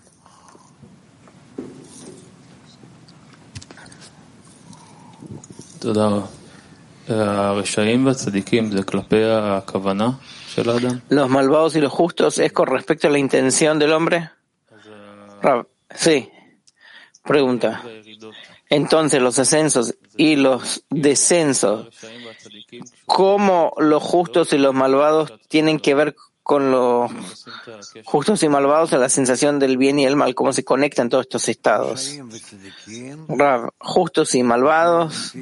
Todo. 5.81 6.38
Los 11.09 11.29
malvados 11.29 11.77
y 11.77 11.81
los 11.81 11.93
justos 11.93 12.39
es 12.39 12.53
con 12.53 12.67
respecto 12.67 13.09
a 13.09 13.11
la 13.11 13.19
intención 13.19 13.79
del 13.79 13.93
hombre. 13.93 14.31
Sí. 15.95 16.31
Pregunta. 17.25 17.83
Entonces 18.71 19.21
los 19.23 19.39
ascensos 19.39 19.95
y 20.17 20.37
los 20.37 20.85
descensos, 20.91 21.89
¿cómo 23.07 23.75
los 23.79 24.03
justos 24.03 24.53
y 24.53 24.59
los 24.59 24.75
malvados 24.75 25.33
tienen 25.49 25.79
que 25.79 25.95
ver 25.95 26.17
con 26.49 26.71
los 26.71 27.11
justos 28.07 28.43
y 28.43 28.49
malvados 28.49 28.95
a 28.95 28.97
la 28.97 29.11
sensación 29.11 29.59
del 29.59 29.77
bien 29.77 29.99
y 29.99 30.07
el 30.07 30.17
mal? 30.17 30.35
¿Cómo 30.35 30.55
se 30.55 30.65
conectan 30.65 31.11
todos 31.11 31.27
estos 31.27 31.47
estados? 31.51 32.19
Rav, 33.29 33.69
justos 33.79 34.35
y 34.35 34.43
malvados 34.43 35.35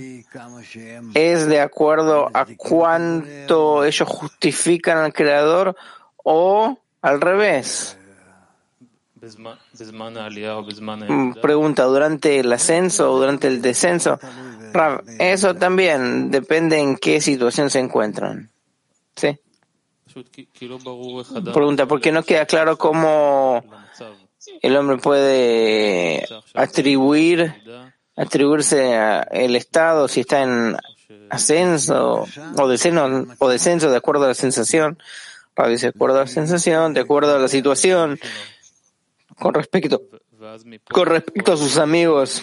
es 1.14 1.46
de 1.46 1.60
acuerdo 1.60 2.28
a 2.34 2.44
cuánto 2.56 3.84
ellos 3.84 4.08
justifican 4.08 4.98
al 4.98 5.12
Creador 5.12 5.76
o 6.24 6.76
al 7.02 7.20
revés. 7.20 7.96
Mm, 11.08 11.34
Pregunta, 11.40 11.84
¿durante 11.84 12.40
el 12.40 12.52
ascenso 12.52 13.12
o 13.12 13.20
durante 13.20 13.46
el 13.46 13.62
descenso? 13.62 14.18
Rav, 14.72 15.04
eso 15.20 15.54
también 15.54 16.32
depende 16.32 16.80
en 16.80 16.96
qué 16.96 17.20
situación 17.20 17.70
se 17.70 17.78
encuentran. 17.78 18.50
¿Sí? 19.14 19.38
Pregunta, 21.52 21.86
¿por 21.86 22.00
qué 22.00 22.12
no 22.12 22.22
queda 22.22 22.46
claro 22.46 22.78
cómo 22.78 23.62
el 24.62 24.76
hombre 24.76 24.96
puede 24.98 26.26
atribuir, 26.54 27.54
atribuirse 28.16 28.94
a 28.94 29.20
el 29.22 29.56
estado 29.56 30.08
si 30.08 30.20
está 30.20 30.42
en 30.42 30.76
ascenso 31.28 32.26
o 32.56 32.68
descenso, 32.68 33.26
o 33.38 33.48
descenso 33.48 33.90
de 33.90 33.96
acuerdo 33.96 34.24
a 34.24 34.28
la 34.28 34.34
sensación? 34.34 34.98
De 35.56 35.88
acuerdo 35.88 36.18
a 36.18 36.20
la 36.20 36.26
sensación, 36.26 36.94
de 36.94 37.00
acuerdo 37.00 37.34
a 37.34 37.38
la 37.38 37.48
situación 37.48 38.18
con 39.38 39.54
respecto, 39.54 40.02
con 40.90 41.06
respecto 41.06 41.52
a 41.52 41.56
sus 41.56 41.78
amigos. 41.78 42.42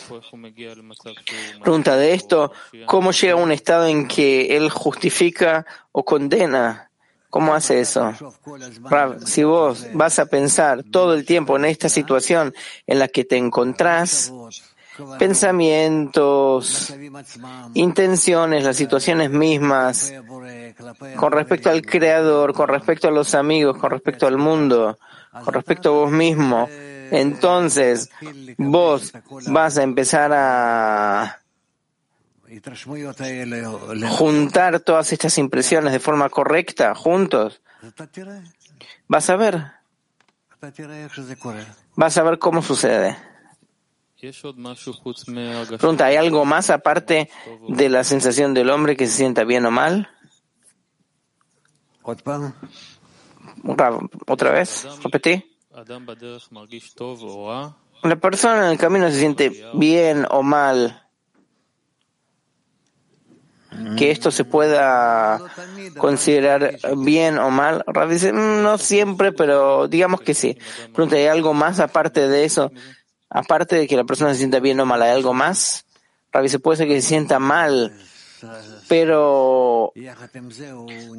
Pregunta 1.61 1.95
de 1.95 2.13
esto, 2.13 2.51
¿cómo 2.85 3.11
llega 3.11 3.33
a 3.33 3.37
un 3.37 3.51
estado 3.51 3.87
en 3.87 4.07
que 4.07 4.57
él 4.57 4.69
justifica 4.69 5.65
o 5.91 6.03
condena? 6.03 6.89
¿Cómo 7.33 7.55
hace 7.55 7.79
eso? 7.79 8.13
Si 9.25 9.43
vos 9.43 9.87
vas 9.93 10.19
a 10.19 10.27
pensar 10.27 10.83
todo 10.83 11.15
el 11.15 11.25
tiempo 11.25 11.57
en 11.57 11.65
esta 11.65 11.89
situación 11.89 12.53
en 12.85 12.99
la 12.99 13.07
que 13.07 13.25
te 13.25 13.37
encontrás, 13.37 14.31
pensamientos, 15.17 16.93
intenciones, 17.73 18.63
las 18.63 18.75
situaciones 18.75 19.31
mismas, 19.31 20.13
con 21.15 21.31
respecto 21.31 21.71
al 21.71 21.81
Creador, 21.81 22.53
con 22.53 22.67
respecto 22.67 23.07
a 23.07 23.11
los 23.11 23.33
amigos, 23.33 23.79
con 23.79 23.89
respecto 23.89 24.27
al 24.27 24.37
mundo, 24.37 24.99
con 25.43 25.55
respecto 25.55 25.89
a 25.89 25.93
vos 25.93 26.11
mismo, 26.11 26.69
entonces 27.09 28.11
vos 28.59 29.11
vas 29.47 29.79
a 29.79 29.81
empezar 29.81 30.31
a 30.35 31.39
juntar 34.09 34.79
todas 34.79 35.11
estas 35.11 35.37
impresiones 35.37 35.93
de 35.93 35.99
forma 35.99 36.29
correcta, 36.29 36.93
juntos, 36.95 37.61
vas 39.07 39.29
a 39.29 39.35
ver, 39.35 39.65
vas 41.95 42.17
a 42.17 42.23
ver 42.23 42.39
cómo 42.39 42.61
sucede. 42.61 43.17
Pregunta, 45.77 46.05
¿hay 46.05 46.15
algo 46.15 46.45
más 46.45 46.69
aparte 46.69 47.29
de 47.67 47.89
la 47.89 48.03
sensación 48.05 48.53
del 48.53 48.69
hombre 48.69 48.95
que 48.95 49.07
se 49.07 49.17
sienta 49.17 49.43
bien 49.43 49.65
o 49.65 49.71
mal? 49.71 50.09
Otra 54.27 54.51
vez, 54.51 54.87
repetí. 55.03 55.57
La 58.03 58.15
persona 58.15 58.65
en 58.65 58.71
el 58.71 58.77
camino 58.77 59.09
se 59.09 59.19
siente 59.19 59.69
bien 59.73 60.25
o 60.29 60.43
mal. 60.43 61.02
Que 63.97 64.11
esto 64.11 64.31
se 64.31 64.43
pueda 64.43 65.39
considerar 65.97 66.77
bien 66.97 67.37
o 67.37 67.49
mal. 67.49 67.83
Rav 67.87 68.09
dice, 68.09 68.33
"Mm, 68.33 68.63
no 68.63 68.77
siempre, 68.77 69.31
pero 69.31 69.87
digamos 69.87 70.21
que 70.21 70.33
sí. 70.33 70.57
Pregunta, 70.93 71.15
¿hay 71.15 71.27
algo 71.27 71.53
más 71.53 71.79
aparte 71.79 72.27
de 72.27 72.45
eso? 72.45 72.71
Aparte 73.29 73.75
de 73.75 73.87
que 73.87 73.95
la 73.97 74.03
persona 74.03 74.31
se 74.31 74.39
sienta 74.39 74.59
bien 74.59 74.79
o 74.79 74.85
mal, 74.85 75.01
¿hay 75.01 75.11
algo 75.11 75.33
más? 75.33 75.85
Rav 76.31 76.43
dice, 76.43 76.59
puede 76.59 76.77
ser 76.77 76.87
que 76.87 77.01
se 77.01 77.07
sienta 77.07 77.39
mal, 77.39 77.93
pero 78.87 79.93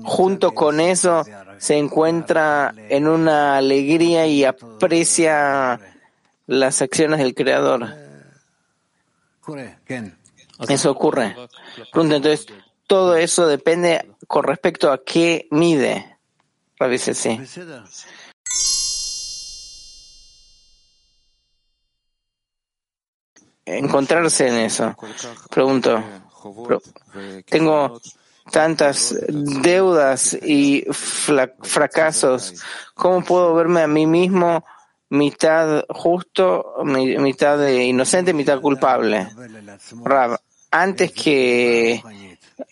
junto 0.04 0.52
con 0.52 0.80
eso 0.80 1.24
se 1.58 1.76
encuentra 1.78 2.74
en 2.76 3.08
una 3.08 3.56
alegría 3.56 4.26
y 4.26 4.44
aprecia 4.44 5.80
las 6.46 6.82
acciones 6.82 7.20
del 7.20 7.34
Creador. 7.34 7.94
Eso 10.68 10.90
ocurre. 10.90 11.34
Pregunta, 11.92 12.16
entonces, 12.16 12.46
todo 12.86 13.16
eso 13.16 13.46
depende 13.46 14.10
con 14.26 14.44
respecto 14.44 14.92
a 14.92 15.02
qué 15.02 15.48
mide. 15.50 16.14
Dice 16.90 17.14
sí. 17.14 17.40
Encontrarse 23.64 24.48
en 24.48 24.54
eso. 24.56 24.94
Pregunto, 25.50 26.04
pero 26.68 26.82
tengo 27.46 28.00
tantas 28.50 29.16
deudas 29.28 30.34
y 30.42 30.84
fracasos. 30.90 32.62
¿Cómo 32.94 33.24
puedo 33.24 33.54
verme 33.54 33.80
a 33.82 33.86
mí 33.86 34.06
mismo 34.06 34.62
mitad 35.14 35.84
justo, 35.88 36.74
mi- 36.84 37.16
mitad 37.18 37.66
inocente, 37.68 38.32
mitad 38.34 38.60
culpable? 38.60 39.28
Rav, 40.04 40.36
antes 40.70 41.12
que 41.12 42.02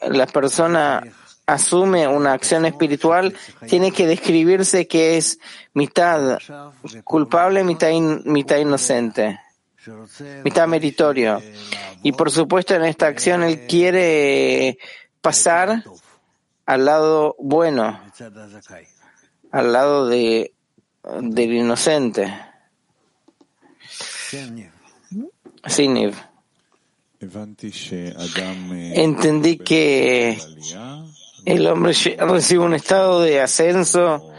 la 0.08 0.26
persona 0.26 1.02
asume 1.46 2.06
una 2.08 2.32
acción 2.32 2.64
espiritual, 2.66 3.34
tiene 3.68 3.90
que 3.92 4.06
describirse 4.06 4.86
que 4.86 5.16
es 5.16 5.38
mitad 5.74 6.38
culpable, 7.04 7.64
mitad, 7.64 7.90
mitad 8.24 8.56
inocente, 8.58 9.38
mitad 10.44 10.66
meritorio. 10.68 11.40
Y 12.02 12.12
por 12.12 12.30
supuesto 12.30 12.74
en 12.74 12.84
esta 12.84 13.06
acción 13.06 13.42
él 13.42 13.66
quiere 13.68 14.78
pasar 15.20 15.82
al 16.66 16.84
lado 16.84 17.34
bueno, 17.38 18.00
al 19.50 19.72
lado 19.72 20.06
de, 20.08 20.52
del 21.20 21.52
inocente. 21.52 22.32
Sí, 25.66 25.88
Niv. 25.88 26.14
Entendí 28.94 29.58
que 29.58 30.38
el 31.44 31.66
hombre 31.66 31.92
recibe 31.92 32.64
un 32.64 32.74
estado 32.74 33.22
de 33.22 33.40
ascenso 33.40 34.32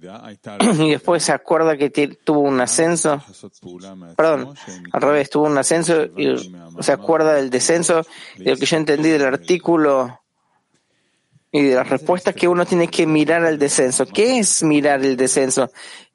y 0.78 0.90
después 0.90 1.22
se 1.22 1.32
acuerda 1.32 1.76
que 1.76 1.90
tuvo 1.90 2.40
un 2.40 2.60
ascenso. 2.60 3.22
Perdón, 4.16 4.54
al 4.92 5.02
revés, 5.02 5.30
tuvo 5.30 5.46
un 5.46 5.58
ascenso 5.58 6.04
y 6.16 6.36
se 6.80 6.92
acuerda 6.92 7.34
del 7.34 7.50
descenso. 7.50 8.02
Y 8.36 8.44
lo 8.44 8.56
que 8.56 8.66
yo 8.66 8.76
entendí 8.76 9.10
del 9.10 9.24
artículo 9.24 10.20
y 11.52 11.62
de 11.62 11.74
las 11.74 11.88
respuestas 11.88 12.34
que 12.34 12.48
uno 12.48 12.66
tiene 12.66 12.88
que 12.88 13.06
mirar 13.06 13.44
al 13.44 13.58
descenso. 13.58 14.06
¿Qué 14.06 14.38
es 14.38 14.62
mirar 14.62 15.04
el 15.04 15.16
descenso? 15.16 15.70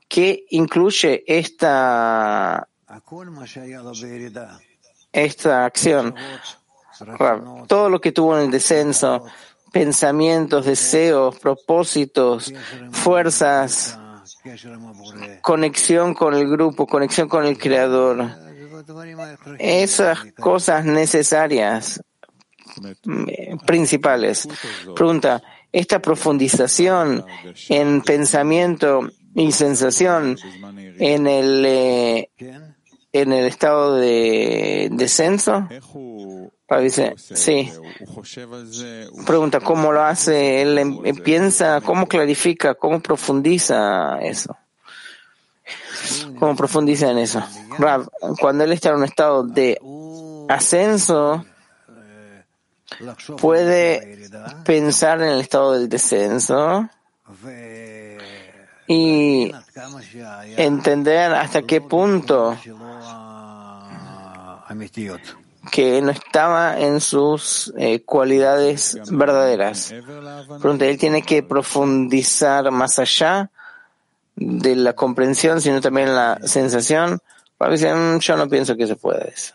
¿Qué 0.08 0.46
incluye 0.50 1.24
esta, 1.26 2.68
esta 5.12 5.66
acción? 5.66 6.16
Todo 7.68 7.90
lo 7.90 8.02
que 8.02 8.12
tuvo 8.12 8.38
en 8.38 8.46
el 8.46 8.52
descenso, 8.52 9.26
pensamientos, 9.72 10.66
deseos, 10.66 11.40
propósitos, 11.40 12.54
fuerzas, 12.92 13.98
conexión 15.42 16.14
con 16.14 16.34
el 16.34 16.50
grupo, 16.50 16.86
conexión 16.86 17.28
con 17.28 17.46
el 17.46 17.58
creador. 17.58 18.30
Esas 19.60 20.20
cosas 20.40 20.86
necesarias, 20.86 22.02
principales. 23.66 24.48
Pregunta, 24.96 25.42
esta 25.72 26.02
profundización 26.02 27.26
en 27.70 28.02
pensamiento 28.02 29.10
y 29.36 29.52
sensación 29.52 30.38
en 31.00 31.28
el, 31.28 31.66
eh, 31.66 32.30
en 33.14 33.34
el 33.34 33.46
estado 33.46 33.96
de 33.96 34.90
descenso? 34.92 35.68
Dice, 36.80 37.16
sí. 37.18 37.70
Pregunta, 39.26 39.60
¿cómo 39.60 39.92
lo 39.92 40.04
hace? 40.04 40.62
Él 40.62 40.78
em- 40.78 41.00
em- 41.06 41.18
piensa, 41.18 41.82
¿cómo 41.82 42.08
clarifica, 42.08 42.76
cómo 42.76 43.02
profundiza 43.02 44.20
eso? 44.22 44.56
¿Cómo 46.40 46.56
profundiza 46.56 47.12
en 47.12 47.18
eso? 47.18 47.44
Cuando 48.40 48.64
él 48.64 48.72
está 48.72 48.90
en 48.90 48.96
un 48.96 49.04
estado 49.04 49.44
de 49.44 49.78
ascenso, 50.48 51.46
puede 53.38 54.30
pensar 54.66 55.22
en 55.22 55.30
el 55.30 55.42
estado 55.42 55.74
del 55.74 55.90
descenso 55.90 56.90
y 58.88 59.52
entender 60.58 61.34
hasta 61.34 61.62
qué 61.64 61.82
punto 61.82 62.58
que 65.72 66.02
no 66.02 66.12
estaba 66.12 66.80
en 66.80 67.00
sus 67.00 67.72
eh, 67.78 68.02
cualidades 68.04 68.98
verdaderas. 69.12 69.94
Pronto 70.62 70.86
él 70.86 70.98
tiene 70.98 71.22
que 71.22 71.44
profundizar 71.44 72.72
más 72.72 72.98
allá 73.00 73.52
de 74.36 74.76
la 74.76 74.94
comprensión, 74.94 75.62
sino 75.62 75.82
también 75.82 76.16
la 76.16 76.40
sensación. 76.46 77.20
Para 77.58 77.74
decir, 77.74 77.94
"Mm, 77.94 78.20
yo 78.20 78.38
no 78.38 78.50
pienso 78.50 78.76
que 78.76 78.88
se 78.88 78.96
pueda 78.96 79.20
eso. 79.26 79.54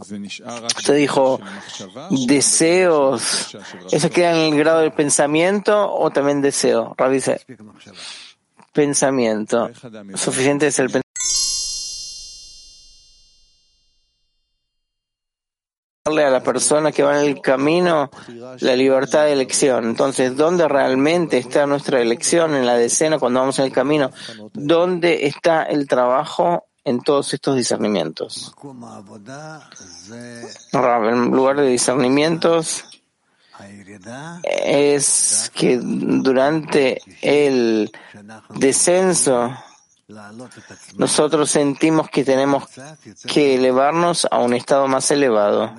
Usted 0.00 0.96
dijo 0.96 1.40
deseos. 2.26 3.56
¿Eso 3.90 4.10
queda 4.10 4.32
en 4.32 4.52
el 4.52 4.58
grado 4.58 4.80
del 4.80 4.92
pensamiento 4.92 5.92
o 5.92 6.10
también 6.10 6.40
deseo? 6.40 6.94
Dice, 7.10 7.40
pensamiento. 8.72 9.70
Suficiente 10.14 10.68
es 10.68 10.78
el 10.78 10.86
pensamiento. 10.86 11.08
darle 16.08 16.24
a 16.24 16.30
la 16.30 16.42
persona 16.42 16.90
que 16.90 17.02
va 17.02 17.20
en 17.20 17.28
el 17.28 17.40
camino 17.42 18.10
la 18.60 18.76
libertad 18.76 19.24
de 19.24 19.32
elección. 19.32 19.84
Entonces, 19.84 20.34
¿dónde 20.36 20.66
realmente 20.66 21.36
está 21.36 21.66
nuestra 21.66 22.00
elección 22.00 22.54
en 22.54 22.64
la 22.64 22.78
decena 22.78 23.18
cuando 23.18 23.40
vamos 23.40 23.58
en 23.58 23.66
el 23.66 23.72
camino? 23.72 24.10
¿Dónde 24.54 25.26
está 25.26 25.64
el 25.64 25.86
trabajo 25.86 26.64
en 26.88 27.00
todos 27.00 27.34
estos 27.34 27.56
discernimientos? 27.56 28.54
Rab, 30.72 31.04
En 31.04 31.30
lugar 31.30 31.56
de 31.56 31.66
discernimientos 31.66 32.84
es 34.44 35.50
que 35.54 35.78
durante 35.78 37.00
el 37.22 37.90
descenso 38.50 39.52
nosotros 40.96 41.50
sentimos 41.50 42.08
que 42.08 42.24
tenemos 42.24 42.64
que 43.26 43.56
elevarnos 43.56 44.26
a 44.30 44.38
un 44.38 44.54
estado 44.54 44.88
más 44.88 45.10
elevado 45.10 45.74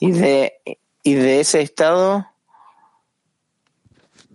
y 0.00 0.10
de, 0.10 0.78
y 1.02 1.14
de 1.14 1.40
ese 1.40 1.60
estado 1.60 2.31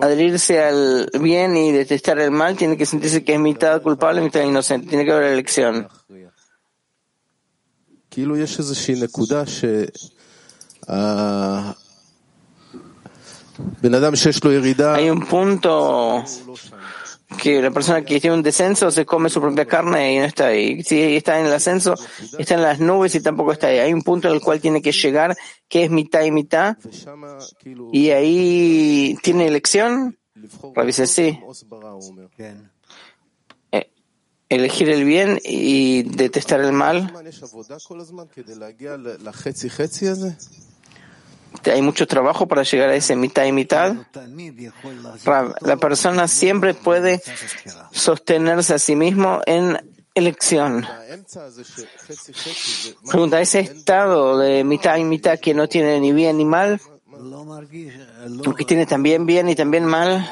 adherirse 0.00 0.62
al 0.62 1.10
bien 1.20 1.56
y 1.56 1.72
detestar 1.72 2.18
el 2.18 2.30
mal, 2.30 2.56
tiene 2.56 2.76
que 2.76 2.86
sentirse 2.86 3.24
que 3.24 3.34
es 3.34 3.40
mitad 3.40 3.82
culpable, 3.82 4.20
mitad 4.20 4.42
inocente. 4.42 4.88
Tiene 4.88 5.04
que 5.04 5.12
haber 5.12 5.32
elección. 5.32 5.88
Hay 14.96 15.10
un 15.10 15.26
punto 15.26 16.24
que 17.38 17.62
la 17.62 17.70
persona 17.70 18.02
que 18.02 18.20
tiene 18.20 18.36
un 18.36 18.42
descenso 18.42 18.90
se 18.90 19.06
come 19.06 19.28
su 19.28 19.40
propia 19.40 19.66
carne 19.66 20.14
y 20.14 20.18
no 20.18 20.24
está 20.24 20.48
ahí. 20.48 20.82
Si 20.82 21.00
está 21.16 21.38
en 21.38 21.46
el 21.46 21.52
ascenso, 21.52 21.94
está 22.38 22.54
en 22.54 22.62
las 22.62 22.80
nubes 22.80 23.14
y 23.14 23.20
tampoco 23.20 23.52
está 23.52 23.68
ahí. 23.68 23.78
Hay 23.78 23.92
un 23.92 24.02
punto 24.02 24.28
en 24.28 24.34
el 24.34 24.40
cual 24.40 24.60
tiene 24.60 24.82
que 24.82 24.92
llegar, 24.92 25.36
que 25.68 25.84
es 25.84 25.90
mitad 25.90 26.22
y 26.22 26.30
mitad, 26.30 26.76
y 27.92 28.10
ahí 28.10 29.16
tiene 29.22 29.46
elección. 29.46 30.18
Revise 30.74 31.06
sí. 31.06 31.38
Eh, 33.72 33.90
elegir 34.48 34.88
el 34.88 35.04
bien 35.04 35.38
y 35.44 36.02
detestar 36.02 36.60
el 36.60 36.72
mal 36.72 37.12
hay 41.66 41.82
mucho 41.82 42.06
trabajo 42.06 42.46
para 42.46 42.62
llegar 42.62 42.90
a 42.90 42.94
ese 42.94 43.16
mitad 43.16 43.44
y 43.44 43.52
mitad. 43.52 43.94
La 45.60 45.76
persona 45.76 46.28
siempre 46.28 46.74
puede 46.74 47.22
sostenerse 47.92 48.74
a 48.74 48.78
sí 48.78 48.96
mismo 48.96 49.40
en 49.46 49.78
elección. 50.14 50.86
Pregunta, 53.10 53.40
ese 53.40 53.60
estado 53.60 54.38
de 54.38 54.64
mitad 54.64 54.96
y 54.96 55.04
mitad 55.04 55.38
que 55.38 55.54
no 55.54 55.68
tiene 55.68 56.00
ni 56.00 56.12
bien 56.12 56.38
ni 56.38 56.44
mal, 56.44 56.80
que 58.56 58.64
tiene 58.64 58.86
también 58.86 59.26
bien 59.26 59.48
y 59.48 59.54
también 59.54 59.84
mal, 59.84 60.26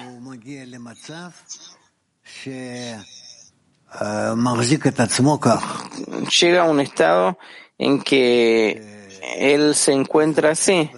llega 6.41 6.63
a 6.63 6.65
un 6.65 6.81
estado 6.81 7.39
en 7.79 8.03
que 8.03 8.98
él 9.37 9.75
se 9.75 9.93
encuentra 9.93 10.51
así, 10.51 10.91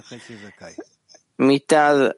mitad 1.37 2.13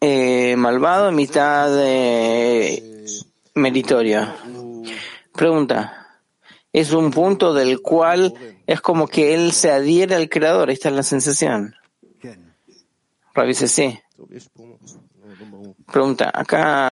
eh, 0.00 0.54
malvado, 0.56 1.12
mitad 1.12 1.70
eh, 1.80 3.04
meritorio. 3.54 4.34
Pregunta, 5.32 6.20
es 6.72 6.92
un 6.92 7.10
punto 7.10 7.54
del 7.54 7.80
cual 7.80 8.34
es 8.66 8.80
como 8.80 9.06
que 9.06 9.34
él 9.34 9.52
se 9.52 9.70
adhiere 9.70 10.14
al 10.14 10.28
Creador, 10.28 10.70
esta 10.70 10.88
es 10.88 10.94
la 10.94 11.02
sensación. 11.02 11.74
Rabi 13.34 13.48
dice 13.48 13.68
sí. 13.68 13.98
Pregunta, 15.90 16.30
acá... 16.32 16.90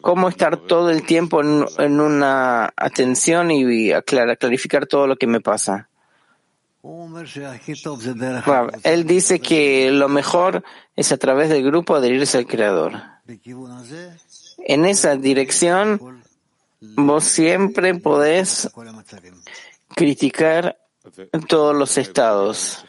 ¿Cómo 0.00 0.28
estar 0.28 0.56
todo 0.56 0.90
el 0.90 1.02
tiempo 1.04 1.40
en, 1.40 2.00
una 2.00 2.72
atención 2.76 3.50
y 3.50 3.92
aclarar, 3.92 4.38
clarificar 4.38 4.86
todo 4.86 5.06
lo 5.06 5.16
que 5.16 5.26
me 5.26 5.40
pasa? 5.40 5.88
Él 8.84 9.06
dice 9.06 9.40
que 9.40 9.90
lo 9.90 10.08
mejor 10.08 10.62
es 10.94 11.12
a 11.12 11.16
través 11.16 11.48
del 11.48 11.64
grupo 11.64 11.96
adherirse 11.96 12.38
al 12.38 12.46
Creador. 12.46 12.92
En 14.58 14.84
esa 14.84 15.16
dirección, 15.16 16.22
vos 16.80 17.24
siempre 17.24 17.94
podés 17.94 18.70
criticar 19.94 20.78
todos 21.48 21.74
los 21.74 21.98
estados. 21.98 22.84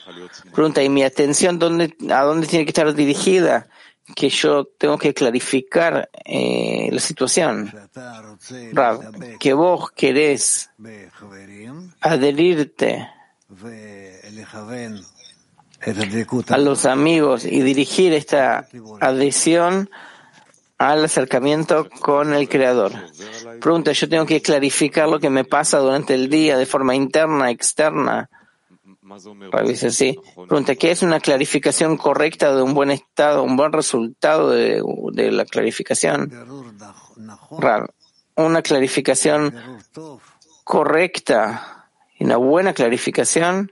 Pregunta, 0.53 0.84
¿y 0.84 0.89
mi 0.89 1.03
atención 1.03 1.59
dónde, 1.59 1.95
a 2.11 2.24
dónde 2.24 2.47
tiene 2.47 2.65
que 2.65 2.72
estar 2.72 2.93
dirigida? 2.93 3.68
Que 4.16 4.30
yo 4.30 4.66
tengo 4.66 4.97
que 4.97 5.14
clarificar 5.14 6.10
eh, 6.26 6.89
la 6.91 6.99
situación. 6.99 7.72
Rab, 8.72 9.38
que 9.38 9.53
vos 9.53 9.91
querés 9.91 10.70
adherirte 12.01 13.10
a 16.49 16.58
los 16.58 16.86
amigos 16.86 17.45
y 17.45 17.62
dirigir 17.62 18.14
esta 18.14 18.68
adhesión 18.99 19.89
al 20.78 21.05
acercamiento 21.05 21.88
con 22.01 22.34
el 22.34 22.47
Creador. 22.47 22.91
Pregunta, 23.60 23.91
yo 23.91 24.10
tengo 24.10 24.26
que 24.26 24.41
clarificar 24.41 25.10
lo 25.10 25.20
que 25.20 25.30
me 25.30 25.43
pasa 25.43 25.80
durante 25.80 26.14
el 26.14 26.30
día 26.30 26.58
de 26.58 26.66
forma 26.66 26.95
interna, 26.95 27.49
externa. 27.49 28.30
Rabbi 29.51 29.70
dice 29.70 29.91
sí. 29.91 30.20
Pregunta, 30.36 30.76
¿qué 30.76 30.91
es 30.91 31.01
una 31.01 31.20
clarificación 31.20 31.97
correcta 31.97 32.55
de 32.55 32.62
un 32.62 32.74
buen 32.74 32.91
estado, 32.91 33.43
un 33.43 33.55
buen 33.55 33.72
resultado 33.72 34.51
de, 34.51 34.84
de 35.14 35.32
la 35.32 35.45
clarificación? 35.45 36.32
Rab, 37.60 37.89
una 38.36 38.62
clarificación 38.62 39.53
correcta 40.64 41.89
y 42.20 42.26
una 42.26 42.38
buena 42.38 42.74
clarificación 42.74 43.72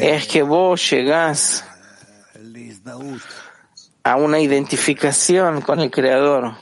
es 0.00 0.26
que 0.28 0.42
vos 0.42 0.90
llegás 0.90 1.64
a 4.04 4.16
una 4.16 4.40
identificación 4.40 5.60
con 5.60 5.80
el 5.80 5.90
Creador. 5.90 6.54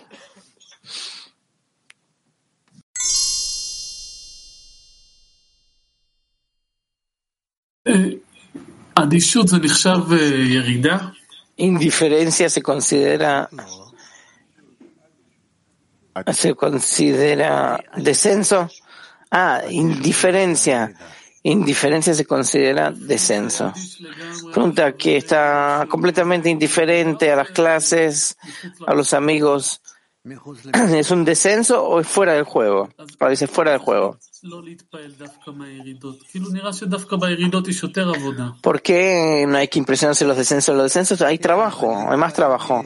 Indiferencia 11.57 12.49
se 12.49 12.62
considera 12.62 13.49
se 16.32 16.55
considera 16.55 17.82
descenso. 17.97 18.68
Ah, 19.30 19.62
indiferencia. 19.68 20.94
Indiferencia 21.42 22.14
se 22.14 22.24
considera 22.24 22.90
descenso. 22.90 23.72
Pregunta 24.53 24.97
que 24.97 25.18
está 25.18 25.86
completamente 25.88 26.49
indiferente 26.49 27.30
a 27.30 27.36
las 27.36 27.51
clases, 27.51 28.36
a 28.86 28.94
los 28.94 29.12
amigos. 29.12 29.80
¿Es 30.95 31.11
un 31.11 31.24
descenso 31.24 31.85
o 31.85 32.01
es 32.01 32.09
fuera 32.09 32.35
del 32.35 32.45
juego? 32.45 32.89
Parece 33.18 33.47
fuera 33.47 33.72
del 33.72 33.81
juego. 33.81 34.18
¿Por 38.61 38.83
qué 38.83 39.45
no 39.49 39.57
hay 39.59 39.68
que 39.68 39.79
impresionarse 39.79 40.24
los 40.24 40.37
descensos? 40.37 40.74
Los 40.74 40.85
descensos 40.85 41.22
hay 41.22 41.39
trabajo, 41.39 42.11
hay 42.11 42.16
más 42.16 42.35
trabajo. 42.35 42.85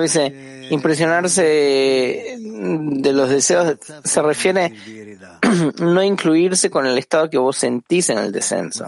Dice, 0.00 0.68
impresionarse 0.70 2.36
de 2.40 3.12
los 3.12 3.30
deseos 3.30 3.76
se 4.04 4.22
refiere 4.22 4.72
no 5.78 6.02
incluirse 6.02 6.70
con 6.70 6.86
el 6.86 6.98
estado 6.98 7.30
que 7.30 7.38
vos 7.38 7.56
sentís 7.56 8.10
en 8.10 8.18
el 8.18 8.32
descenso. 8.32 8.86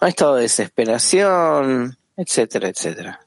Un 0.00 0.08
estado 0.08 0.36
de 0.36 0.42
desesperación, 0.42 1.96
etcétera, 2.16 2.68
etcétera. 2.68 3.20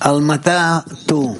Almata, 0.00 0.84
tú. 1.06 1.38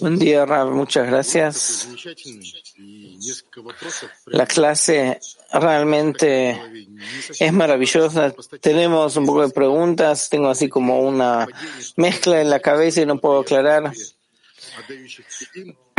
Buen 0.00 0.18
día, 0.18 0.44
Rav. 0.44 0.70
Muchas 0.72 1.06
gracias. 1.06 1.88
La 4.26 4.46
clase 4.46 5.18
realmente 5.50 6.60
es 7.38 7.52
maravillosa. 7.52 8.34
Tenemos 8.60 9.16
un 9.16 9.24
poco 9.24 9.46
de 9.46 9.54
preguntas. 9.54 10.28
Tengo 10.28 10.50
así 10.50 10.68
como 10.68 11.00
una 11.00 11.48
mezcla 11.96 12.42
en 12.42 12.50
la 12.50 12.60
cabeza 12.60 13.00
y 13.00 13.06
no 13.06 13.18
puedo 13.18 13.40
aclarar. 13.40 13.92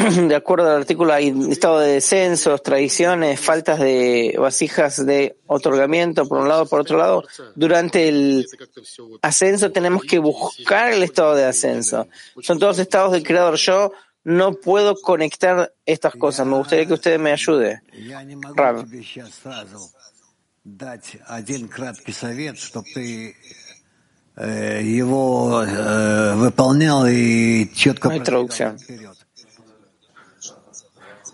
de 0.27 0.35
acuerdo 0.35 0.69
al 0.69 0.77
artículo, 0.77 1.13
hay 1.13 1.33
estado 1.49 1.79
de 1.79 1.93
descensos, 1.93 2.61
tradiciones, 2.63 3.39
faltas 3.39 3.79
de 3.79 4.35
vasijas 4.37 5.05
de 5.05 5.37
otorgamiento, 5.47 6.27
por 6.27 6.39
un 6.39 6.47
lado, 6.47 6.65
por 6.65 6.81
otro 6.81 6.97
lado. 6.97 7.23
Durante 7.55 8.07
el 8.07 8.47
ascenso 9.21 9.71
tenemos 9.71 10.03
que 10.03 10.19
buscar 10.19 10.93
el 10.93 11.03
estado 11.03 11.35
de 11.35 11.45
ascenso. 11.45 12.07
Son 12.41 12.59
todos 12.59 12.79
estados 12.79 13.11
del 13.11 13.23
creador. 13.23 13.55
Yo 13.55 13.91
no 14.23 14.53
puedo 14.53 14.95
conectar 15.01 15.73
estas 15.85 16.15
cosas. 16.15 16.45
Me 16.45 16.57
gustaría 16.57 16.85
que 16.85 16.93
usted 16.93 17.19
me 17.19 17.31
ayude. 17.31 17.81
Rab. 18.55 18.85
No 28.03 28.11
hay 28.11 28.19
traducción. 28.19 28.77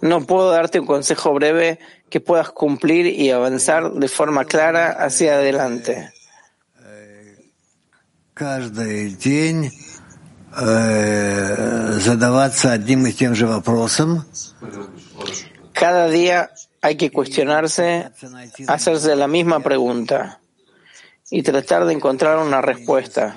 No 0.01 0.25
puedo 0.25 0.51
darte 0.51 0.79
un 0.79 0.85
consejo 0.85 1.33
breve 1.33 1.79
que 2.09 2.19
puedas 2.19 2.49
cumplir 2.51 3.07
y 3.07 3.31
avanzar 3.31 3.91
de 3.91 4.07
forma 4.07 4.45
clara 4.45 4.91
hacia 4.91 5.33
adelante. 5.35 6.11
Cada 15.73 16.07
día 16.09 16.51
hay 16.81 16.95
que 16.95 17.11
cuestionarse, 17.11 18.11
hacerse 18.67 19.15
la 19.15 19.27
misma 19.27 19.59
pregunta 19.59 20.39
y 21.29 21.43
tratar 21.43 21.85
de 21.85 21.93
encontrar 21.93 22.37
una 22.39 22.61
respuesta 22.61 23.35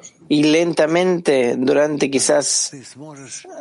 может 0.00 0.14
быть, 0.14 0.22
даже. 0.22 0.26
Y 0.28 0.42
lentamente, 0.42 1.56
durante 1.56 2.10
quizás 2.10 2.72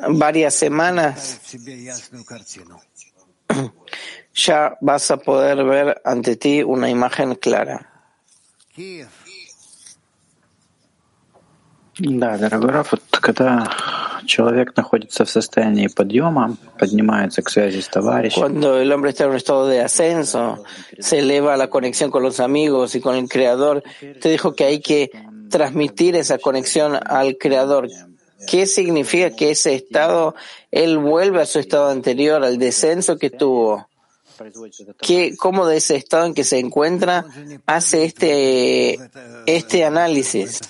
varias 0.08 0.56
semanas, 0.56 1.40
себе 1.46 1.84
ясную 1.84 2.26
картину. 2.26 2.82
ya 4.34 4.78
vas 4.82 5.12
a 5.12 5.18
poder 5.18 5.64
ver 5.64 6.02
ante 6.04 6.36
ti 6.36 6.64
una 6.64 6.90
imagen 6.90 7.36
clara. 7.36 7.90
Киев. 8.76 9.10
Да, 11.98 12.38
дорогой 12.38 12.72
Раф, 12.72 12.92
вот 12.92 13.04
когда 13.10 13.72
человек 14.26 14.76
находится 14.76 15.24
в 15.24 15.30
состоянии 15.30 15.88
подъема, 15.88 16.58
поднимается 16.78 17.42
к 17.42 17.50
связи 17.50 17.80
с 17.80 17.88
товарищем, 17.88 18.42
Cuando 18.42 18.82
el 18.82 18.92
hombre 18.92 19.12
está 19.12 19.24
en 19.24 19.30
un 19.30 19.38
estado 19.38 19.66
de 19.68 19.80
ascenso, 19.80 20.62
se 21.00 21.20
eleva 21.20 21.54
a 21.54 21.58
la 21.58 21.70
conexión 21.70 22.12
con 22.12 22.22
los 22.22 22.42
amigos 22.42 22.96
y 22.96 23.00
con 23.00 23.16
el 23.16 23.30
Creador, 23.30 23.82
te 24.20 24.28
dijo 24.28 24.54
que 24.56 24.66
hay 24.66 24.82
que 24.82 25.10
transmitir 25.51 26.17
esa 26.17 26.39
conexión 26.39 26.99
al 27.05 27.37
Creador. 27.37 27.89
¿Qué 28.49 28.67
significa 28.67 29.31
que 29.37 29.51
ese 29.51 29.75
estado, 29.75 30.35
él 30.71 30.99
vuelve 30.99 31.43
a 31.43 31.47
su 31.47 31.59
estado 31.59 31.91
anterior, 31.91 32.43
al 32.43 32.59
descenso 32.59 33.19
que 33.19 33.29
tuvo? 33.29 33.87
¿Qué, 35.03 35.37
¿Cómo 35.37 35.67
de 35.67 35.77
ese 35.77 35.97
estado 35.97 36.25
en 36.25 36.33
que 36.33 36.45
se 36.45 36.59
encuentra 36.59 37.27
hace 37.67 38.05
este, 38.05 38.99
este 39.45 39.85
análisis? 39.85 40.61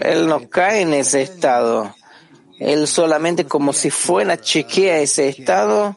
Él 0.00 0.26
no 0.28 0.48
cae 0.48 0.82
en 0.82 0.94
ese 0.94 1.22
estado. 1.22 1.92
Él 2.60 2.86
solamente 2.86 3.44
como 3.44 3.72
si 3.72 3.90
fuera 3.90 4.40
chequea 4.40 5.00
ese 5.00 5.28
estado 5.28 5.96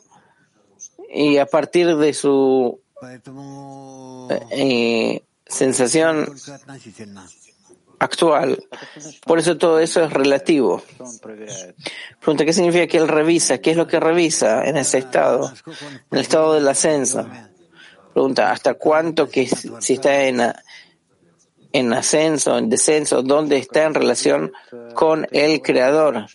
y 1.13 1.37
a 1.37 1.45
partir 1.45 1.95
de 1.97 2.13
su 2.13 2.79
eh, 4.51 5.23
sensación 5.51 6.33
actual. 7.99 8.63
Por 9.25 9.39
eso 9.39 9.57
todo 9.57 9.79
eso 9.79 10.03
es 10.03 10.11
relativo. 10.11 10.81
Pregunta, 12.19 12.45
¿qué 12.45 12.53
significa 12.53 12.87
que 12.87 12.97
él 12.97 13.07
revisa? 13.07 13.59
¿Qué 13.59 13.71
es 13.71 13.77
lo 13.77 13.87
que 13.87 13.99
revisa 13.99 14.63
en 14.65 14.77
ese 14.77 14.97
estado? 14.97 15.53
En 16.09 16.17
el 16.17 16.21
estado 16.21 16.53
del 16.55 16.67
ascenso. 16.67 17.27
Pregunta, 18.13 18.51
¿hasta 18.51 18.73
cuánto 18.73 19.29
que 19.29 19.47
si 19.47 19.93
está 19.93 20.23
en, 20.23 20.41
en 21.71 21.93
ascenso, 21.93 22.57
en 22.57 22.69
descenso, 22.69 23.21
dónde 23.21 23.57
está 23.57 23.83
en 23.83 23.93
relación 23.93 24.51
con 24.93 25.27
el 25.31 25.61
creador? 25.61 26.25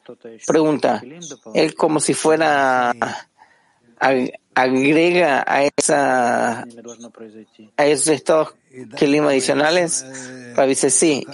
Pregunta, 0.46 1.02
él 1.52 1.74
como 1.74 2.00
si 2.00 2.14
fuera 2.14 2.94
agrega 4.56 5.44
a, 5.46 5.64
esa, 5.64 6.64
esos 7.76 8.08
estados 8.08 8.54
kelim 8.96 9.26
adicionales? 9.26 10.04
Rav 10.56 10.66
dice 10.66 10.88
sí. 10.88 11.26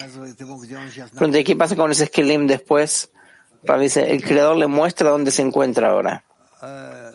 Pregunté, 1.15 1.45
¿qué 1.45 1.55
pasa 1.55 1.77
con 1.77 1.93
ese 1.93 2.09
kelim 2.09 2.49
después? 2.49 3.11
Rav 3.63 3.81
dice, 3.81 4.11
el 4.11 4.25
creador 4.25 4.57
le 4.57 4.67
muestra 4.67 5.11
dónde 5.11 5.31
se 5.31 5.43
encuentra 5.43 5.91
ahora. 5.91 6.25
Ah. 6.61 7.13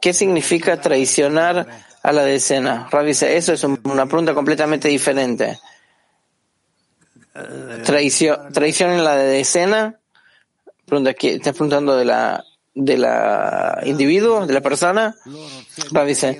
¿qué 0.00 0.12
significa 0.12 0.80
traicionar 0.80 1.68
a 2.02 2.12
la 2.12 2.24
decena. 2.24 2.88
Rabisa, 2.90 3.28
eso 3.28 3.52
es 3.52 3.64
una 3.64 4.06
pregunta 4.06 4.34
completamente 4.34 4.88
diferente. 4.88 5.58
Traición, 7.84 8.52
traición 8.52 8.90
en 8.90 9.04
la 9.04 9.16
decena. 9.16 9.98
Pregunta, 10.84 11.12
¿estás 11.18 11.52
preguntando 11.54 11.96
de 11.96 12.04
la 12.04 12.44
de 12.74 12.96
la 12.96 13.82
individuo, 13.84 14.46
de 14.46 14.54
la 14.54 14.60
persona? 14.60 15.14
Rabisa, 15.90 16.34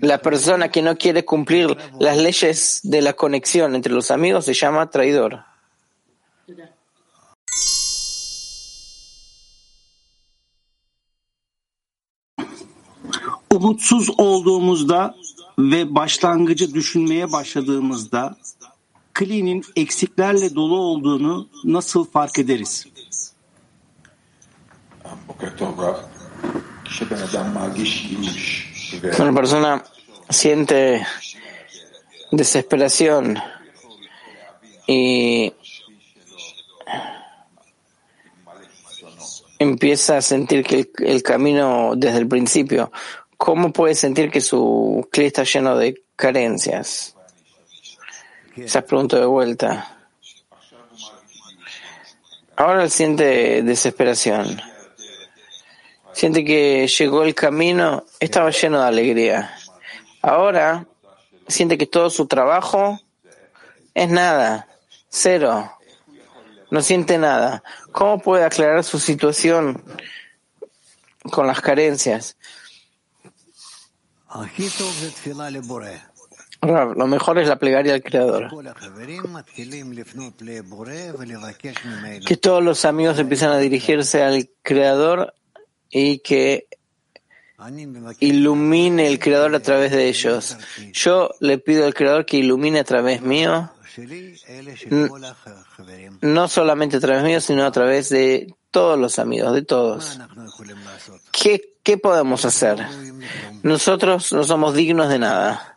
la 0.00 0.18
persona 0.18 0.68
que 0.70 0.82
no 0.82 0.96
quiere 0.96 1.24
cumplir 1.24 1.76
las 1.98 2.16
leyes 2.16 2.80
de 2.84 3.02
la 3.02 3.12
conexión 3.12 3.74
entre 3.74 3.92
los 3.92 4.10
amigos 4.10 4.44
se 4.44 4.54
llama 4.54 4.90
traidor. 4.90 5.44
umutsuz 13.52 14.10
olduğumuzda 14.18 15.14
ve 15.58 15.94
başlangıcı 15.94 16.74
düşünmeye 16.74 17.32
başladığımızda 17.32 18.36
klinin 19.14 19.64
eksiklerle 19.76 20.54
dolu 20.54 20.76
olduğunu 20.76 21.48
nasıl 21.64 22.04
fark 22.04 22.38
ederiz? 22.38 22.86
Una 29.18 29.34
persona 29.34 29.82
siente 30.30 31.06
desesperación 32.32 33.38
y 34.86 35.52
empieza 39.58 40.16
a 40.16 40.22
sentir 40.22 40.64
que 40.64 40.80
el, 40.80 40.90
el 41.06 41.22
camino 41.22 41.94
desde 41.96 42.18
el 42.18 42.28
principio 42.28 42.90
¿cómo 43.42 43.72
puede 43.72 43.96
sentir 43.96 44.30
que 44.30 44.40
su 44.40 45.08
cli 45.10 45.24
está 45.24 45.42
lleno 45.42 45.76
de 45.76 46.04
carencias? 46.14 47.16
Esa 48.54 48.82
pregunta 48.82 49.18
de 49.18 49.26
vuelta. 49.26 49.98
Ahora 52.54 52.84
él 52.84 52.90
siente 52.92 53.64
desesperación. 53.64 54.62
Siente 56.12 56.44
que 56.44 56.86
llegó 56.86 57.24
el 57.24 57.34
camino, 57.34 58.04
estaba 58.20 58.50
lleno 58.50 58.80
de 58.80 58.86
alegría. 58.86 59.52
Ahora 60.20 60.86
siente 61.48 61.76
que 61.76 61.86
todo 61.88 62.10
su 62.10 62.28
trabajo 62.28 63.00
es 63.92 64.08
nada, 64.08 64.68
cero. 65.08 65.68
No 66.70 66.80
siente 66.80 67.18
nada. 67.18 67.64
¿Cómo 67.90 68.20
puede 68.20 68.44
aclarar 68.44 68.84
su 68.84 69.00
situación 69.00 69.82
con 71.32 71.48
las 71.48 71.60
carencias? 71.60 72.36
Lo 76.62 77.06
mejor 77.08 77.38
es 77.38 77.48
la 77.48 77.56
plegaria 77.58 77.94
al 77.94 78.02
Creador. 78.02 78.48
Que 82.24 82.36
todos 82.36 82.62
los 82.62 82.84
amigos 82.84 83.18
empiezan 83.18 83.50
a 83.50 83.58
dirigirse 83.58 84.22
al 84.22 84.48
Creador 84.62 85.34
y 85.90 86.20
que 86.20 86.68
ilumine 88.20 89.08
el 89.08 89.18
Creador 89.18 89.54
a 89.56 89.60
través 89.60 89.90
de 89.90 90.08
ellos. 90.08 90.56
Yo 90.92 91.30
le 91.40 91.58
pido 91.58 91.84
al 91.84 91.94
Creador 91.94 92.24
que 92.24 92.36
ilumine 92.36 92.78
a 92.78 92.84
través 92.84 93.22
mío, 93.22 93.72
no 96.20 96.48
solamente 96.48 96.96
a 96.96 97.00
través 97.00 97.24
mío, 97.24 97.40
sino 97.40 97.64
a 97.64 97.72
través 97.72 98.08
de 98.08 98.54
todos 98.70 98.98
los 98.98 99.18
amigos, 99.18 99.52
de 99.52 99.62
todos. 99.62 100.18
¿Qué, 101.30 101.74
qué 101.82 101.98
podemos 101.98 102.44
hacer? 102.44 102.86
Nosotros 103.62 104.32
no 104.32 104.44
somos 104.44 104.74
dignos 104.74 105.08
de 105.08 105.18
nada. 105.18 105.76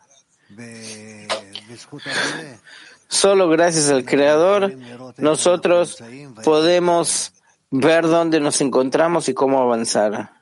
Solo 3.07 3.49
gracias 3.49 3.89
al 3.89 4.05
Creador 4.05 4.73
nosotros 5.17 6.03
podemos 6.43 7.33
ver 7.71 8.07
dónde 8.07 8.39
nos 8.39 8.61
encontramos 8.61 9.29
y 9.29 9.33
cómo 9.33 9.61
avanzar. 9.61 10.33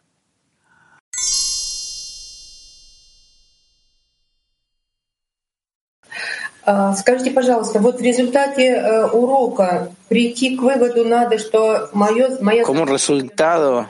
Скажите, 6.99 7.31
пожалуйста, 7.31 7.79
вот 7.79 7.99
в 7.99 8.03
результате 8.03 8.67
э, 8.75 9.07
урока 9.07 9.91
прийти 10.09 10.55
к 10.57 10.61
выводу 10.61 11.05
надо, 11.07 11.39
что 11.39 11.89
мое, 11.95 12.39
моя 12.43 12.63
Como 12.63 12.85
resultado, 12.85 13.87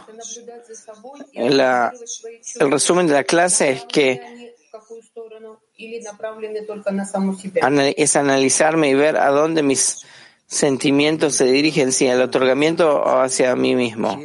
la- 1.34 1.90
el 2.60 2.70
resumen 2.70 3.06
de 3.08 3.14
la 3.14 3.24
clase 3.24 3.70
es 3.72 3.84
que 3.84 4.20
или 5.76 6.00
направлены 6.00 6.62
только 6.62 6.90
на 6.92 7.04
саму 7.04 7.34
себя. 7.36 7.60
ana- 7.64 7.88
es 7.90 8.16
analizarme 8.16 8.90
y 8.90 8.94
ver 8.94 9.16
a 9.16 9.30
dónde 9.30 9.62
mis 9.62 10.04
sentimientos 10.46 11.34
se 11.36 11.44
dirigen, 11.44 11.92
si 11.92 12.08
al 12.08 12.20
otorgamiento 12.22 12.96
o 13.00 13.20
hacia 13.20 13.54
mí 13.56 13.74
mismo. 13.76 14.20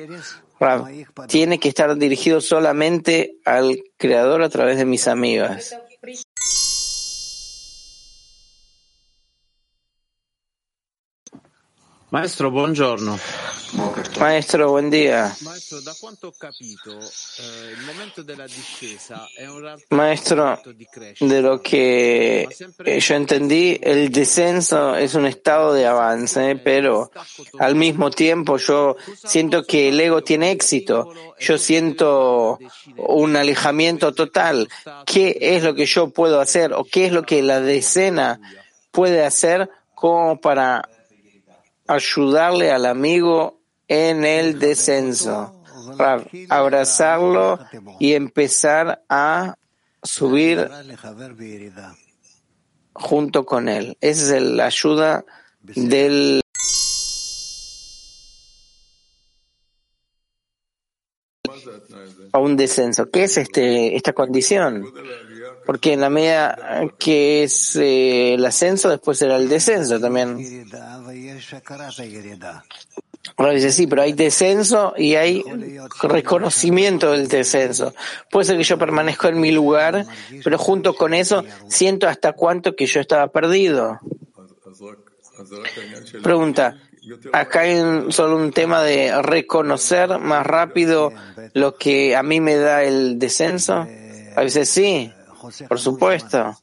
Rav, 0.59 0.87
tiene 1.27 1.59
que 1.59 1.69
estar 1.69 1.95
dirigido 1.97 2.39
solamente 2.41 3.35
al 3.45 3.83
Creador 3.97 4.41
a 4.43 4.49
través 4.49 4.77
de 4.77 4.85
mis 4.85 5.07
amigas. 5.07 5.75
Maestro, 12.10 12.50
buongiorno. 12.50 13.18
Maestro, 14.18 14.70
buen 14.70 14.88
día. 14.88 15.30
Maestro, 15.42 15.82
da 15.82 15.94
quanto 16.00 16.28
ho 16.28 16.32
capito, 16.38 16.96
eh, 16.96 17.72
il 17.72 17.84
momento 17.84 18.22
della 18.22 18.46
discesa 18.46 19.28
è 19.36 19.46
un 19.46 19.60
realtà 19.60 19.94
Maestro, 19.94 20.58
de 21.18 21.40
lo 21.42 21.60
que 21.60 22.48
eh, 22.84 22.98
yo 22.98 23.14
entendí, 23.14 23.78
el 23.82 24.08
descenso 24.10 24.94
es 24.94 25.12
un 25.12 25.26
estado 25.26 25.74
de 25.74 25.86
avance, 25.86 26.56
pero 26.56 27.10
al 27.58 27.74
mismo 27.74 28.10
tiempo 28.10 28.56
yo 28.56 28.96
siento 29.14 29.64
que 29.64 29.90
el 29.90 30.00
ego 30.00 30.22
tiene 30.22 30.50
éxito, 30.50 31.12
yo 31.38 31.58
siento 31.58 32.58
un 32.96 33.36
alejamiento 33.36 34.14
total. 34.14 34.66
¿Qué 35.04 35.36
es 35.38 35.62
lo 35.62 35.74
que 35.74 35.84
yo 35.84 36.08
puedo 36.08 36.40
hacer 36.40 36.72
o 36.72 36.84
qué 36.84 37.04
es 37.04 37.12
lo 37.12 37.24
que 37.24 37.42
la 37.42 37.60
decena 37.60 38.40
puede 38.92 39.26
hacer 39.26 39.68
como 39.94 40.40
para 40.40 40.88
ayudarle 41.88 42.70
al 42.70 42.86
amigo 42.86 43.60
en 43.88 44.24
el 44.24 44.58
descenso? 44.58 45.54
Abrazarlo 46.48 47.58
y 47.98 48.12
empezar 48.12 49.02
a 49.08 49.56
subir 50.02 50.70
junto 52.92 53.44
con 53.44 53.68
él. 53.68 53.96
Esa 54.00 54.36
es 54.36 54.42
la 54.42 54.66
ayuda 54.66 55.24
del 55.64 56.40
a 62.32 62.38
un 62.38 62.56
descenso. 62.56 63.10
¿Qué 63.10 63.24
es 63.24 63.38
este 63.38 63.96
esta 63.96 64.12
condición? 64.12 64.84
Porque 65.68 65.92
en 65.92 66.00
la 66.00 66.08
medida 66.08 66.56
que 66.98 67.42
es 67.42 67.76
eh, 67.76 68.32
el 68.32 68.46
ascenso, 68.46 68.88
después 68.88 69.18
será 69.18 69.36
el 69.36 69.50
descenso 69.50 70.00
también. 70.00 70.38
Ahora 73.36 73.52
dice, 73.52 73.70
sí, 73.70 73.86
pero 73.86 74.00
hay 74.00 74.14
descenso 74.14 74.94
y 74.96 75.16
hay 75.16 75.44
reconocimiento 76.02 77.12
del 77.12 77.28
descenso. 77.28 77.92
Puede 78.30 78.46
ser 78.46 78.56
que 78.56 78.64
yo 78.64 78.78
permanezco 78.78 79.28
en 79.28 79.40
mi 79.42 79.52
lugar, 79.52 80.06
pero 80.42 80.56
junto 80.56 80.94
con 80.94 81.12
eso 81.12 81.44
siento 81.66 82.08
hasta 82.08 82.32
cuánto 82.32 82.74
que 82.74 82.86
yo 82.86 83.00
estaba 83.02 83.28
perdido. 83.28 84.00
Pregunta, 86.22 86.78
acá 87.30 87.60
hay 87.60 88.10
solo 88.10 88.38
un 88.38 88.52
tema 88.52 88.82
de 88.82 89.20
reconocer 89.20 90.18
más 90.18 90.46
rápido 90.46 91.12
lo 91.52 91.76
que 91.76 92.16
a 92.16 92.22
mí 92.22 92.40
me 92.40 92.56
da 92.56 92.84
el 92.84 93.18
descenso. 93.18 93.86
A 94.34 94.40
veces 94.40 94.70
sí, 94.70 95.12
por 95.67 95.79
supuesto. 95.79 96.57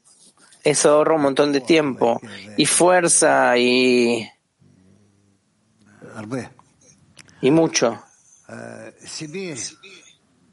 Eso 0.62 0.91
ahorra 0.91 1.15
un 1.15 1.23
montón 1.23 1.53
de 1.53 1.61
tiempo 1.61 2.20
y 2.57 2.66
fuerza 2.66 3.57
y, 3.57 4.28
y 7.41 7.51
mucho. 7.51 7.99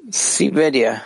Siberia. 0.10 1.04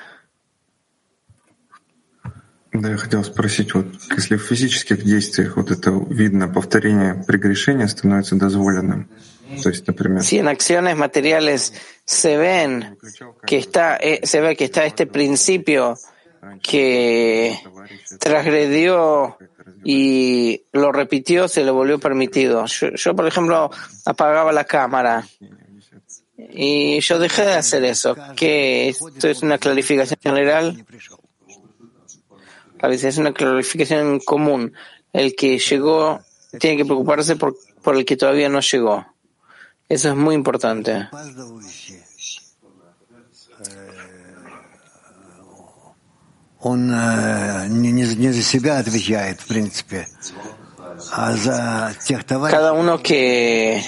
Да, 2.73 2.89
я 2.89 2.97
хотел 2.97 3.23
спросить, 3.23 3.73
вот 3.73 3.87
если 4.15 4.37
в 4.37 4.43
физических 4.43 5.03
действиях 5.03 5.57
вот 5.57 5.71
это 5.71 5.91
видно, 5.91 6.47
повторение 6.47 7.15
прегрешения 7.27 7.87
становится 7.87 8.35
дозволенным. 8.35 9.09
То 9.61 9.69
есть, 9.69 9.85
например, 9.87 10.23
Si 10.23 10.37
en 10.37 10.47
acciones 10.47 10.95
materiales 10.95 11.73
se 12.05 12.37
ven 12.37 12.97
que 13.45 13.57
está, 13.57 13.97
eh, 13.97 14.21
se 14.23 14.39
ve 14.39 14.55
que 14.55 14.63
está 14.63 14.85
este 14.85 15.05
principio 15.05 15.97
que 16.62 17.58
transgredió 18.18 19.36
y 19.84 20.62
lo 20.72 20.92
repitió, 20.92 21.48
se 21.48 21.64
le 21.64 21.70
volvió 21.70 21.98
permitido. 21.98 22.66
Yo, 22.66 22.90
yo, 22.90 23.16
por 23.16 23.26
ejemplo, 23.26 23.70
apagaba 24.04 24.52
la 24.52 24.64
cámara 24.64 25.26
y 26.36 27.00
yo 27.00 27.18
dejé 27.18 27.42
de 27.42 27.54
hacer 27.54 27.84
eso. 27.84 28.16
que 28.34 28.88
¿Esto 28.88 29.28
es 29.28 29.42
una 29.42 29.58
clarificación 29.58 30.18
general? 30.22 30.84
A 32.80 32.88
veces 32.88 33.14
es 33.14 33.18
una 33.18 33.32
clarificación 33.32 34.20
común. 34.20 34.72
El 35.12 35.34
que 35.34 35.58
llegó 35.58 36.20
tiene 36.58 36.76
que 36.76 36.84
preocuparse 36.84 37.36
por, 37.36 37.56
por 37.82 37.96
el 37.96 38.04
que 38.04 38.16
todavía 38.16 38.48
no 38.48 38.60
llegó. 38.60 39.06
Eso 39.88 40.08
es 40.10 40.16
muy 40.16 40.34
importante. 40.34 41.08
Cada 52.50 52.72
uno 52.72 53.00
que 53.02 53.80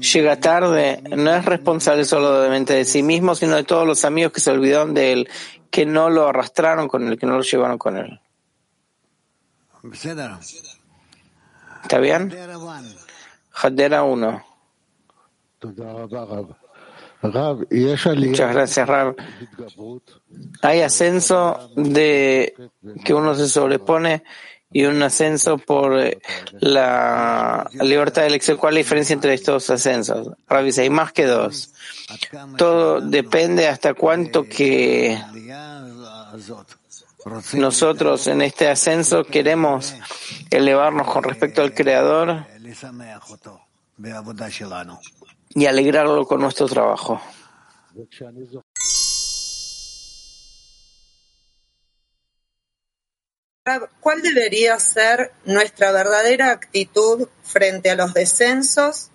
llega 0.00 0.40
tarde 0.40 1.02
no 1.14 1.34
es 1.34 1.44
responsable 1.44 2.04
solamente 2.04 2.72
de 2.74 2.84
sí 2.86 3.02
mismo, 3.02 3.34
sino 3.34 3.56
de 3.56 3.64
todos 3.64 3.86
los 3.86 4.04
amigos 4.06 4.32
que 4.32 4.40
se 4.40 4.50
olvidaron 4.50 4.94
de 4.94 5.12
él, 5.12 5.28
que 5.70 5.84
no 5.84 6.08
lo 6.08 6.28
arrastraron 6.28 6.88
con 6.88 7.06
él, 7.06 7.18
que 7.18 7.26
no 7.26 7.36
lo 7.36 7.42
llevaron 7.42 7.76
con 7.76 7.98
él. 7.98 8.20
¿Está 11.82 11.98
bien? 11.98 12.30
Jadera 13.50 14.02
1. 14.02 14.46
Muchas 18.30 18.54
gracias, 18.54 18.88
Rab. 18.88 19.16
Hay 20.62 20.80
ascenso 20.80 21.70
de 21.76 22.54
que 23.04 23.14
uno 23.14 23.34
se 23.34 23.48
sobrepone 23.48 24.22
y 24.72 24.84
un 24.84 25.02
ascenso 25.02 25.58
por 25.58 25.98
eh, 26.00 26.20
la 26.60 27.68
libertad 27.72 28.22
de 28.22 28.28
elección. 28.28 28.56
¿Cuál 28.56 28.72
es 28.72 28.74
la 28.76 28.78
diferencia 28.78 29.14
entre 29.14 29.34
estos 29.34 29.68
ascensos? 29.68 30.30
Rabbi, 30.48 30.70
hay 30.78 30.90
más 30.90 31.12
que 31.12 31.26
dos. 31.26 31.72
Todo 32.56 33.00
depende 33.00 33.68
hasta 33.68 33.94
cuánto 33.94 34.44
que 34.44 35.20
nosotros 37.54 38.26
en 38.28 38.42
este 38.42 38.68
ascenso 38.68 39.24
queremos 39.24 39.94
elevarnos 40.50 41.06
con 41.06 41.24
respecto 41.24 41.62
al 41.62 41.74
Creador 41.74 42.46
y 45.50 45.66
alegrarlo 45.66 46.26
con 46.26 46.40
nuestro 46.40 46.66
trabajo. 46.66 47.20
¿Cuál 54.00 54.22
debería 54.22 54.78
ser 54.78 55.32
nuestra 55.44 55.92
verdadera 55.92 56.50
actitud 56.50 57.28
frente 57.42 57.90
a 57.90 57.94
los 57.94 58.14
descensos 58.14 59.10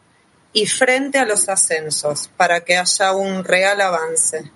y 0.54 0.68
frente 0.68 1.18
a 1.18 1.26
los 1.26 1.50
ascensos 1.50 2.30
para 2.38 2.62
que 2.62 2.78
haya 2.78 3.14
un 3.14 3.44
real 3.44 3.82
avance? 3.82 4.52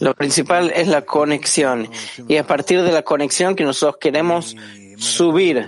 Lo 0.00 0.14
principal 0.14 0.72
es 0.74 0.88
la 0.88 1.02
conexión. 1.02 1.88
Y 2.28 2.36
a 2.36 2.46
partir 2.46 2.82
de 2.82 2.92
la 2.92 3.02
conexión 3.02 3.54
que 3.54 3.64
nosotros 3.64 3.98
queremos 4.00 4.56
subir 4.98 5.64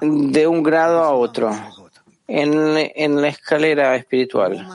de 0.00 0.46
un 0.46 0.62
grado 0.62 1.02
a 1.02 1.10
otro 1.10 1.50
en, 2.28 2.52
en 2.94 3.20
la 3.20 3.28
escalera 3.28 3.96
espiritual. 3.96 4.66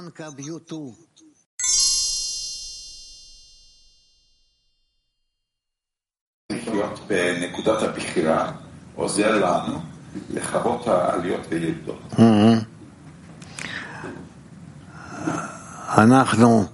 Mm. 12.17 12.70
אנחנו 15.98 16.64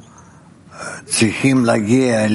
צריכים 1.04 1.64
להגיע 1.64 2.26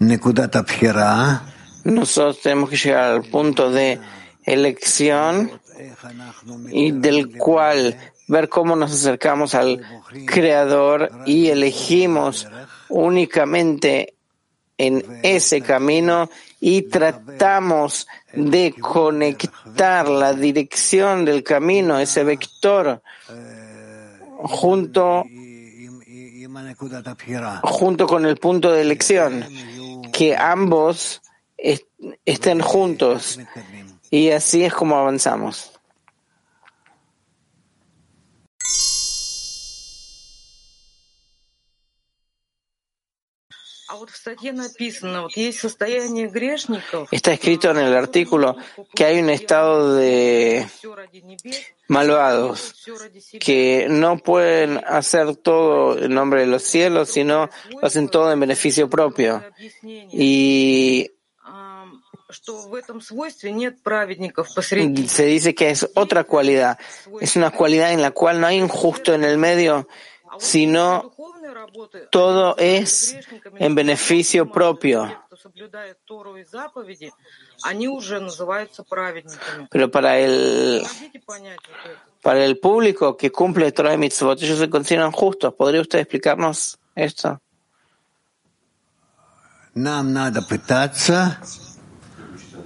לנקודת 0.00 0.56
הבחירה. 0.56 1.36
Nosotros 1.84 2.40
tenemos 2.42 2.68
que 2.68 2.76
llegar 2.76 3.12
al 3.12 3.22
punto 3.22 3.70
de 3.70 3.98
elección 4.44 5.50
y 6.70 6.90
del 6.90 7.38
cual 7.38 7.96
ver 8.26 8.48
cómo 8.48 8.76
nos 8.76 8.92
acercamos 8.92 9.54
al 9.54 9.80
Creador 10.26 11.10
y 11.24 11.48
elegimos 11.48 12.46
únicamente 12.88 14.14
en 14.76 15.20
ese 15.22 15.60
camino 15.60 16.30
y 16.60 16.82
tratamos 16.82 18.06
de 18.32 18.74
conectar 18.80 20.08
la 20.08 20.32
dirección 20.34 21.24
del 21.24 21.42
camino, 21.42 21.98
ese 21.98 22.22
vector, 22.22 23.02
junto, 24.36 25.24
junto 27.63 28.07
con 28.07 28.25
el 28.25 28.37
punto 28.37 28.71
de 28.71 28.81
elección, 28.81 29.45
que 30.11 30.35
ambos 30.35 31.21
est 31.57 31.85
estén 32.25 32.61
juntos 32.61 33.39
y 34.09 34.29
así 34.31 34.63
es 34.63 34.73
como 34.73 34.97
avanzamos. 34.97 35.72
Está 47.11 47.33
escrito 47.33 47.71
en 47.71 47.77
el 47.77 47.95
artículo 47.95 48.55
que 48.93 49.05
hay 49.05 49.19
un 49.19 49.29
estado 49.29 49.95
de 49.95 50.67
malvados 51.87 52.85
que 53.39 53.87
no 53.89 54.17
pueden 54.17 54.81
hacer 54.85 55.35
todo 55.35 55.97
en 55.97 56.13
nombre 56.13 56.41
de 56.41 56.47
los 56.47 56.63
cielos, 56.63 57.09
sino 57.09 57.49
hacen 57.81 58.09
todo 58.09 58.31
en 58.31 58.39
beneficio 58.39 58.89
propio. 58.89 59.43
Y 60.11 61.11
se 65.07 65.25
dice 65.25 65.53
que 65.53 65.69
es 65.69 65.87
otra 65.95 66.23
cualidad, 66.23 66.79
es 67.21 67.35
una 67.35 67.51
cualidad 67.51 67.91
en 67.93 68.01
la 68.01 68.11
cual 68.11 68.41
no 68.41 68.47
hay 68.47 68.57
injusto 68.57 69.13
en 69.13 69.23
el 69.23 69.37
medio, 69.37 69.87
sino 70.39 71.12
todo 72.10 72.56
es 72.58 73.16
en 73.58 73.74
beneficio 73.74 74.50
propio. 74.50 75.24
Pero 79.70 79.90
para 79.90 80.18
el, 80.18 80.82
para 82.22 82.44
el 82.44 82.58
público 82.58 83.16
que 83.16 83.30
cumple 83.30 83.72
Torah 83.72 83.94
y 83.94 83.98
Mitzvot, 83.98 84.42
ellos 84.42 84.58
se 84.58 84.70
consideran 84.70 85.12
justos. 85.12 85.54
¿Podría 85.54 85.80
usted 85.80 86.00
explicarnos 86.00 86.78
esto? 86.94 87.40
Нам 89.74 90.12
надо 90.12 90.42
пытаться 90.42 91.38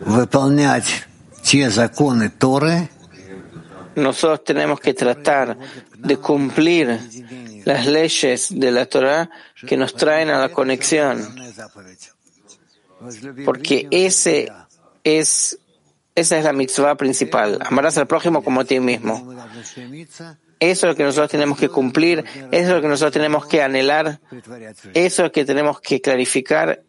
выполнять 0.01 1.07
те 1.43 1.69
законы 1.69 2.31
Торы, 2.31 2.89
nosotros 3.98 4.44
tenemos 4.44 4.80
que 4.80 4.94
tratar 4.94 5.58
de 5.98 6.18
cumplir 6.18 7.00
las 7.66 7.88
leyes 7.88 8.48
de 8.52 8.72
la 8.72 8.86
Torah 8.86 9.30
que 9.66 9.76
nos 9.76 9.96
traen 9.96 10.30
a 10.30 10.40
la 10.40 10.50
conexión. 10.50 11.36
Porque 13.44 13.88
ese 13.90 14.52
es, 15.04 15.60
esa 16.16 16.38
es 16.38 16.44
la 16.44 16.54
mitzvah 16.54 16.96
principal. 16.96 17.58
Amarás 17.66 17.98
al 17.98 18.08
prójimo 18.08 18.44
como 18.44 18.62
a 18.62 18.66
ti 18.66 18.80
mismo. 18.80 19.34
Eso 20.60 20.88
es 20.88 20.92
lo 20.92 20.96
que 20.96 21.04
nosotros 21.04 21.30
tenemos 21.30 21.60
que 21.60 21.70
cumplir, 21.70 22.24
eso 22.52 22.52
es 22.52 22.70
lo 22.70 22.82
que 22.82 22.88
nosotros 22.88 23.14
tenemos 23.14 23.46
que 23.46 23.62
anhelar, 23.62 24.20
eso 24.32 24.94
es 24.94 25.20
lo 25.20 25.32
que 25.32 25.46
tenemos 25.46 25.82
que 25.82 26.02
clarificar 26.02 26.84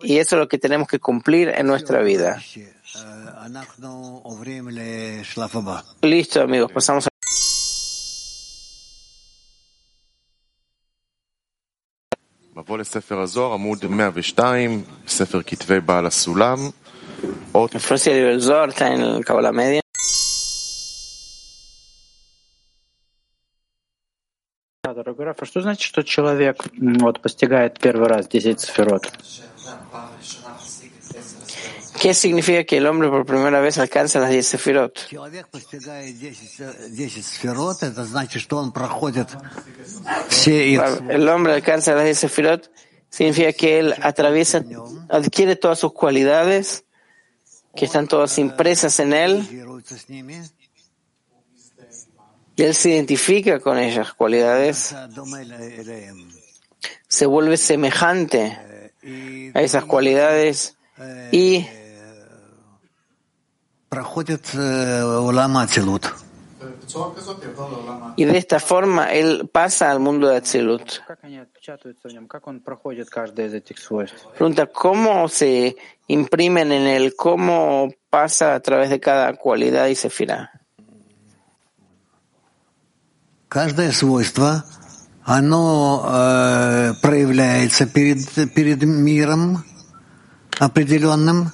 y 0.00 0.18
eso 0.18 0.36
es 0.36 0.40
lo 0.40 0.48
que 0.48 0.58
tenemos 0.58 0.88
que 0.88 0.98
cumplir 0.98 1.50
en 1.50 1.66
nuestra 1.66 2.02
vida. 2.02 2.40
Listo, 6.02 6.42
amigos, 6.42 6.70
pasamos 6.72 7.06
a. 7.06 7.10
La 12.54 12.62
está 18.68 18.88
en. 18.88 19.26
Да, 24.84 24.94
дорогой 24.94 25.26
Раф, 25.26 25.42
а 25.42 25.46
что 25.46 25.60
значит, 25.60 25.82
что 25.82 26.02
человек 26.04 26.62
вот 26.78 27.20
постигает 27.20 27.80
первый 27.80 28.06
раз 28.08 28.28
10? 28.28 28.60
¿Qué 32.00 32.14
significa 32.14 32.64
que 32.64 32.76
el 32.76 32.86
hombre 32.86 33.08
por 33.08 33.24
primera 33.24 33.60
vez 33.60 33.78
alcanza 33.78 34.20
las 34.20 34.30
10 34.30 34.46
sefirot? 34.46 35.08
El 41.08 41.28
hombre 41.28 41.52
alcanza 41.54 41.94
las 41.94 42.04
10 42.04 42.18
sefirot, 42.18 42.70
significa 43.08 43.52
que 43.52 43.78
él 43.78 43.94
atraviesa, 44.00 44.62
adquiere 45.08 45.56
todas 45.56 45.78
sus 45.78 45.92
cualidades, 45.92 46.84
que 47.74 47.86
están 47.86 48.08
todas 48.08 48.38
impresas 48.38 48.98
en 49.00 49.12
él, 49.12 49.46
y 52.56 52.62
él 52.62 52.74
se 52.74 52.90
identifica 52.90 53.60
con 53.60 53.78
esas 53.78 54.14
cualidades, 54.14 54.94
se 57.08 57.26
vuelve 57.26 57.56
semejante 57.56 58.58
a 59.54 59.62
esas 59.62 59.84
cualidades 59.84 60.76
y 61.30 61.66
И 68.16 68.24
de 68.24 68.38
esta 68.38 68.58
forma 68.60 69.12
él 69.12 69.48
pasa 69.52 69.90
al 69.90 70.00
mundo 70.00 70.28
de 70.28 70.36
Atzilut. 70.36 71.00
Pregunta, 74.38 74.66
¿cómo 74.66 75.28
se 75.28 75.76
imprimen 76.06 76.72
en 76.72 76.86
él? 76.86 77.14
¿Cómo 77.16 77.92
pasa 78.10 78.54
a 78.54 78.60
través 78.60 78.90
de 78.90 79.00
cada 79.00 79.34
cualidad 79.36 79.86
y 79.86 79.94
sefirá? 79.94 80.52
Каждое 83.48 83.92
свойство, 83.92 84.64
оно 85.24 86.04
э, 86.04 86.92
проявляется 87.00 87.86
перед, 87.86 88.18
перед 88.54 88.82
миром 88.82 89.64
определенным, 90.58 91.52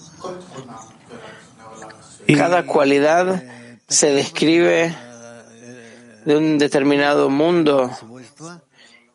Cada 2.27 2.67
cualidad 2.67 3.43
se 3.89 4.13
describe 4.13 4.95
de 6.25 6.37
un 6.37 6.59
determinado 6.59 7.29
mundo 7.29 7.91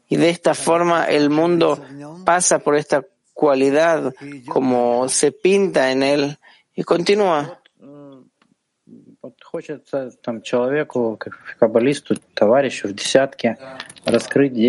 y 0.09 0.17
de 0.17 0.29
esta 0.29 0.53
forma 0.53 1.05
el 1.05 1.29
mundo 1.29 1.83
pasa 2.25 2.59
por 2.59 2.75
esta 2.75 3.03
cualidad 3.33 4.13
como 4.47 5.09
se 5.09 5.31
pinta 5.31 5.91
en 5.91 6.03
él 6.03 6.37
y 6.75 6.83
continúa. 6.83 7.61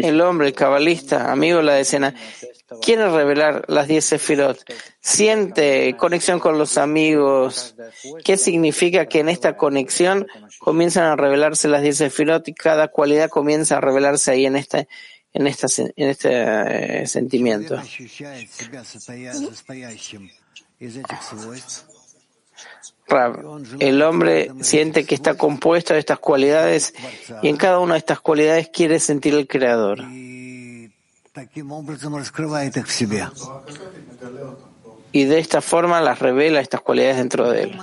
El 0.06 0.20
hombre, 0.20 0.48
el 0.48 0.54
cabalista, 0.54 1.32
amigo 1.32 1.58
de 1.58 1.64
la 1.64 1.74
decena, 1.74 2.14
quiere 2.80 3.08
revelar 3.10 3.64
las 3.68 3.88
diez 3.88 4.04
sefirot. 4.04 4.58
Siente 5.00 5.96
conexión 5.96 6.38
con 6.38 6.58
los 6.58 6.78
amigos. 6.78 7.74
¿Qué 8.24 8.36
significa 8.36 9.06
que 9.06 9.20
en 9.20 9.28
esta 9.28 9.56
conexión 9.56 10.26
comienzan 10.58 11.04
a 11.04 11.16
revelarse 11.16 11.68
las 11.68 11.82
diez 11.82 11.96
sefirot 11.96 12.46
y 12.48 12.54
cada 12.54 12.88
cualidad 12.88 13.30
comienza 13.30 13.78
a 13.78 13.80
revelarse 13.80 14.30
ahí 14.30 14.46
en 14.46 14.56
este, 14.56 14.88
en 15.32 15.46
esta, 15.46 15.66
en 15.78 16.08
este 16.08 17.02
eh, 17.02 17.06
sentimiento? 17.06 17.80
El 23.78 24.02
hombre 24.02 24.52
siente 24.60 25.04
que 25.06 25.14
está 25.14 25.34
compuesto 25.34 25.94
de 25.94 26.00
estas 26.00 26.18
cualidades 26.18 26.94
y 27.42 27.48
en 27.48 27.56
cada 27.56 27.78
una 27.78 27.94
de 27.94 27.98
estas 27.98 28.20
cualidades 28.20 28.68
quiere 28.68 29.00
sentir 29.00 29.34
el 29.34 29.46
Creador. 29.46 30.00
Y 35.12 35.24
de 35.24 35.38
esta 35.38 35.60
forma 35.62 36.00
las 36.00 36.18
revela 36.18 36.60
estas 36.60 36.80
cualidades 36.82 37.16
dentro 37.16 37.50
de 37.50 37.62
él. 37.62 37.78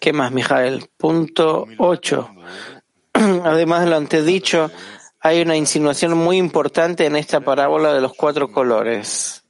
¿Qué 0.00 0.12
más, 0.12 0.32
Mijael? 0.32 0.88
Punto 0.96 1.66
8. 1.78 2.30
Además 3.44 3.84
de 3.84 3.90
lo 3.90 3.96
antedicho, 3.96 4.70
hay 5.20 5.42
una 5.42 5.56
insinuación 5.56 6.16
muy 6.16 6.36
importante 6.36 7.06
en 7.06 7.16
esta 7.16 7.40
parábola 7.40 7.92
de 7.92 8.00
los 8.00 8.14
cuatro 8.14 8.50
colores. 8.52 9.44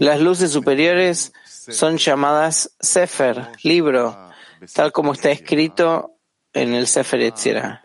Las 0.00 0.20
luces 0.20 0.50
superiores 0.50 1.32
son 1.44 1.96
llamadas 1.96 2.74
Sefer, 2.80 3.48
libro, 3.62 4.30
tal 4.72 4.92
como 4.92 5.12
está 5.12 5.30
escrito 5.30 6.16
en 6.52 6.74
el 6.74 6.86
Sefer 6.86 7.20
Etzira. 7.20 7.82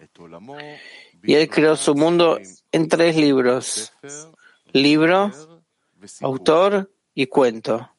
Y 1.24 1.34
él 1.36 1.50
creó 1.50 1.76
su 1.76 1.96
mundo 1.96 2.40
en 2.72 2.88
tres 2.88 3.16
libros, 3.16 3.94
libro, 4.74 5.32
autor 6.22 6.92
y 7.14 7.28
cuento. 7.28 7.90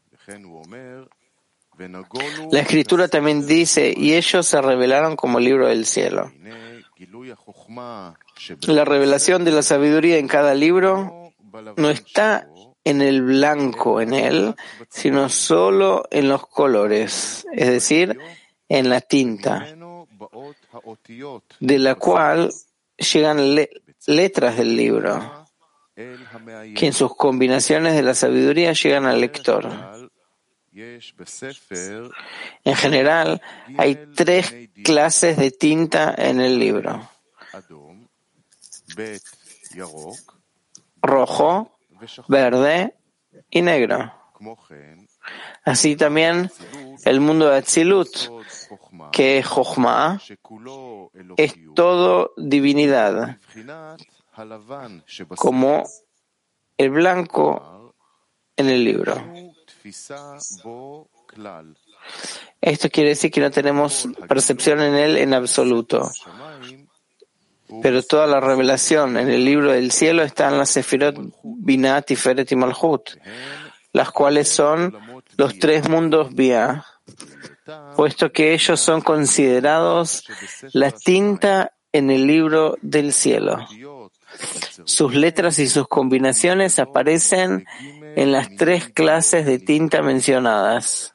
La 2.51 2.61
escritura 2.61 3.09
también 3.09 3.47
dice, 3.47 3.93
y 3.97 4.15
ellos 4.15 4.47
se 4.47 4.61
revelaron 4.63 5.17
como 5.17 5.41
libro 5.41 5.69
del 5.69 5.87
cielo. 5.87 6.33
La 8.67 8.85
revelación 8.85 9.45
de 9.45 9.53
la 9.53 9.63
sabiduría 9.63 10.19
en 10.19 10.29
cada 10.29 10.55
libro 10.55 11.33
no 11.77 11.91
está 11.91 12.49
en 12.85 13.03
el 13.03 13.23
blanco 13.23 14.01
en 14.01 14.15
él, 14.15 14.55
sino 14.89 15.29
solo 15.29 16.07
en 16.11 16.29
los 16.29 16.47
colores, 16.47 17.47
es 17.53 17.69
decir, 17.69 18.19
en 18.69 18.89
la 18.89 19.01
tinta, 19.01 19.67
de 21.61 21.79
la 21.79 21.95
cual 21.97 22.53
llegan 22.97 23.57
letras 24.07 24.57
del 24.57 24.77
libro, 24.77 25.47
que 25.95 26.87
en 26.87 26.93
sus 26.93 27.17
combinaciones 27.17 27.95
de 27.95 28.03
la 28.03 28.15
sabiduría 28.15 28.73
llegan 28.73 29.07
al 29.07 29.21
lector. 29.21 29.69
En 32.65 32.77
general, 32.77 33.41
hay 33.79 34.09
tres 34.15 34.55
clases 34.85 35.37
de 35.39 35.51
tinta 35.51 36.15
en 36.17 36.41
el 36.41 36.59
libro. 36.59 37.09
Rojo, 41.01 41.79
verde 42.29 42.95
y 43.51 43.63
negro. 43.63 44.13
Así 45.65 45.97
también 45.97 46.51
el 47.05 47.21
mundo 47.21 47.49
de 47.49 47.57
Atzilut, 47.57 48.09
que 49.13 49.39
es 49.39 49.47
Jochma, 49.47 50.21
es 51.37 51.55
todo 51.75 52.33
divinidad, 52.37 53.39
como 55.37 55.85
el 56.77 56.91
blanco 56.91 57.95
en 58.57 58.69
el 58.69 58.85
libro. 58.85 59.15
Esto 62.61 62.91
quiere 62.91 63.11
decir 63.11 63.31
que 63.31 63.41
no 63.41 63.51
tenemos 63.51 64.09
percepción 64.29 64.81
en 64.81 64.95
él 64.95 65.17
en 65.17 65.35
absoluto. 65.35 66.11
Pero 67.83 68.03
toda 68.03 68.27
la 68.27 68.41
revelación 68.41 69.17
en 69.17 69.29
el 69.29 69.45
libro 69.45 69.73
del 69.73 69.91
cielo 69.91 70.23
está 70.23 70.49
en 70.49 70.59
las 70.59 70.71
Sefirot 70.71 71.17
Binat, 71.43 72.07
Tiferet 72.07 72.51
y 72.53 72.57
Malhut, 72.57 73.11
las 73.93 74.11
cuales 74.13 74.49
son 74.49 74.97
los 75.37 75.59
tres 75.59 75.89
mundos 75.89 76.33
vía, 76.35 76.85
puesto 77.97 78.31
que 78.31 78.55
ellos 78.55 78.81
son 78.81 79.01
considerados 79.01 80.25
la 80.73 80.93
tinta 80.93 81.73
en 81.93 82.11
el 82.11 82.27
libro 82.27 82.77
del 82.83 83.13
cielo. 83.13 83.67
Sus 84.85 85.15
letras 85.15 85.59
y 85.59 85.69
sus 85.69 85.89
combinaciones 85.89 86.79
aparecen 86.79 87.67
en 88.17 88.33
las 88.33 88.55
tres 88.57 88.89
clases 88.89 89.47
de 89.47 89.59
tinta 89.59 90.03
mencionadas. 90.03 91.15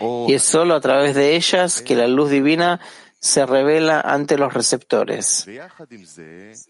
Y 0.00 0.34
es 0.34 0.42
solo 0.42 0.74
a 0.74 0.80
través 0.80 1.14
de 1.14 1.36
ellas 1.36 1.80
que 1.82 1.96
la 1.96 2.06
luz 2.06 2.30
divina 2.30 2.80
se 3.18 3.46
revela 3.46 4.00
ante 4.00 4.36
los 4.38 4.52
receptores. 4.52 5.46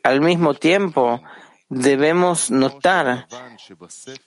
Al 0.02 0.20
mismo 0.20 0.54
tiempo, 0.54 1.20
debemos 1.68 2.50
notar 2.50 3.26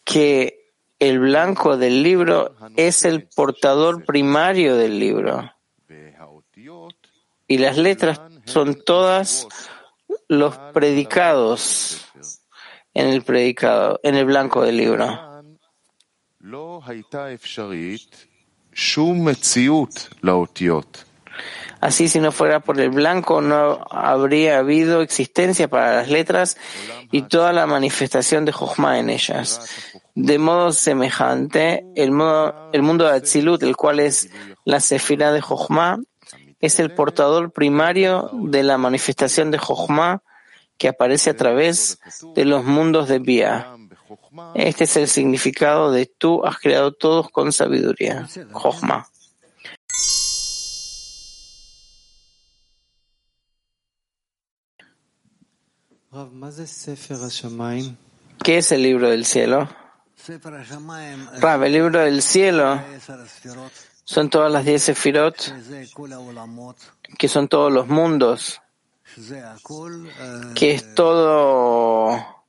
que 0.04 0.74
el 1.00 1.20
blanco 1.20 1.78
del 1.78 2.04
libro 2.04 2.56
es 2.76 3.06
el 3.06 3.28
portador 3.28 4.04
primario 4.04 4.76
del 4.76 5.00
libro. 5.00 5.50
Y 7.50 7.58
las 7.58 7.78
letras 7.78 8.22
son 8.46 8.76
todas 8.86 9.48
los 10.30 10.56
predicados 10.72 12.06
en 12.94 13.08
el 13.08 13.24
predicado, 13.24 14.00
en 14.04 14.16
el 14.16 14.26
blanco 14.26 14.62
del 14.62 14.78
libro. 14.78 15.44
Así, 21.82 22.08
si 22.08 22.20
no 22.20 22.32
fuera 22.32 22.60
por 22.60 22.80
el 22.80 22.90
blanco, 22.90 23.42
no 23.42 23.84
habría 23.90 24.60
habido 24.60 25.02
existencia 25.02 25.68
para 25.70 25.96
las 25.96 26.10
letras 26.10 26.58
y 27.12 27.24
toda 27.24 27.54
la 27.54 27.66
manifestación 27.66 28.46
de 28.46 28.52
Jochma 28.52 29.00
en 29.00 29.10
ellas. 29.10 29.62
De 30.14 30.38
modo 30.38 30.72
semejante, 30.72 31.86
el, 31.96 32.12
el 32.74 32.82
mundo 32.84 33.06
de 33.06 33.16
Atzilut, 33.16 33.64
el 33.64 33.76
cual 33.76 34.02
es 34.02 34.30
la 34.66 34.82
sefira 34.82 35.32
de 35.32 35.42
Jochma, 35.42 36.00
es 36.60 36.80
el 36.80 36.92
portador 36.92 37.52
primario 37.52 38.30
de 38.34 38.64
la 38.64 38.78
manifestación 38.78 39.52
de 39.52 39.58
Jochma 39.58 40.24
que 40.78 40.90
aparece 40.90 41.30
a 41.30 41.38
través 41.38 42.00
de 42.36 42.46
los 42.46 42.64
mundos 42.64 43.08
de 43.08 43.20
Bia. 43.20 43.76
Este 44.56 44.86
es 44.86 44.98
el 44.98 45.08
significado 45.08 45.92
de 45.92 46.06
tú 46.06 46.46
has 46.46 46.58
creado 46.58 46.94
todos 46.94 47.30
con 47.30 47.52
sabiduría. 47.52 48.28
Jochma. 48.52 49.08
¿Qué 58.44 58.58
es 58.58 58.72
el 58.72 58.82
libro 58.82 59.10
del 59.10 59.26
cielo? 59.26 59.70
Rav, 61.40 61.64
el 61.64 61.72
libro 61.72 62.00
del 62.00 62.22
cielo 62.22 62.82
son 64.10 64.28
todas 64.32 64.52
las 64.52 64.66
diez 64.66 64.82
sefirot, 64.82 65.54
que 67.16 67.28
son 67.28 67.48
todos 67.48 67.72
los 67.72 67.88
mundos, 67.88 68.60
que 70.56 70.72
es 70.72 70.96
todo. 70.96 72.10
A 72.10 72.44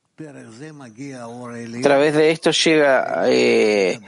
través 1.83 2.15
de 2.15 2.31
esto 2.31 2.49
llega 2.49 3.25
eh, 3.27 3.99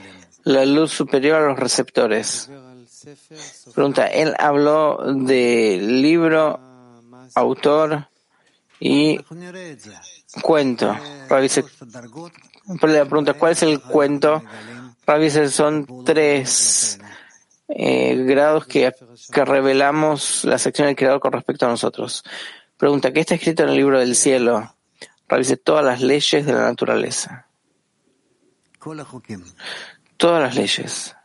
la 0.46 0.66
luz 0.66 0.94
superior 0.94 1.44
a 1.44 1.48
los 1.50 1.60
receptores. 1.60 2.50
Pregunta, 3.76 4.08
él 4.08 4.34
habló 4.40 4.98
de 5.14 5.78
libro, 5.80 6.60
autor 7.36 8.08
y 8.80 9.20
cuento. 10.42 10.98
La 12.82 13.06
pregunta, 13.06 13.36
¿cuál 13.36 13.52
es 13.52 13.62
el 13.62 13.80
cuento? 13.80 14.42
Ravi 15.06 15.30
son 15.30 16.04
tres 16.04 17.00
eh, 17.70 18.16
grados 18.26 18.66
que, 18.66 18.94
que 19.32 19.46
revelamos 19.46 20.44
las 20.46 20.68
acciones 20.68 20.90
del 20.90 20.96
Creador 20.96 21.20
con 21.20 21.32
respecto 21.32 21.66
a 21.66 21.70
nosotros. 21.70 22.24
Pregunta, 22.78 23.14
¿qué 23.14 23.22
está 23.22 23.36
escrito 23.36 23.64
en 23.64 23.70
el 23.70 23.76
libro 23.76 24.00
del 24.00 24.16
cielo? 24.16 24.76
Revise 25.28 25.58
todas 25.58 25.86
las 25.86 26.02
leyes 26.02 26.46
de 26.46 26.54
la 26.54 26.64
naturaleza. 26.64 27.48
Todas 30.18 30.42
las 30.42 30.56
leyes. 30.56 31.16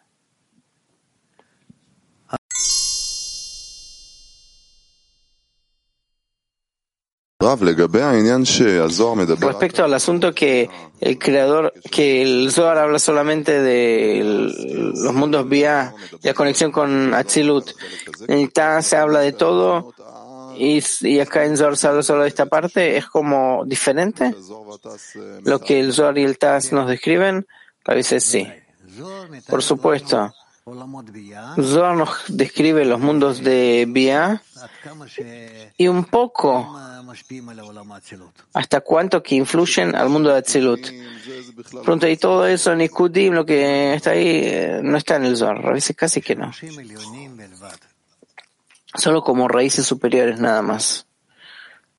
Respecto 9.47 9.85
al 9.85 9.94
asunto 9.94 10.35
que 10.35 10.69
el 10.98 11.20
creador, 11.20 11.73
que 11.89 12.20
el 12.23 12.51
Zohar 12.51 12.78
habla 12.78 12.98
solamente 12.98 13.62
de 13.62 14.23
los 14.24 15.15
mundos 15.15 15.48
vía 15.48 15.94
la 16.23 16.35
conexión 16.35 16.73
con 16.73 17.15
Atzilut. 17.15 17.70
En 18.27 18.48
Taz 18.51 18.89
se 18.89 18.97
habla 18.97 19.20
de 19.20 19.32
todo 19.32 19.94
y, 20.56 20.82
y 21.02 21.20
acá 21.20 21.44
en 21.44 21.56
Zohar 21.56 21.77
se 21.77 21.86
habla 21.86 22.02
solo 22.02 22.23
de 22.23 22.28
esta 22.28 22.47
parte. 22.47 22.97
¿Es 22.97 23.06
como 23.06 23.62
diferente? 23.66 24.35
Lo 25.44 25.60
que 25.60 25.78
el 25.78 25.93
Zohar 25.93 26.19
y 26.19 26.24
el 26.24 26.39
Taz 26.39 26.73
nos 26.73 26.89
describen, 26.89 27.47
a 27.85 27.94
veces 27.94 28.24
sí. 28.24 28.48
Por 29.48 29.62
supuesto. 29.62 30.35
Zohar 31.60 31.96
nos 31.96 32.10
describe 32.28 32.84
los 32.84 33.00
mundos 33.00 33.42
de 33.42 33.86
Bia 33.88 34.42
y 35.76 35.88
un 35.88 36.04
poco 36.04 36.78
hasta 38.52 38.80
cuánto 38.80 39.22
que 39.22 39.34
influyen 39.34 39.94
al 39.94 40.08
mundo 40.08 40.30
de 40.30 40.38
Atzilut. 40.38 40.86
Pronto, 41.84 42.08
y 42.08 42.16
todo 42.16 42.46
eso 42.46 42.72
en 42.72 42.82
Ikudim, 42.82 43.32
lo 43.32 43.44
que 43.44 43.94
está 43.94 44.10
ahí, 44.10 44.26
eh, 44.26 44.80
no 44.82 44.96
está 44.96 45.16
en 45.16 45.24
el 45.24 45.36
Zohar, 45.36 45.66
a 45.66 45.72
veces 45.72 45.96
casi 45.96 46.20
que 46.20 46.36
no. 46.36 46.52
Solo 48.94 49.22
como 49.22 49.48
raíces 49.48 49.86
superiores 49.86 50.38
nada 50.40 50.62
más. 50.62 51.07